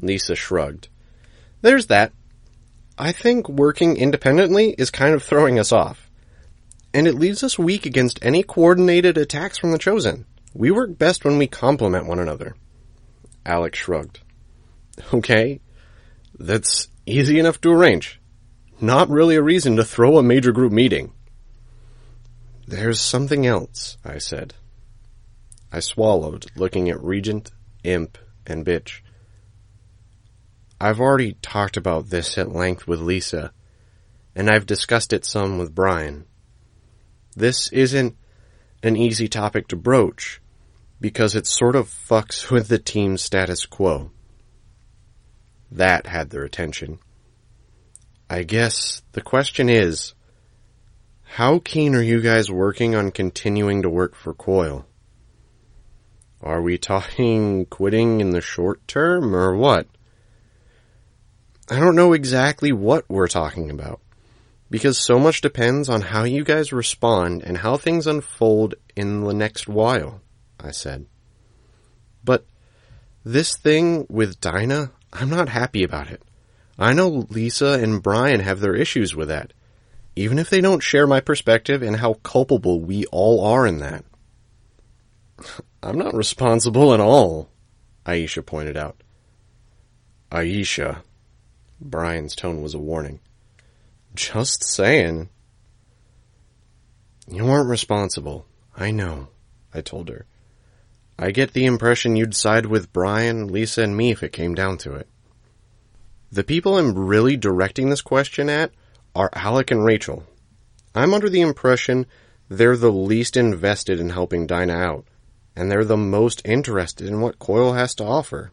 Lisa 0.00 0.34
shrugged. 0.34 0.88
There's 1.62 1.86
that. 1.86 2.12
I 2.98 3.12
think 3.12 3.48
working 3.48 3.96
independently 3.96 4.70
is 4.76 4.90
kind 4.90 5.14
of 5.14 5.22
throwing 5.22 5.58
us 5.58 5.72
off 5.72 6.06
and 6.96 7.06
it 7.06 7.14
leaves 7.14 7.44
us 7.44 7.58
weak 7.58 7.84
against 7.84 8.18
any 8.24 8.42
coordinated 8.42 9.18
attacks 9.18 9.58
from 9.58 9.70
the 9.70 9.76
Chosen. 9.76 10.24
We 10.54 10.70
work 10.70 10.96
best 10.96 11.26
when 11.26 11.36
we 11.36 11.46
complement 11.46 12.06
one 12.06 12.18
another. 12.18 12.56
Alec 13.44 13.74
shrugged. 13.74 14.20
Okay, 15.12 15.60
that's 16.38 16.88
easy 17.06 17.38
enough 17.38 17.60
to 17.62 17.72
arrange. 17.72 18.20
Not 18.80 19.08
really 19.08 19.36
a 19.36 19.42
reason 19.42 19.76
to 19.76 19.84
throw 19.84 20.18
a 20.18 20.22
major 20.22 20.52
group 20.52 20.72
meeting. 20.72 21.12
There's 22.66 23.00
something 23.00 23.46
else, 23.46 23.96
I 24.04 24.18
said. 24.18 24.54
I 25.72 25.80
swallowed, 25.80 26.46
looking 26.56 26.90
at 26.90 27.02
Regent, 27.02 27.52
Imp, 27.84 28.18
and 28.46 28.66
Bitch. 28.66 29.00
I've 30.80 31.00
already 31.00 31.34
talked 31.40 31.76
about 31.76 32.10
this 32.10 32.36
at 32.36 32.52
length 32.52 32.86
with 32.86 33.00
Lisa, 33.00 33.52
and 34.34 34.50
I've 34.50 34.66
discussed 34.66 35.12
it 35.12 35.24
some 35.24 35.58
with 35.58 35.74
Brian. 35.74 36.26
This 37.34 37.72
isn't 37.72 38.16
an 38.82 38.96
easy 38.96 39.28
topic 39.28 39.68
to 39.68 39.76
broach 39.76 40.40
because 41.00 41.34
it 41.34 41.46
sort 41.46 41.76
of 41.76 41.88
fucks 41.88 42.50
with 42.50 42.68
the 42.68 42.78
team's 42.78 43.22
status 43.22 43.64
quo. 43.64 44.10
That 45.70 46.06
had 46.06 46.30
their 46.30 46.44
attention. 46.44 46.98
I 48.28 48.42
guess 48.42 49.02
the 49.12 49.20
question 49.20 49.68
is, 49.68 50.14
how 51.22 51.58
keen 51.58 51.94
are 51.94 52.02
you 52.02 52.20
guys 52.20 52.50
working 52.50 52.94
on 52.94 53.10
continuing 53.10 53.82
to 53.82 53.90
work 53.90 54.14
for 54.14 54.32
Coil? 54.32 54.86
Are 56.42 56.62
we 56.62 56.78
talking 56.78 57.66
quitting 57.70 58.20
in 58.20 58.30
the 58.30 58.40
short 58.40 58.86
term 58.86 59.34
or 59.34 59.56
what? 59.56 59.86
I 61.68 61.80
don't 61.80 61.96
know 61.96 62.12
exactly 62.12 62.72
what 62.72 63.04
we're 63.08 63.26
talking 63.26 63.70
about 63.70 64.00
because 64.70 64.98
so 64.98 65.18
much 65.18 65.40
depends 65.40 65.88
on 65.88 66.00
how 66.00 66.24
you 66.24 66.44
guys 66.44 66.72
respond 66.72 67.42
and 67.42 67.58
how 67.58 67.76
things 67.76 68.06
unfold 68.06 68.74
in 68.94 69.22
the 69.22 69.34
next 69.34 69.68
while, 69.68 70.20
I 70.60 70.70
said. 70.70 71.06
But 72.24 72.44
This 73.24 73.56
thing 73.56 74.06
with 74.08 74.40
Dinah, 74.40 74.92
I'm 75.12 75.30
not 75.30 75.48
happy 75.48 75.82
about 75.82 76.10
it. 76.10 76.22
I 76.78 76.92
know 76.92 77.26
Lisa 77.30 77.78
and 77.82 78.02
Brian 78.02 78.40
have 78.40 78.60
their 78.60 78.74
issues 78.74 79.14
with 79.14 79.28
that, 79.28 79.52
even 80.14 80.38
if 80.38 80.50
they 80.50 80.60
don't 80.60 80.82
share 80.82 81.06
my 81.06 81.20
perspective 81.20 81.82
and 81.82 81.96
how 81.96 82.14
culpable 82.14 82.80
we 82.80 83.06
all 83.06 83.44
are 83.44 83.66
in 83.66 83.78
that. 83.78 84.04
I'm 85.82 85.98
not 85.98 86.14
responsible 86.14 86.92
at 86.92 87.00
all, 87.00 87.48
Aisha 88.04 88.44
pointed 88.44 88.76
out. 88.76 89.02
Aisha. 90.30 91.02
Brian's 91.80 92.34
tone 92.34 92.62
was 92.62 92.74
a 92.74 92.78
warning. 92.78 93.20
Just 94.14 94.64
saying. 94.64 95.28
You 97.28 97.44
weren't 97.44 97.68
responsible. 97.68 98.46
I 98.76 98.90
know, 98.90 99.28
I 99.74 99.80
told 99.80 100.08
her. 100.08 100.26
I 101.18 101.30
get 101.30 101.52
the 101.52 101.64
impression 101.64 102.16
you'd 102.16 102.34
side 102.34 102.66
with 102.66 102.92
Brian, 102.92 103.48
Lisa, 103.48 103.82
and 103.82 103.96
me 103.96 104.10
if 104.10 104.22
it 104.22 104.32
came 104.32 104.54
down 104.54 104.76
to 104.78 104.94
it. 104.94 105.08
The 106.30 106.44
people 106.44 106.76
I'm 106.76 106.98
really 106.98 107.36
directing 107.36 107.88
this 107.88 108.02
question 108.02 108.50
at 108.50 108.72
are 109.14 109.30
Alec 109.32 109.70
and 109.70 109.84
Rachel. 109.84 110.24
I'm 110.94 111.14
under 111.14 111.30
the 111.30 111.40
impression 111.40 112.06
they're 112.48 112.76
the 112.76 112.92
least 112.92 113.36
invested 113.36 113.98
in 113.98 114.10
helping 114.10 114.46
Dinah 114.46 114.74
out, 114.74 115.06
and 115.56 115.70
they're 115.70 115.84
the 115.84 115.96
most 115.96 116.42
interested 116.44 117.08
in 117.08 117.20
what 117.20 117.38
Coil 117.38 117.72
has 117.72 117.94
to 117.96 118.04
offer. 118.04 118.52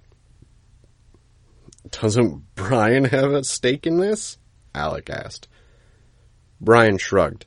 Doesn't 1.90 2.56
Brian 2.56 3.06
have 3.06 3.32
a 3.32 3.44
stake 3.44 3.86
in 3.86 3.98
this? 3.98 4.38
Alec 4.74 5.10
asked. 5.10 5.48
Brian 6.62 6.98
shrugged. 6.98 7.46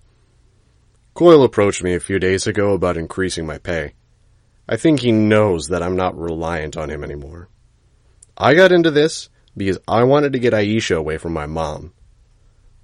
Coil 1.14 1.42
approached 1.42 1.82
me 1.82 1.94
a 1.94 2.00
few 2.00 2.18
days 2.18 2.46
ago 2.46 2.74
about 2.74 2.98
increasing 2.98 3.46
my 3.46 3.56
pay. 3.56 3.94
I 4.68 4.76
think 4.76 5.00
he 5.00 5.12
knows 5.12 5.68
that 5.68 5.82
I'm 5.82 5.96
not 5.96 6.18
reliant 6.18 6.76
on 6.76 6.90
him 6.90 7.04
anymore. 7.04 7.48
I 8.36 8.54
got 8.54 8.72
into 8.72 8.90
this 8.90 9.28
because 9.56 9.78
I 9.86 10.02
wanted 10.04 10.32
to 10.32 10.38
get 10.38 10.52
Aisha 10.52 10.96
away 10.96 11.18
from 11.18 11.32
my 11.32 11.46
mom. 11.46 11.92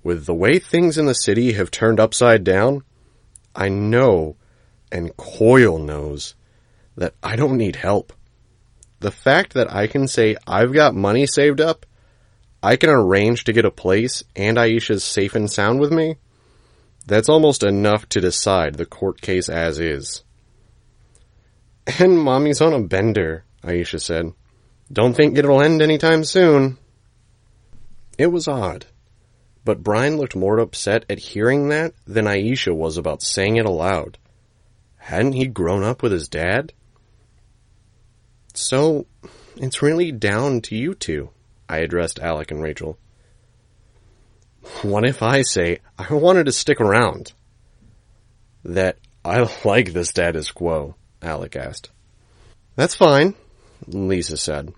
With 0.02 0.26
the 0.26 0.34
way 0.34 0.58
things 0.58 0.96
in 0.96 1.06
the 1.06 1.14
city 1.14 1.52
have 1.52 1.70
turned 1.70 2.00
upside 2.00 2.44
down, 2.44 2.82
I 3.54 3.68
know, 3.68 4.36
and 4.90 5.16
Coil 5.16 5.78
knows, 5.78 6.34
that 6.96 7.14
I 7.22 7.36
don't 7.36 7.56
need 7.56 7.76
help. 7.76 8.12
The 9.00 9.10
fact 9.10 9.54
that 9.54 9.72
I 9.72 9.86
can 9.86 10.06
say 10.08 10.36
I've 10.46 10.72
got 10.72 10.94
money 10.94 11.26
saved 11.26 11.60
up, 11.60 11.86
I 12.62 12.76
can 12.76 12.90
arrange 12.90 13.44
to 13.44 13.52
get 13.52 13.64
a 13.64 13.70
place, 13.70 14.22
and 14.36 14.56
Aisha's 14.56 15.02
safe 15.02 15.34
and 15.34 15.50
sound 15.50 15.80
with 15.80 15.92
me, 15.92 16.16
that's 17.06 17.28
almost 17.28 17.64
enough 17.64 18.08
to 18.10 18.20
decide 18.20 18.74
the 18.74 18.86
court 18.86 19.20
case 19.20 19.48
as 19.48 19.80
is. 19.80 20.22
And 21.86 22.18
mommy's 22.18 22.60
on 22.60 22.72
a 22.72 22.80
bender, 22.80 23.44
Aisha 23.62 24.00
said. 24.00 24.32
Don't 24.92 25.14
think 25.14 25.36
it'll 25.36 25.62
end 25.62 25.82
anytime 25.82 26.24
soon. 26.24 26.78
It 28.18 28.26
was 28.26 28.46
odd, 28.46 28.86
but 29.64 29.82
Brian 29.82 30.16
looked 30.16 30.36
more 30.36 30.58
upset 30.58 31.04
at 31.08 31.18
hearing 31.18 31.70
that 31.70 31.94
than 32.06 32.26
Aisha 32.26 32.74
was 32.74 32.96
about 32.96 33.22
saying 33.22 33.56
it 33.56 33.66
aloud. 33.66 34.18
Hadn't 34.96 35.32
he 35.32 35.46
grown 35.46 35.82
up 35.82 36.02
with 36.02 36.12
his 36.12 36.28
dad? 36.28 36.72
So, 38.54 39.06
it's 39.56 39.82
really 39.82 40.12
down 40.12 40.60
to 40.62 40.76
you 40.76 40.94
two, 40.94 41.30
I 41.68 41.78
addressed 41.78 42.20
Alec 42.20 42.50
and 42.50 42.62
Rachel. 42.62 42.98
What 44.82 45.04
if 45.04 45.22
I 45.22 45.42
say 45.42 45.80
I 45.98 46.12
wanted 46.14 46.46
to 46.46 46.52
stick 46.52 46.80
around? 46.80 47.32
That 48.64 48.98
I 49.24 49.48
like 49.64 49.92
the 49.92 50.04
status 50.04 50.50
quo, 50.50 50.94
Alec 51.22 51.56
asked. 51.56 51.90
That's 52.76 52.94
fine, 52.94 53.34
Lisa 53.86 54.36
said. 54.36 54.72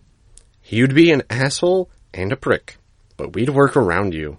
You'd 0.65 0.95
be 0.95 1.11
an 1.11 1.23
asshole 1.31 1.91
and 2.13 2.33
a 2.33 2.37
prick, 2.37 2.77
but 3.17 3.35
we'd 3.35 3.51
work 3.51 3.77
around 3.77 4.15
you. 4.15 4.39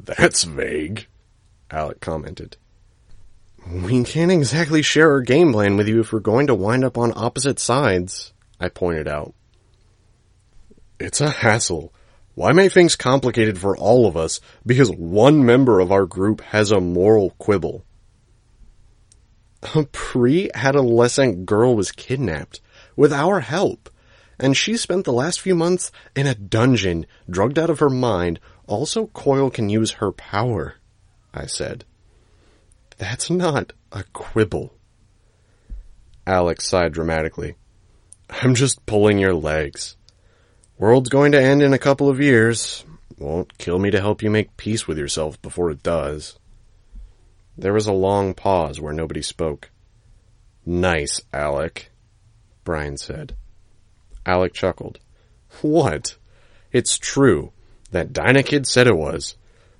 That's 0.00 0.44
vague, 0.44 1.06
Alec 1.70 2.00
commented. 2.00 2.56
We 3.66 4.04
can't 4.04 4.30
exactly 4.30 4.82
share 4.82 5.10
our 5.12 5.22
game 5.22 5.52
plan 5.52 5.76
with 5.76 5.88
you 5.88 6.00
if 6.00 6.12
we're 6.12 6.20
going 6.20 6.48
to 6.48 6.54
wind 6.54 6.84
up 6.84 6.98
on 6.98 7.12
opposite 7.16 7.58
sides, 7.58 8.32
I 8.60 8.68
pointed 8.68 9.08
out. 9.08 9.34
It's 11.00 11.20
a 11.20 11.30
hassle. 11.30 11.92
Why 12.34 12.52
make 12.52 12.72
things 12.72 12.96
complicated 12.96 13.58
for 13.58 13.76
all 13.76 14.06
of 14.06 14.16
us 14.16 14.40
because 14.66 14.90
one 14.90 15.44
member 15.44 15.80
of 15.80 15.92
our 15.92 16.04
group 16.04 16.40
has 16.42 16.72
a 16.72 16.80
moral 16.80 17.30
quibble? 17.38 17.84
A 19.74 19.84
pre-adolescent 19.84 21.46
girl 21.46 21.74
was 21.74 21.90
kidnapped 21.90 22.60
with 22.96 23.12
our 23.12 23.40
help, 23.40 23.88
and 24.38 24.56
she 24.56 24.76
spent 24.76 25.04
the 25.04 25.12
last 25.12 25.40
few 25.40 25.54
months 25.54 25.90
in 26.14 26.26
a 26.26 26.34
dungeon, 26.34 27.06
drugged 27.30 27.58
out 27.58 27.70
of 27.70 27.78
her 27.78 27.88
mind. 27.88 28.40
Also, 28.66 29.06
Coil 29.06 29.50
can 29.50 29.70
use 29.70 29.92
her 29.92 30.12
power, 30.12 30.74
I 31.32 31.46
said. 31.46 31.84
That's 32.98 33.30
not 33.30 33.72
a 33.90 34.04
quibble. 34.12 34.74
Alec 36.26 36.60
sighed 36.60 36.92
dramatically. 36.92 37.56
I'm 38.30 38.54
just 38.54 38.84
pulling 38.86 39.18
your 39.18 39.34
legs. 39.34 39.96
World's 40.78 41.08
going 41.08 41.32
to 41.32 41.42
end 41.42 41.62
in 41.62 41.72
a 41.72 41.78
couple 41.78 42.08
of 42.08 42.20
years. 42.20 42.84
Won't 43.18 43.58
kill 43.58 43.78
me 43.78 43.90
to 43.90 44.00
help 44.00 44.22
you 44.22 44.30
make 44.30 44.56
peace 44.56 44.86
with 44.86 44.98
yourself 44.98 45.40
before 45.40 45.70
it 45.70 45.82
does. 45.82 46.38
There 47.56 47.72
was 47.72 47.86
a 47.86 47.92
long 47.92 48.34
pause 48.34 48.80
where 48.80 48.92
nobody 48.92 49.22
spoke. 49.22 49.70
Nice, 50.66 51.20
Alec, 51.32 51.90
Brian 52.64 52.96
said. 52.96 53.36
Alec 54.26 54.54
chuckled. 54.54 54.98
What? 55.62 56.16
It's 56.72 56.98
true. 56.98 57.52
That 57.90 58.12
Dinah 58.12 58.42
kid 58.42 58.66
said 58.66 58.86
it 58.86 58.96
was. 58.96 59.36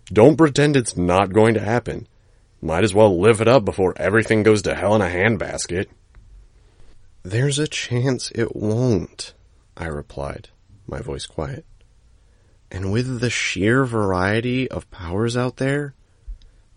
Don't 0.06 0.36
pretend 0.36 0.76
it's 0.76 0.96
not 0.96 1.32
going 1.32 1.54
to 1.54 1.60
happen. 1.60 2.06
Might 2.60 2.84
as 2.84 2.94
well 2.94 3.18
live 3.18 3.40
it 3.40 3.48
up 3.48 3.64
before 3.64 3.94
everything 3.96 4.42
goes 4.42 4.62
to 4.62 4.74
hell 4.74 4.94
in 4.94 5.02
a 5.02 5.06
handbasket. 5.06 5.86
There's 7.22 7.58
a 7.58 7.66
chance 7.66 8.30
it 8.34 8.54
won't, 8.54 9.34
I 9.76 9.86
replied, 9.86 10.50
my 10.86 11.00
voice 11.00 11.26
quiet. 11.26 11.64
And 12.70 12.92
with 12.92 13.20
the 13.20 13.30
sheer 13.30 13.84
variety 13.84 14.70
of 14.70 14.90
powers 14.90 15.36
out 15.36 15.56
there, 15.56 15.94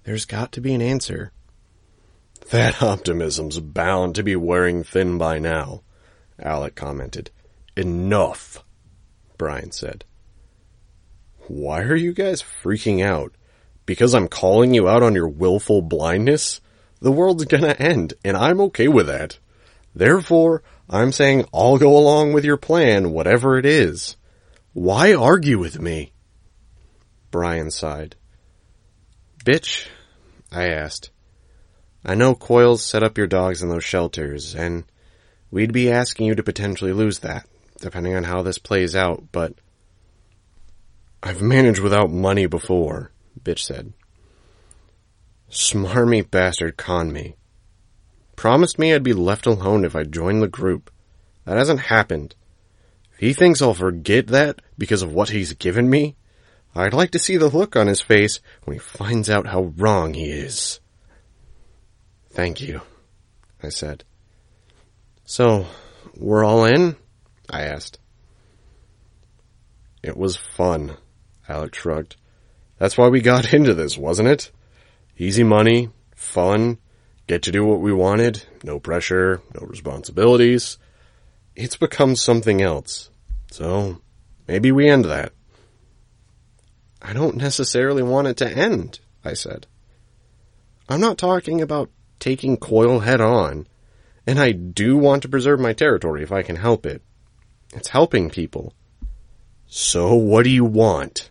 there's 0.08 0.24
got 0.24 0.54
to 0.54 0.62
be 0.62 0.74
an 0.74 0.82
answer. 0.82 1.34
That 2.52 2.82
optimism's 2.82 3.60
bound 3.60 4.16
to 4.16 4.24
be 4.24 4.38
wearing 4.38 4.86
thin 4.86 5.18
by 5.18 5.38
now, 5.38 5.82
Alec 6.40 6.76
commented. 6.76 7.30
Enough, 7.76 8.64
Brian 9.38 9.74
said. 9.74 10.06
Why 11.50 11.82
are 11.82 11.96
you 11.96 12.14
guys 12.14 12.42
freaking 12.42 13.06
out? 13.06 13.34
Because 13.86 14.16
I'm 14.16 14.30
calling 14.30 14.74
you 14.74 14.88
out 14.88 15.04
on 15.04 15.14
your 15.14 15.28
willful 15.28 15.82
blindness? 15.82 16.62
The 17.02 17.12
world's 17.12 17.44
gonna 17.44 17.76
end, 17.78 18.14
and 18.24 18.38
I'm 18.38 18.62
okay 18.62 18.88
with 18.88 19.08
that. 19.08 19.40
Therefore, 19.94 20.64
I'm 20.90 21.12
saying 21.12 21.48
I'll 21.54 21.78
go 21.78 21.98
along 21.98 22.32
with 22.32 22.46
your 22.46 22.56
plan, 22.56 23.12
whatever 23.12 23.58
it 23.58 23.66
is. 23.66 24.16
Why 24.72 25.14
argue 25.14 25.60
with 25.60 25.82
me? 25.82 26.14
Brian 27.30 27.72
sighed. 27.72 28.16
Bitch, 29.44 29.88
I 30.52 30.68
asked. 30.68 31.12
I 32.06 32.16
know 32.16 32.36
Coils 32.36 32.84
set 32.84 33.04
up 33.04 33.18
your 33.18 33.28
dogs 33.28 33.62
in 33.62 33.70
those 33.70 33.84
shelters, 33.84 34.56
and 34.56 34.86
we'd 35.52 35.74
be 35.74 35.92
asking 35.92 36.28
you 36.28 36.36
to 36.36 36.44
potentially 36.44 36.94
lose 36.94 37.20
that, 37.20 37.48
depending 37.82 38.16
on 38.16 38.24
how 38.24 38.42
this 38.42 38.58
plays 38.58 38.96
out, 38.96 39.26
but 39.32 39.54
I've 41.22 41.42
managed 41.42 41.80
without 41.80 42.12
money 42.12 42.46
before, 42.46 43.12
Bitch 43.44 43.60
said. 43.60 43.94
Smarmy 45.50 46.30
bastard 46.30 46.78
conned 46.78 47.12
me. 47.12 47.36
Promised 48.36 48.78
me 48.78 48.94
I'd 48.94 49.04
be 49.04 49.14
left 49.14 49.46
alone 49.46 49.84
if 49.84 49.96
I 49.96 50.04
joined 50.04 50.42
the 50.42 50.48
group. 50.48 50.92
That 51.46 51.58
hasn't 51.58 51.80
happened. 51.80 52.36
If 53.14 53.20
he 53.20 53.34
thinks 53.34 53.62
I'll 53.62 53.74
forget 53.74 54.28
that 54.28 54.62
because 54.78 55.02
of 55.02 55.12
what 55.12 55.30
he's 55.30 55.54
given 55.54 55.90
me, 55.90 56.16
I'd 56.78 56.94
like 56.94 57.12
to 57.12 57.20
see 57.20 57.38
the 57.38 57.48
look 57.48 57.76
on 57.76 57.88
his 57.88 58.02
face 58.02 58.40
when 58.64 58.76
he 58.76 58.80
finds 58.80 59.30
out 59.30 59.48
how 59.48 59.74
wrong 59.78 60.14
he 60.14 60.30
is. 60.30 60.80
Thank 62.30 62.62
you, 62.62 62.82
I 63.64 63.70
said. 63.70 64.04
So, 65.26 65.66
we're 66.16 66.46
all 66.46 66.66
in? 66.66 66.96
I 67.50 67.64
asked. 67.64 67.98
It 70.04 70.16
was 70.16 70.38
fun, 70.38 70.98
Alec 71.50 71.74
shrugged. 71.74 72.16
That's 72.78 72.96
why 72.96 73.08
we 73.08 73.22
got 73.22 73.54
into 73.56 73.74
this, 73.74 73.98
wasn't 73.98 74.30
it? 74.30 74.52
Easy 75.18 75.44
money, 75.44 75.90
fun, 76.16 76.78
get 77.26 77.42
to 77.44 77.52
do 77.52 77.66
what 77.66 77.82
we 77.82 77.92
wanted, 77.92 78.44
no 78.64 78.80
pressure, 78.80 79.42
no 79.60 79.66
responsibilities. 79.66 80.78
It's 81.56 81.76
become 81.76 82.16
something 82.16 82.62
else. 82.62 83.10
So, 83.50 84.00
maybe 84.48 84.72
we 84.72 84.88
end 84.88 85.06
that. 85.06 85.34
I 87.02 87.14
don't 87.14 87.38
necessarily 87.38 88.04
want 88.04 88.28
it 88.28 88.38
to 88.38 88.50
end, 88.50 89.00
I 89.24 89.34
said. 89.34 89.68
I'm 90.90 91.00
not 91.00 91.18
talking 91.18 91.62
about 91.62 91.90
taking 92.20 92.58
Coil 92.58 93.00
head 93.00 93.22
on. 93.22 93.68
And 94.26 94.40
I 94.40 94.52
do 94.52 94.98
want 94.98 95.22
to 95.22 95.30
preserve 95.30 95.60
my 95.60 95.72
territory 95.72 96.22
if 96.22 96.32
I 96.34 96.44
can 96.44 96.58
help 96.58 96.86
it. 96.86 97.02
It's 97.74 97.90
helping 97.90 98.30
people. 98.30 98.74
So 99.68 100.16
what 100.16 100.44
do 100.44 100.50
you 100.50 100.66
want? 100.66 101.30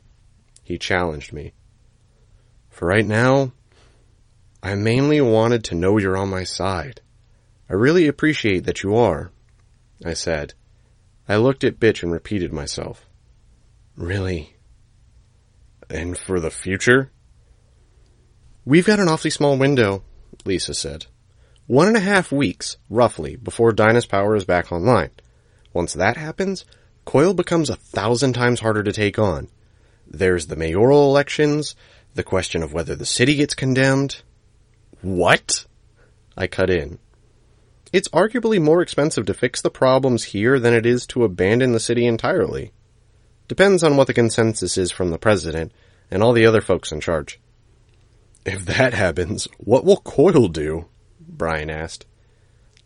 He 0.63 0.79
challenged 0.79 1.33
me. 1.33 1.53
For 2.71 2.87
right 2.87 3.07
now, 3.07 3.53
I 4.63 4.75
mainly 4.75 5.21
wanted 5.21 5.63
to 5.65 5.75
know 5.75 5.99
you're 5.99 6.17
on 6.17 6.31
my 6.31 6.45
side. 6.45 7.01
I 7.69 7.75
really 7.75 8.07
appreciate 8.07 8.65
that 8.65 8.83
you 8.83 8.97
are, 8.97 9.31
I 10.05 10.15
said. 10.15 10.55
I 11.29 11.37
looked 11.37 11.65
at 11.65 11.81
Bitch 11.81 12.03
and 12.03 12.13
repeated 12.13 12.53
myself. 12.53 13.07
Really? 13.97 14.56
And 15.89 16.19
for 16.19 16.41
the 16.41 16.51
future? 16.51 17.11
We've 18.65 18.87
got 18.87 18.99
an 18.99 19.09
awfully 19.09 19.31
small 19.31 19.57
window, 19.57 20.03
Lisa 20.45 20.75
said. 20.75 21.07
One 21.67 21.89
and 21.89 21.97
a 21.97 22.01
half 22.01 22.33
weeks, 22.33 22.77
roughly, 22.91 23.37
before 23.37 23.73
Dinah's 23.73 24.07
power 24.07 24.37
is 24.37 24.45
back 24.45 24.73
online. 24.73 25.11
Once 25.73 25.93
that 25.95 26.17
happens, 26.17 26.65
Coil 27.05 27.35
becomes 27.35 27.71
a 27.71 27.77
thousand 27.77 28.33
times 28.33 28.61
harder 28.61 28.83
to 28.83 28.93
take 28.93 29.19
on. 29.19 29.49
There's 30.07 30.49
the 30.49 30.57
mayoral 30.57 31.09
elections, 31.09 31.77
the 32.15 32.25
question 32.25 32.63
of 32.63 32.73
whether 32.73 32.97
the 32.97 33.07
city 33.07 33.37
gets 33.37 33.55
condemned. 33.55 34.23
What? 35.03 35.67
I 36.37 36.49
cut 36.49 36.71
in. 36.71 36.99
It's 37.93 38.09
arguably 38.09 38.61
more 38.61 38.83
expensive 38.83 39.27
to 39.27 39.35
fix 39.35 39.61
the 39.61 39.71
problems 39.71 40.25
here 40.25 40.59
than 40.59 40.75
it 40.75 40.85
is 40.85 41.07
to 41.09 41.25
abandon 41.25 41.73
the 41.73 41.81
city 41.81 42.07
entirely. 42.07 42.73
Depends 43.49 43.83
on 43.83 43.97
what 43.97 44.07
the 44.07 44.15
consensus 44.15 44.77
is 44.77 44.91
from 44.91 45.11
the 45.11 45.19
president 45.19 45.73
and 46.11 46.23
all 46.23 46.33
the 46.33 46.47
other 46.47 46.61
folks 46.61 46.93
in 46.93 47.01
charge. 47.01 47.39
If 48.45 48.65
that 48.67 48.95
happens, 48.95 49.49
what 49.59 49.85
will 49.85 49.97
Coil 49.97 50.49
do? 50.49 50.87
Brian 51.21 51.71
asked. 51.71 52.07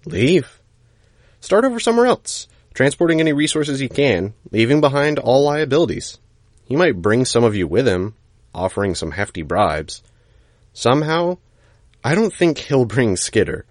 Leave. 0.06 0.60
Start 1.40 1.64
over 1.64 1.80
somewhere 1.80 2.06
else, 2.06 2.48
transporting 2.74 3.20
any 3.20 3.32
resources 3.32 3.78
he 3.78 3.88
can, 3.88 4.34
leaving 4.50 4.80
behind 4.80 5.18
all 5.18 5.44
liabilities. 5.44 6.18
He 6.64 6.76
might 6.76 7.02
bring 7.02 7.24
some 7.24 7.44
of 7.44 7.54
you 7.54 7.66
with 7.66 7.86
him, 7.86 8.14
offering 8.54 8.94
some 8.94 9.10
hefty 9.10 9.42
bribes. 9.42 10.02
Somehow, 10.72 11.38
I 12.04 12.14
don't 12.14 12.32
think 12.32 12.58
he'll 12.58 12.84
bring 12.84 13.16
Skitter. 13.16 13.66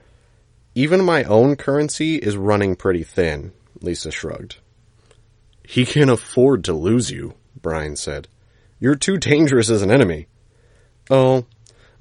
Even 0.76 1.04
my 1.04 1.24
own 1.24 1.56
currency 1.56 2.16
is 2.16 2.38
running 2.38 2.76
pretty 2.76 3.04
thin, 3.04 3.52
Lisa 3.82 4.12
shrugged. 4.12 4.58
He 5.72 5.86
can't 5.86 6.10
afford 6.10 6.64
to 6.64 6.74
lose 6.74 7.12
you, 7.12 7.36
Brian 7.62 7.96
said. 7.96 8.28
You're 8.80 8.96
too 8.96 9.20
dangerous 9.20 9.70
as 9.70 9.84
an 9.84 9.92
enemy. 9.92 10.26
Oh, 11.12 11.46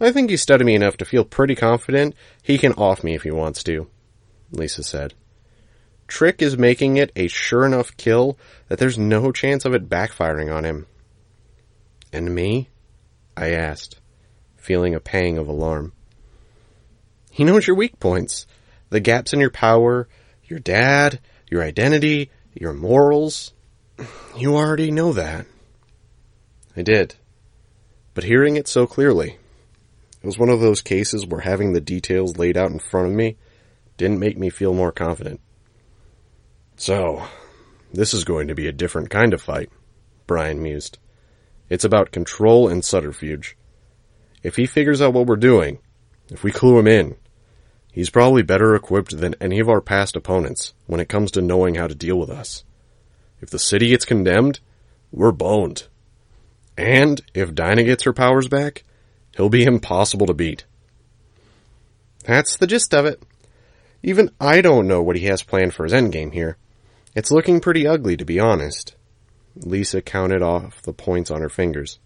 I 0.01 0.11
think 0.11 0.31
he's 0.31 0.41
studied 0.41 0.65
me 0.65 0.75
enough 0.75 0.97
to 0.97 1.05
feel 1.05 1.23
pretty 1.23 1.55
confident 1.55 2.15
he 2.43 2.57
can 2.57 2.73
off 2.73 3.05
me 3.05 3.15
if 3.15 3.25
he 3.25 3.31
wants 3.31 3.63
to, 3.65 3.87
Lisa 4.51 4.83
said. 4.83 5.13
Trick 6.07 6.41
is 6.41 6.57
making 6.57 6.97
it 6.97 7.13
a 7.15 7.29
sure 7.29 7.67
enough 7.67 7.95
kill 7.99 8.39
that 8.69 8.79
there's 8.79 8.97
no 8.97 9.33
chance 9.33 9.67
of 9.67 9.75
it 9.75 9.91
backfiring 9.91 10.51
on 10.51 10.65
him. 10.65 10.87
And 12.11 12.35
me? 12.35 12.71
I 13.37 13.51
asked, 13.51 14.01
feeling 14.57 14.95
a 14.95 15.01
pang 15.01 15.37
of 15.37 15.47
alarm. 15.47 15.93
He 17.31 17.45
knows 17.45 17.67
your 17.67 17.77
weak 17.77 18.01
points, 18.01 18.47
the 18.89 18.99
gaps 18.99 19.35
in 19.35 19.41
your 19.41 19.51
power, 19.51 20.09
your 20.45 20.59
dad, 20.59 21.21
your 21.51 21.63
identity, 21.63 22.31
your 22.55 22.73
morals. 22.73 23.53
You 24.37 24.57
already 24.57 24.91
know 24.91 25.13
that. 25.13 25.47
I 26.77 26.83
did. 26.83 27.17
But 28.15 28.25
hearing 28.25 28.57
it 28.57 28.69
so 28.69 28.87
clearly, 28.87 29.39
it 30.23 30.27
was 30.27 30.39
one 30.39 30.49
of 30.49 30.61
those 30.61 30.81
cases 30.81 31.27
where 31.27 31.41
having 31.41 31.73
the 31.73 31.81
details 31.81 32.37
laid 32.37 32.57
out 32.57 32.71
in 32.71 32.79
front 32.79 33.09
of 33.09 33.13
me 33.15 33.37
didn't 33.97 34.21
make 34.21 34.39
me 34.39 34.51
feel 34.51 34.75
more 34.75 34.93
confident. 34.93 35.41
So, 36.77 37.25
this 37.93 38.15
is 38.15 38.25
going 38.25 38.49
to 38.49 38.55
be 38.55 38.69
a 38.69 38.73
different 38.73 39.11
kind 39.11 39.35
of 39.35 39.43
fight, 39.43 39.71
Brian 40.27 40.63
mused. 40.63 40.99
It's 41.69 41.85
about 41.85 42.13
control 42.13 42.69
and 42.69 42.85
subterfuge. 42.85 43.57
If 44.43 44.57
he 44.57 44.67
figures 44.67 45.03
out 45.03 45.13
what 45.13 45.27
we're 45.27 45.37
doing, 45.37 45.79
if 46.31 46.45
we 46.45 46.53
clue 46.53 46.79
him 46.79 46.87
in, 46.87 47.17
he's 47.93 48.11
probably 48.11 48.43
better 48.43 48.75
equipped 48.75 49.19
than 49.19 49.35
any 49.41 49.59
of 49.59 49.69
our 49.69 49.81
past 49.81 50.15
opponents 50.15 50.75
when 50.87 51.01
it 51.01 51.09
comes 51.09 51.33
to 51.33 51.43
knowing 51.43 51.75
how 51.75 51.89
to 51.89 51.95
deal 51.95 52.19
with 52.19 52.31
us. 52.31 52.65
If 53.41 53.51
the 53.51 53.59
city 53.59 53.89
gets 53.89 54.05
condemned, 54.05 54.61
we're 55.13 55.33
boned. 55.33 55.87
And 56.77 57.21
if 57.35 57.55
Dinah 57.55 57.85
gets 57.85 58.05
her 58.05 58.13
powers 58.13 58.49
back, 58.49 58.85
he'll 59.37 59.49
be 59.49 59.65
impossible 59.65 60.27
to 60.27 60.35
beat. 60.35 60.65
That's 62.25 62.57
the 62.57 62.67
gist 62.67 62.95
of 62.95 63.07
it. 63.07 63.23
Even 64.03 64.31
I 64.41 64.61
don't 64.61 64.87
know 64.87 65.03
what 65.03 65.17
he 65.17 65.27
has 65.27 65.43
planned 65.43 65.75
for 65.75 65.85
his 65.85 65.93
endgame 65.93 66.33
here. 66.33 66.57
It's 67.15 67.31
looking 67.31 67.61
pretty 67.61 67.87
ugly, 67.87 68.17
to 68.17 68.25
be 68.25 68.39
honest. 68.39 68.95
Lisa 69.57 70.03
counted 70.03 70.43
off 70.43 70.83
the 70.83 70.93
points 70.93 71.31
on 71.31 71.41
her 71.41 71.49
fingers. 71.49 71.99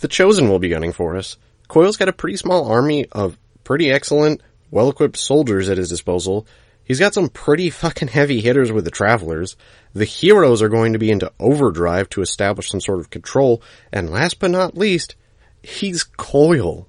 The 0.00 0.08
Chosen 0.08 0.48
will 0.48 0.58
be 0.58 0.68
gunning 0.68 0.92
for 0.92 1.16
us. 1.16 1.36
Coil's 1.68 1.96
got 1.96 2.08
a 2.08 2.12
pretty 2.12 2.36
small 2.36 2.70
army 2.70 3.06
of 3.12 3.38
pretty 3.64 3.90
excellent, 3.90 4.40
well-equipped 4.70 5.16
soldiers 5.16 5.68
at 5.68 5.78
his 5.78 5.88
disposal. 5.88 6.46
He's 6.86 7.00
got 7.00 7.14
some 7.14 7.28
pretty 7.28 7.68
fucking 7.68 8.08
heavy 8.08 8.40
hitters 8.40 8.70
with 8.70 8.84
the 8.84 8.92
Travelers. 8.92 9.56
The 9.92 10.04
heroes 10.04 10.62
are 10.62 10.68
going 10.68 10.92
to 10.92 11.00
be 11.00 11.10
into 11.10 11.32
overdrive 11.40 12.08
to 12.10 12.22
establish 12.22 12.70
some 12.70 12.80
sort 12.80 13.00
of 13.00 13.10
control. 13.10 13.60
And 13.92 14.08
last 14.08 14.38
but 14.38 14.52
not 14.52 14.78
least, 14.78 15.16
he's 15.62 16.04
Coil. 16.04 16.88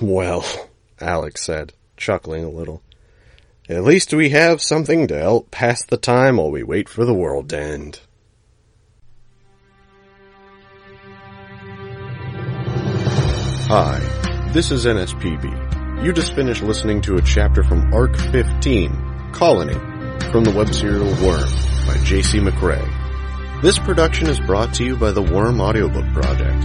Well, 0.00 0.42
Alec 1.00 1.36
said, 1.36 1.74
chuckling 1.98 2.44
a 2.44 2.48
little. 2.48 2.82
At 3.68 3.84
least 3.84 4.14
we 4.14 4.30
have 4.30 4.62
something 4.62 5.06
to 5.08 5.18
help 5.18 5.50
pass 5.50 5.84
the 5.84 5.98
time 5.98 6.38
while 6.38 6.50
we 6.50 6.62
wait 6.62 6.88
for 6.88 7.04
the 7.04 7.14
world 7.14 7.50
to 7.50 7.60
end. 7.60 8.00
Hi, 13.68 13.98
this 14.52 14.70
is 14.70 14.86
NSPB. 14.86 15.63
You 16.02 16.12
just 16.12 16.34
finished 16.34 16.62
listening 16.62 17.00
to 17.02 17.14
a 17.16 17.22
chapter 17.22 17.62
from 17.62 17.94
Arc 17.94 18.18
15, 18.18 19.30
Colony, 19.32 19.74
from 20.30 20.44
the 20.44 20.52
web 20.54 20.74
serial 20.74 21.06
Worm 21.24 21.48
by 21.86 21.96
J.C. 22.04 22.40
McCrae. 22.40 22.82
This 23.62 23.78
production 23.78 24.26
is 24.28 24.38
brought 24.40 24.74
to 24.74 24.84
you 24.84 24.96
by 24.96 25.12
the 25.12 25.22
Worm 25.22 25.60
Audiobook 25.60 26.04
Project. 26.12 26.62